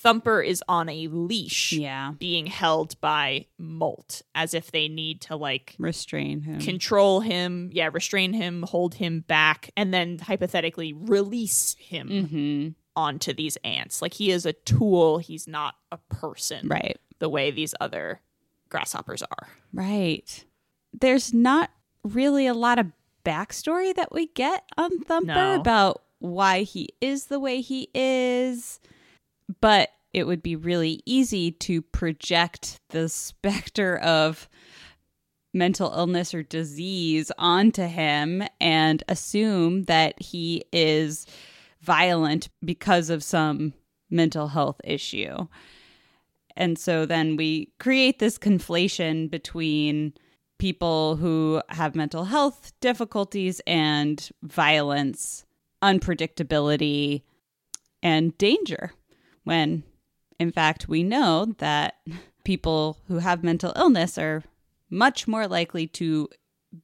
[0.00, 2.12] Thumper is on a leash Yeah.
[2.18, 6.60] being held by Molt as if they need to like Restrain him.
[6.60, 12.68] control him, yeah, restrain him, hold him back, and then hypothetically release him mm-hmm.
[12.94, 14.00] onto these ants.
[14.00, 16.68] Like he is a tool, he's not a person.
[16.68, 16.98] Right.
[17.18, 18.20] The way these other
[18.68, 19.48] grasshoppers are.
[19.72, 20.44] Right.
[20.92, 21.70] There's not
[22.04, 22.86] really a lot of
[23.24, 25.60] backstory that we get on Thumper No.
[25.60, 28.80] about why he is the way he is,
[29.60, 34.48] but it would be really easy to project the specter of
[35.54, 41.26] mental illness or disease onto him and assume that he is
[41.80, 43.72] violent because of some
[44.10, 45.46] mental health issue.
[46.56, 50.14] And so then we create this conflation between
[50.58, 55.44] people who have mental health difficulties and violence,
[55.82, 57.22] unpredictability,
[58.02, 58.92] and danger.
[59.44, 59.84] When
[60.38, 61.94] in fact, we know that
[62.44, 64.44] people who have mental illness are
[64.90, 66.28] much more likely to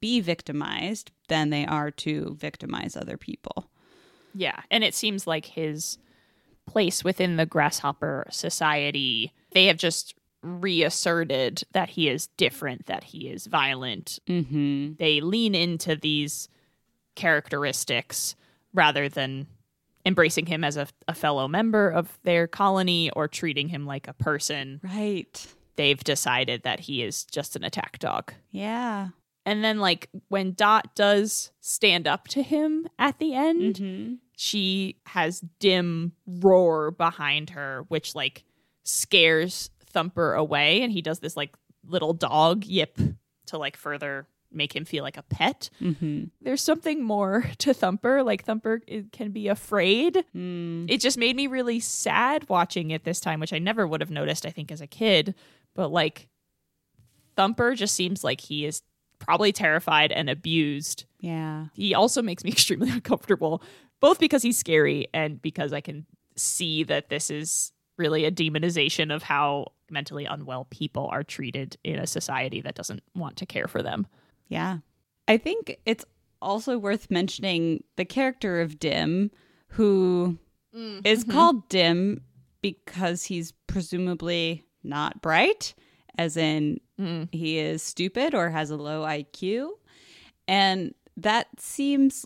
[0.01, 3.71] be victimized than they are to victimize other people.
[4.35, 4.61] Yeah.
[4.71, 5.99] And it seems like his
[6.67, 10.15] place within the grasshopper society, they have just
[10.45, 14.19] reasserted that he is different, that he is violent.
[14.29, 14.95] Mm-hmm.
[14.99, 16.49] They lean into these
[17.15, 18.37] characteristics
[18.73, 19.47] rather than
[20.07, 24.13] embracing him as a, a fellow member of their colony or treating him like a
[24.13, 24.81] person.
[24.83, 25.47] Right.
[25.77, 28.35] They've decided that he is just an attack dog.
[28.51, 29.09] Yeah.
[29.47, 34.15] And then, like, when Dot does stand up to him at the end, Mm-hmm.
[34.37, 38.45] she has dim roar behind her, which, like,
[38.85, 40.83] scares Thumper away.
[40.83, 41.55] And he does this, like,
[41.87, 42.99] little dog yip
[43.47, 45.69] to, like, further make him feel like a pet.
[45.81, 46.25] Mm-hmm.
[46.41, 48.23] There's something more to Thumper.
[48.23, 48.81] Like Thumper
[49.13, 50.25] can be afraid.
[50.35, 50.91] Mm.
[50.91, 54.11] It just made me really sad watching it this time, which I never would have
[54.11, 55.35] noticed, I think, as a kid.
[55.75, 56.29] But like
[57.37, 58.83] Thumper just seems like he is
[59.19, 61.05] probably terrified and abused.
[61.21, 61.67] Yeah.
[61.75, 63.63] He also makes me extremely uncomfortable,
[64.01, 66.07] both because he's scary and because I can
[66.37, 71.99] see that this is really a demonization of how mentally unwell people are treated in
[71.99, 74.07] a society that doesn't want to care for them.
[74.49, 74.79] Yeah.
[75.27, 76.05] I think it's
[76.43, 79.31] also worth mentioning the character of Dim,
[79.69, 80.37] who
[81.05, 82.21] is called Dim
[82.61, 85.75] because he's presumably not bright,
[86.19, 87.29] as in Mm.
[87.35, 89.71] he is stupid or has a low IQ.
[90.47, 92.25] And that seems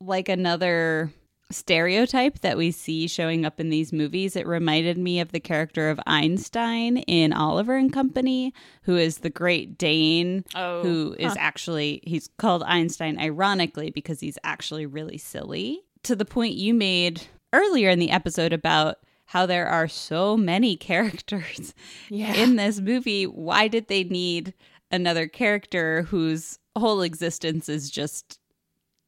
[0.00, 1.10] like another
[1.50, 4.34] stereotype that we see showing up in these movies.
[4.36, 8.52] It reminded me of the character of Einstein in Oliver and Company,
[8.82, 14.38] who is the great Dane Oh, who is actually he's called Einstein ironically because he's
[14.44, 15.82] actually really silly.
[16.04, 20.76] To the point you made earlier in the episode about how there are so many
[20.76, 21.74] characters
[22.08, 22.34] Yeah.
[22.34, 24.52] in this movie, why did they need
[24.90, 28.38] another character whose whole existence is just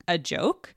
[0.07, 0.75] a joke?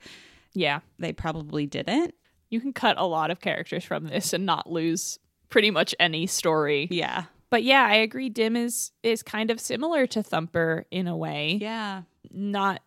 [0.54, 0.80] Yeah.
[1.00, 2.14] They probably didn't.
[2.50, 5.20] You can cut a lot of characters from this and not lose
[5.50, 6.88] pretty much any story.
[6.92, 7.26] Yeah.
[7.50, 11.58] But yeah, I agree Dim is is kind of similar to Thumper in a way.
[11.62, 12.04] Yeah.
[12.30, 12.82] Not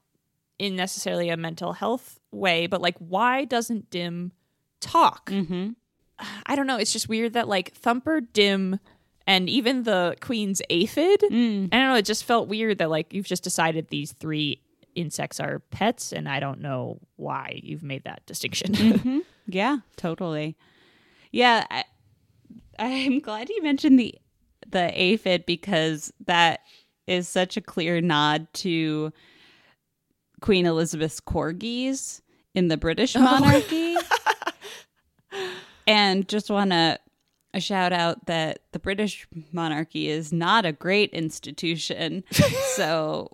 [0.58, 4.32] in necessarily a mental health way, but like why doesn't Dim
[4.80, 5.30] talk?
[5.30, 5.70] Mm-hmm.
[6.46, 8.78] I don't know, it's just weird that like Thumper, Dim,
[9.26, 11.68] and even the Queen's aphid, Mm.
[11.72, 14.60] I don't know, it just felt weird that like you've just decided these three
[14.94, 18.74] insects are pets and I don't know why you've made that distinction.
[18.74, 20.56] hmm Yeah, totally.
[21.30, 21.84] Yeah, I,
[22.78, 24.14] I'm glad you mentioned the
[24.70, 26.60] the aphid because that
[27.06, 29.12] is such a clear nod to
[30.40, 32.22] Queen Elizabeth's corgis
[32.54, 33.96] in the British monarchy.
[35.86, 36.98] and just want to
[37.52, 42.24] a shout out that the British monarchy is not a great institution.
[42.74, 43.30] so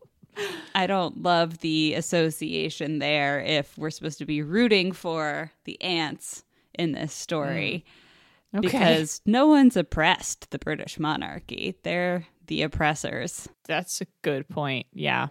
[0.74, 6.44] I don't love the association there if we're supposed to be rooting for the ants
[6.74, 7.84] in this story
[8.54, 8.58] mm.
[8.58, 8.68] Okay.
[8.68, 11.76] because no one's oppressed the British monarchy.
[11.82, 13.48] They're the oppressors.
[13.66, 14.86] That's a good point.
[14.92, 15.28] Yeah.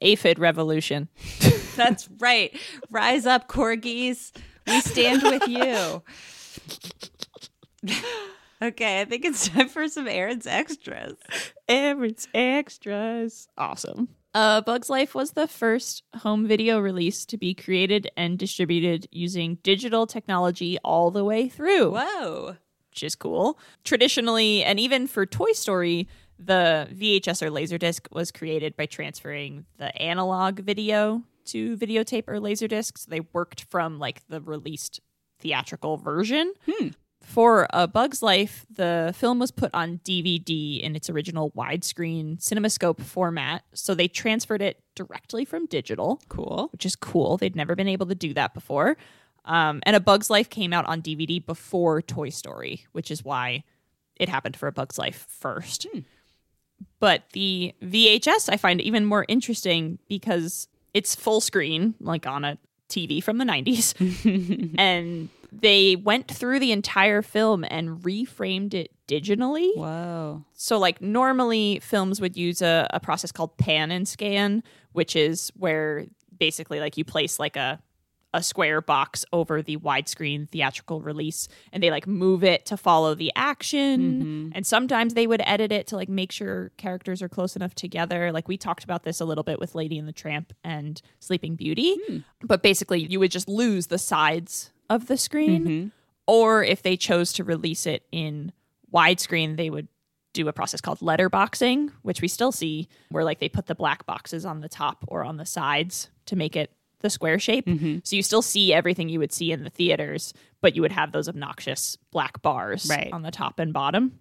[0.00, 1.08] Aphid revolution.
[1.76, 2.56] That's right.
[2.90, 4.32] Rise up, corgis.
[4.66, 6.02] We stand with you.
[8.62, 11.16] okay, I think it's time for some Aaron's extras.
[11.68, 13.48] Everett's extras.
[13.58, 14.08] Awesome.
[14.34, 19.58] Uh, Bug's Life was the first home video release to be created and distributed using
[19.62, 22.56] digital technology all the way through, Whoa.
[22.90, 23.60] which is cool.
[23.84, 29.96] Traditionally, and even for Toy Story, the VHS or Laserdisc was created by transferring the
[30.02, 32.98] analog video to videotape or Laserdisc.
[32.98, 35.00] So they worked from like the released
[35.38, 36.52] theatrical version.
[37.24, 43.00] For A Bug's Life, the film was put on DVD in its original widescreen CinemaScope
[43.02, 43.64] format.
[43.74, 46.68] So they transferred it directly from digital, Cool.
[46.70, 47.36] which is cool.
[47.36, 48.96] They'd never been able to do that before.
[49.46, 53.64] Um, and A Bug's Life came out on DVD before Toy Story, which is why
[54.16, 55.86] it happened for A Bug's Life first.
[57.00, 62.58] But the VHS I find even more interesting because it's full screen, like on a
[62.94, 63.94] TV from the 90s.
[64.78, 69.74] and they went through the entire film and reframed it digitally.
[69.76, 70.44] Whoa.
[70.54, 74.62] So, like, normally films would use a, a process called pan and scan,
[74.92, 76.06] which is where
[76.36, 77.80] basically, like, you place like a
[78.34, 83.14] a square box over the widescreen theatrical release and they like move it to follow
[83.14, 84.00] the action.
[84.00, 84.48] Mm-hmm.
[84.56, 88.32] And sometimes they would edit it to like make sure characters are close enough together.
[88.32, 91.54] Like we talked about this a little bit with lady and the tramp and sleeping
[91.54, 91.96] beauty.
[92.08, 92.18] Hmm.
[92.42, 95.88] But basically you would just lose the sides of the screen mm-hmm.
[96.26, 98.52] or if they chose to release it in
[98.92, 99.88] widescreen they would
[100.32, 104.04] do a process called letterboxing which we still see where like they put the black
[104.04, 106.70] boxes on the top or on the sides to make it
[107.04, 107.98] the square shape mm-hmm.
[108.02, 111.12] so you still see everything you would see in the theaters but you would have
[111.12, 113.10] those obnoxious black bars Right.
[113.12, 114.18] on the top and bottom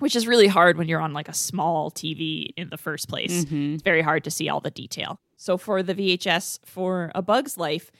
[0.00, 3.44] which is really hard when you're on like a small TV in the first place.
[3.44, 3.74] Mm-hmm.
[3.74, 5.20] It's very hard to see all the detail.
[5.36, 7.90] So for the VHS for A Bug's Life,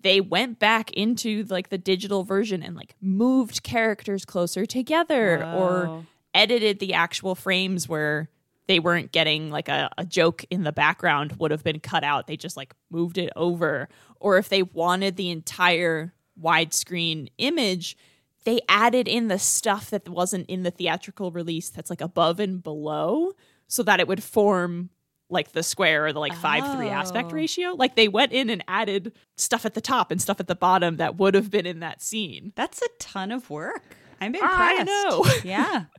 [0.00, 6.04] they went back into like the digital version and like moved characters closer together or
[6.34, 8.28] edited the actual frames where
[8.68, 12.26] they weren't getting like a, a joke in the background would have been cut out.
[12.26, 13.88] They just like moved it over.
[14.18, 17.96] Or if they wanted the entire widescreen image,
[18.44, 22.62] they added in the stuff that wasn't in the theatrical release that's like above and
[22.62, 23.32] below
[23.68, 24.90] so that it would form
[25.28, 27.34] like the square or the like five three aspect Oh.
[27.34, 27.70] ratio.
[27.74, 30.96] Like they went in and added stuff at the top and stuff at the bottom
[30.98, 32.52] that would have been in that scene.
[32.54, 33.96] That's a ton of work.
[34.20, 34.54] I'm impressed.
[34.54, 35.26] I know.
[35.44, 35.84] Yeah.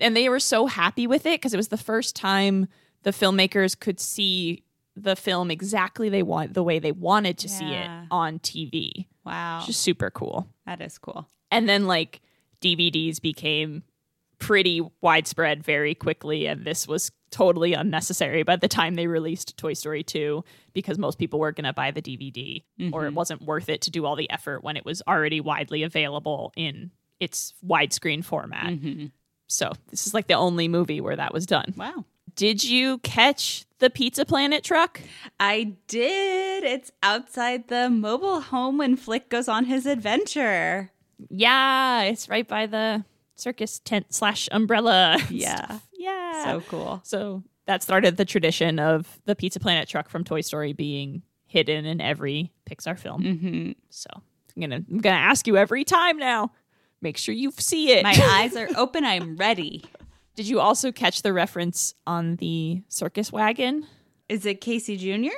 [0.00, 2.68] and they were so happy with it because it was the first time
[3.02, 4.64] the filmmakers could see
[4.96, 9.06] the film exactly they want the way they wanted to see it on TV.
[9.24, 9.60] Wow.
[9.60, 10.48] Which is super cool.
[10.66, 11.28] that is cool.
[11.50, 12.20] And then like
[12.60, 13.82] DVDs became
[14.38, 19.74] pretty widespread very quickly and this was totally unnecessary by the time they released Toy
[19.74, 22.62] Story 2 because most people weren't going to buy the DVD
[22.92, 23.14] or it mm-hmm.
[23.14, 26.90] wasn't worth it to do all the effort when it was already widely available in
[27.20, 28.72] its widescreen format.
[28.72, 29.06] Mm-hmm.
[29.50, 31.74] So, this is like the only movie where that was done.
[31.76, 32.04] Wow.
[32.36, 35.00] Did you catch the Pizza Planet truck?
[35.40, 36.62] I did.
[36.64, 40.92] It's outside the mobile home when Flick goes on his adventure.
[41.28, 43.04] Yeah, it's right by the
[43.34, 45.18] circus tent slash umbrella.
[45.30, 45.80] Yeah.
[45.92, 46.44] yeah.
[46.44, 47.00] So cool.
[47.04, 51.84] So that started the tradition of the Pizza Planet truck from Toy Story being hidden
[51.84, 53.22] in every Pixar film.
[53.22, 56.52] hmm So I'm gonna I'm gonna ask you every time now.
[57.02, 58.02] Make sure you see it.
[58.02, 59.04] My eyes are open.
[59.04, 59.84] I'm ready.
[60.36, 63.86] Did you also catch the reference on the circus wagon?
[64.28, 65.34] Is it Casey Jr.?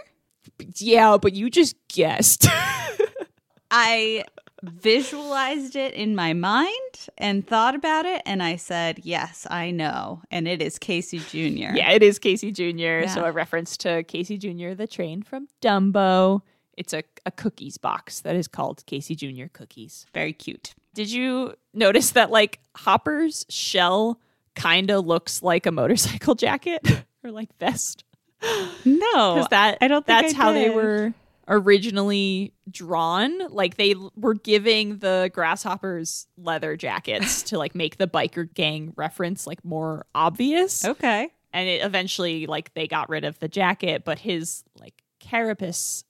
[0.76, 2.47] Yeah, but you just guessed.
[3.70, 4.24] I
[4.62, 10.22] visualized it in my mind and thought about it, and I said, Yes, I know.
[10.30, 11.74] And it is Casey Jr.
[11.74, 13.09] yeah, it is Casey Jr.
[13.09, 14.74] So a reference to Casey Jr.
[14.74, 16.43] the train from Dumbo.
[16.76, 19.47] It's a, a cookies box that is called Casey Jr.
[19.52, 20.06] cookies.
[20.14, 20.74] Very cute.
[20.94, 24.20] Did you notice that like Hopper's shell
[24.55, 26.86] kind of looks like a motorcycle jacket
[27.24, 28.05] or like vest?
[28.85, 29.35] No.
[29.35, 31.14] Because that I don't think that's I how they were
[31.48, 33.48] originally drawn.
[33.48, 39.47] Like they were giving the grasshoppers leather jackets to like make the biker gang reference
[39.47, 40.85] like more obvious.
[40.85, 41.31] Okay.
[41.52, 46.05] And it eventually like they got rid of the jacket, but his like carapace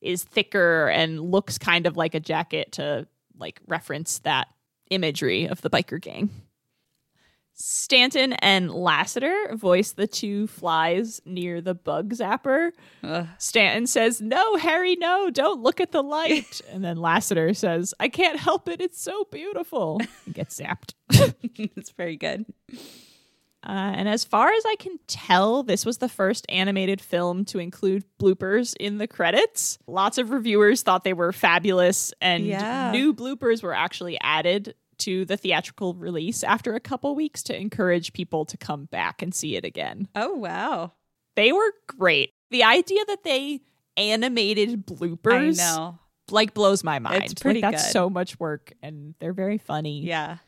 [0.00, 3.06] is thicker and looks kind of like a jacket to
[3.38, 4.48] like reference that
[4.90, 6.30] imagery of the biker gang.
[7.58, 12.72] Stanton and Lasseter voice the two flies near the bug zapper.
[13.02, 13.26] Ugh.
[13.38, 16.60] Stanton says, No, Harry, no, don't look at the light.
[16.70, 18.82] and then Lasseter says, I can't help it.
[18.82, 20.00] It's so beautiful.
[20.26, 20.94] And gets zapped.
[21.42, 22.44] it's very good.
[23.66, 27.58] Uh, and as far as I can tell, this was the first animated film to
[27.58, 29.76] include bloopers in the credits.
[29.88, 32.92] Lots of reviewers thought they were fabulous, and Yeah.
[32.92, 38.12] new bloopers were actually added to the theatrical release after a couple weeks to encourage
[38.12, 40.06] people to come back and see it again.
[40.14, 40.92] Oh, wow.
[41.34, 42.32] They were great.
[42.50, 43.60] The idea that they
[43.96, 45.98] animated bloopers I know.
[46.30, 47.24] like blows my mind.
[47.24, 47.92] It's pretty like, that's good.
[47.92, 50.02] so much work, and they're very funny.
[50.02, 50.38] Yeah.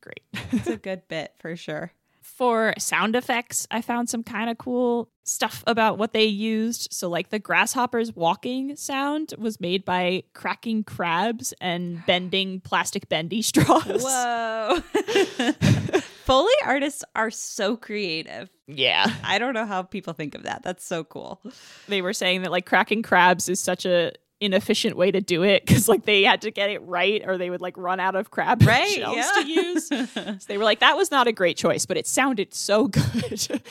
[0.00, 0.22] great.
[0.52, 1.92] It's a good bit for sure.
[2.36, 6.88] For sound effects, I found some kind of cool stuff about what they used.
[6.92, 13.42] So, like the grasshoppers walking sound was made by cracking crabs and bending plastic bendy
[13.42, 14.04] straws.
[14.04, 14.80] Whoa.
[16.24, 18.50] Foley artists are so creative.
[18.66, 19.12] Yeah.
[19.24, 20.62] I don't know how people think of that.
[20.62, 21.40] That's so cool.
[21.88, 25.66] They were saying that like cracking crabs is such a inefficient way to do it
[25.66, 28.30] because like they had to get it right or they would like run out of
[28.30, 29.30] crab Right, shells yeah.
[29.42, 29.88] to use.
[30.14, 33.62] so they were like, that was not a great choice, but it sounded so good.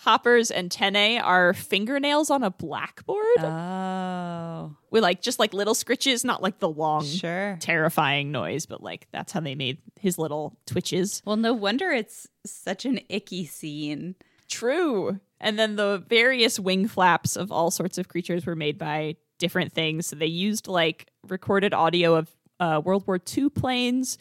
[0.00, 6.24] Hopper's and antennae are fingernails on a blackboard Oh, with like just like little scritches,
[6.24, 7.58] not like the long sure.
[7.60, 11.20] terrifying noise, but like that's how they made his little twitches.
[11.26, 14.14] Well, no wonder it's such an icky scene.
[14.48, 15.20] True.
[15.38, 19.72] And then the various wing flaps of all sorts of creatures were made by different
[19.72, 20.06] things.
[20.06, 22.30] So they used like recorded audio of
[22.60, 24.18] uh, World War II planes,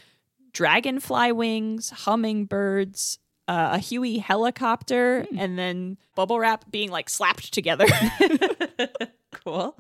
[0.54, 7.86] dragonfly wings, hummingbirds, uh, a Huey helicopter, and then bubble wrap being like slapped together.
[9.32, 9.78] Cool.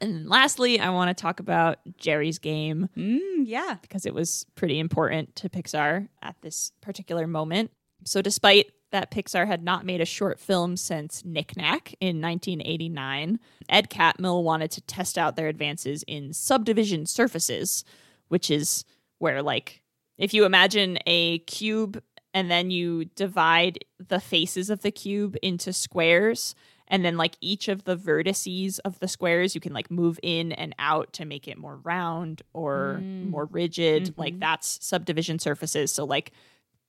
[0.00, 2.88] and lastly, I want to talk about Geri's game.
[2.96, 3.76] Mm, yeah.
[3.82, 7.70] because it was pretty important to Pixar at this particular moment.
[8.04, 13.38] So, despite that Pixar had not made a short film since Knick Knack in 1989,
[13.68, 17.84] Ed Catmull wanted to test out their advances in subdivision surfaces,
[18.28, 18.84] which is
[19.18, 19.82] where, like,
[20.16, 22.02] if you imagine a cube
[22.34, 26.54] and then you divide the faces of the cube into squares,
[26.88, 30.52] and then like each of the vertices of the squares you can like move in
[30.52, 33.28] and out to make it more round or mm.
[33.28, 34.16] more rigid.
[34.16, 34.40] Like mm-hmm.
[34.40, 35.92] that's subdivision surfaces.
[35.92, 36.32] So like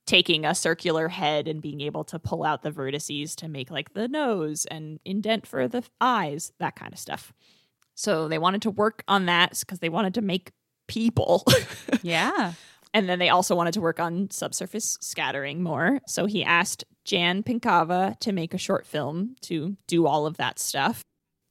[0.06, 3.94] taking a circular head and being able to pull out the vertices to make like
[3.94, 7.32] the nose and indent for the eyes that kind of stuff
[7.94, 10.52] so they wanted to work on that because they wanted to make
[10.88, 11.44] people
[12.02, 12.54] Yeah.
[12.92, 16.00] And then they also wanted to work on subsurface scattering more.
[16.06, 20.58] So he asked Jan Pinkava to make a short film to do all of that
[20.58, 21.02] stuff.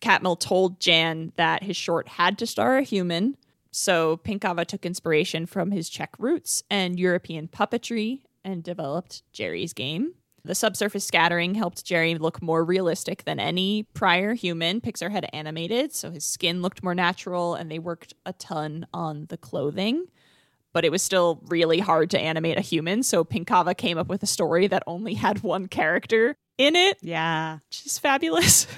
[0.01, 3.37] Catmull told Jan that his short had to star a human.
[3.71, 10.13] So Pinkava took inspiration from his Czech roots and European puppetry and developed Geri's game.
[10.43, 15.93] The subsurface scattering helped Geri look more realistic than any prior human Pixar had animated.
[15.93, 20.05] So his skin looked more natural, and they worked a ton on the clothing.
[20.71, 23.03] But it was still really hard to animate a human.
[23.03, 27.55] So Pinkava came up with a story that only had one character in it, Yeah.
[27.69, 28.65] which is fabulous.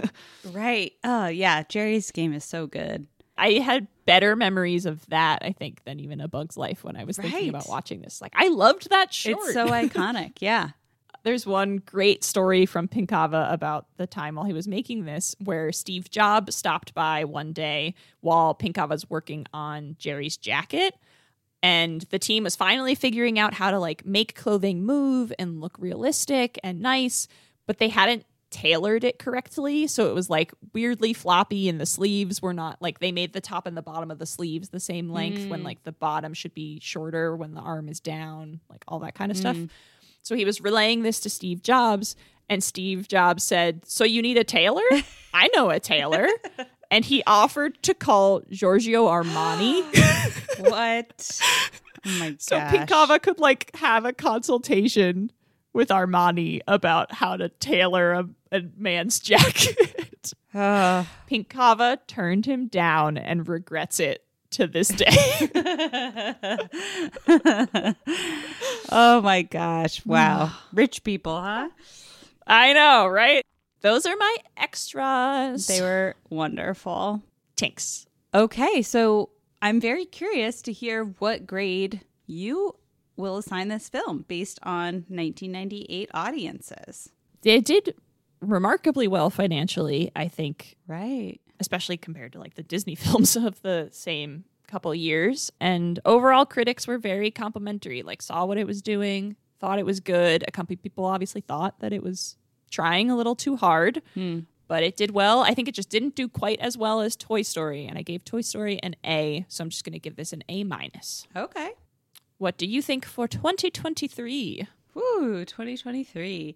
[0.52, 0.93] Right.
[1.03, 1.61] Oh, yeah.
[1.69, 3.06] Geri's game is so good.
[3.41, 7.05] I had better memories of that, I think, than even A Bug's Life when I
[7.05, 8.22] was thinking about watching this.
[8.22, 9.39] Like, I loved that short.
[9.45, 10.34] It's so iconic.
[10.39, 10.69] Yeah.
[11.23, 15.72] There's one great story from Pinkava about the time while he was making this, where
[15.72, 20.93] Steve Jobs stopped by one day while Pinkava's working on Geri's jacket.
[21.63, 25.76] And the team was finally figuring out how to like make clothing move and look
[25.80, 27.27] realistic and nice,
[27.65, 29.88] but they hadn't tailored it correctly.
[29.88, 33.41] So it was like weirdly floppy, and the sleeves were not like they made the
[33.41, 35.65] top and the bottom of the sleeves the same length when mm.
[35.65, 39.32] like the bottom should be shorter when the arm is down, like all that kind
[39.32, 39.56] of stuff.
[39.56, 39.69] Mm.
[40.22, 42.15] So he was relaying this to Steve Jobs,
[42.49, 44.84] and Steve Jobs said, So you need a tailor?
[45.34, 46.28] I know a tailor.
[46.91, 49.84] and he offered to call Giorgio Armani
[50.69, 51.41] What?
[52.06, 52.73] Oh my so gosh.
[52.73, 55.32] Pinkava could like have a consultation
[55.73, 60.34] with Armani about how to tailor a, a man's jacket.
[60.53, 60.99] Ah.
[60.99, 61.07] Ugh.
[61.30, 65.07] Pinkava turned him down and regrets it to this day.
[68.91, 70.06] oh my gosh.
[70.06, 70.49] Wow.
[70.52, 70.68] Ah.
[70.73, 71.69] Rich people, huh?
[72.45, 73.45] I know, right?
[73.81, 75.68] Those are my extras.
[75.68, 77.22] They were wonderful.
[77.56, 78.06] tinks.
[78.34, 79.30] Okay, so
[79.61, 82.76] I'm very curious to hear what grade you
[83.17, 87.09] will assign this film based on 1998 audiences.
[87.43, 87.95] It did
[88.39, 91.39] remarkably well financially, I think, Right.
[91.59, 95.51] especially compared to like the Disney films of the same couple years.
[95.59, 99.99] And overall, critics were very complimentary, like, saw what it was doing, thought it was
[99.99, 100.43] good.
[100.47, 102.38] A couple people obviously thought that it was
[102.71, 104.39] trying a little too hard, hmm.
[104.67, 105.41] but it did well.
[105.41, 107.85] I think it just didn't do quite as well as Toy Story.
[107.85, 110.41] And I gave Toy Story an A, so I'm just going to give this an
[110.47, 111.27] A minus.
[111.35, 111.71] Okay.
[112.41, 114.68] What do you think for 2023?
[114.95, 116.55] Woo, 2023.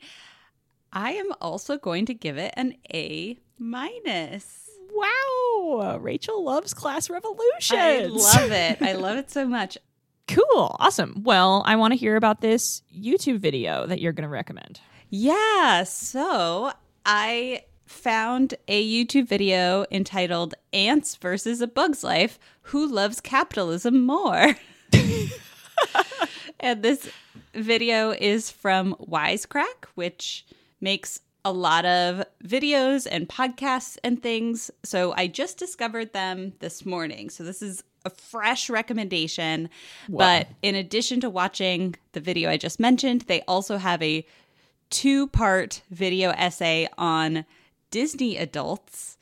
[0.92, 4.68] I am also going to give it an A minus.
[4.92, 7.78] Wow, Rachel loves Class Revolution.
[7.78, 8.82] I love it.
[8.82, 9.78] I love it so much.
[10.28, 10.76] Cool.
[10.80, 11.22] Awesome.
[11.24, 14.80] Well, I want to hear about this YouTube video that you're going to recommend.
[15.12, 16.72] Yeah, so
[17.06, 24.56] I found a YouTube video entitled Ants versus a Bug's Life Who Loves Capitalism More?
[26.60, 27.10] and this
[27.54, 30.46] video is from Wisecrack, which
[30.82, 34.72] makes a lot of videos and podcasts and things.
[34.84, 37.30] So I just discovered them this morning.
[37.30, 39.70] So this is a fresh recommendation.
[40.10, 44.26] But in addition to watching the video I just mentioned, they also have a
[44.90, 47.46] two part video essay on
[47.92, 49.18] Disney adults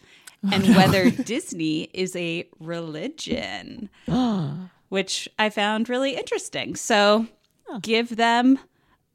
[0.51, 3.89] and whether Disney is a religion,
[4.93, 6.75] which I found really interesting.
[6.75, 7.25] So
[7.81, 8.59] give them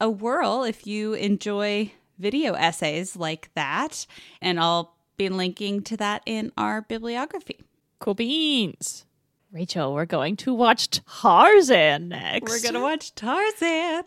[0.01, 4.05] a whirl if you enjoy video essays like that.
[4.41, 7.61] And I'll be linking to that in our bibliography.
[7.99, 9.05] Cool beans.
[9.53, 12.51] Rachel, we're going to watch Tarzan next.
[12.51, 14.03] We're going to watch Tarzan.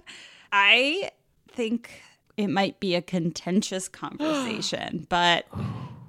[0.52, 1.10] I
[1.50, 2.02] think
[2.36, 5.46] it might be a contentious conversation, but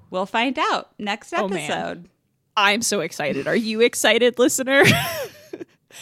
[0.10, 2.10] we'll find out next Oh, episode.
[2.58, 3.48] I'm so excited.
[3.48, 4.84] Are you excited, listener?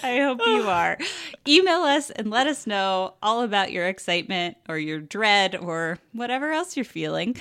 [0.03, 0.97] I hope you are.
[1.47, 6.51] Email us and let us know all about your excitement or your dread or whatever
[6.51, 7.35] else you're feeling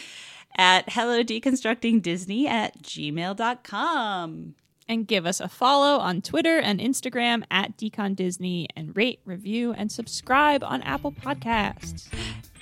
[0.56, 4.54] at hello deconstructing disney at gmail.com.
[4.88, 9.72] and give us a follow on Twitter and Instagram at Decon Disney and rate, review,
[9.72, 12.08] and subscribe on Apple Podcasts.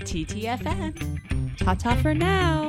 [0.01, 1.57] TTFN.
[1.59, 2.69] Ta ta for now.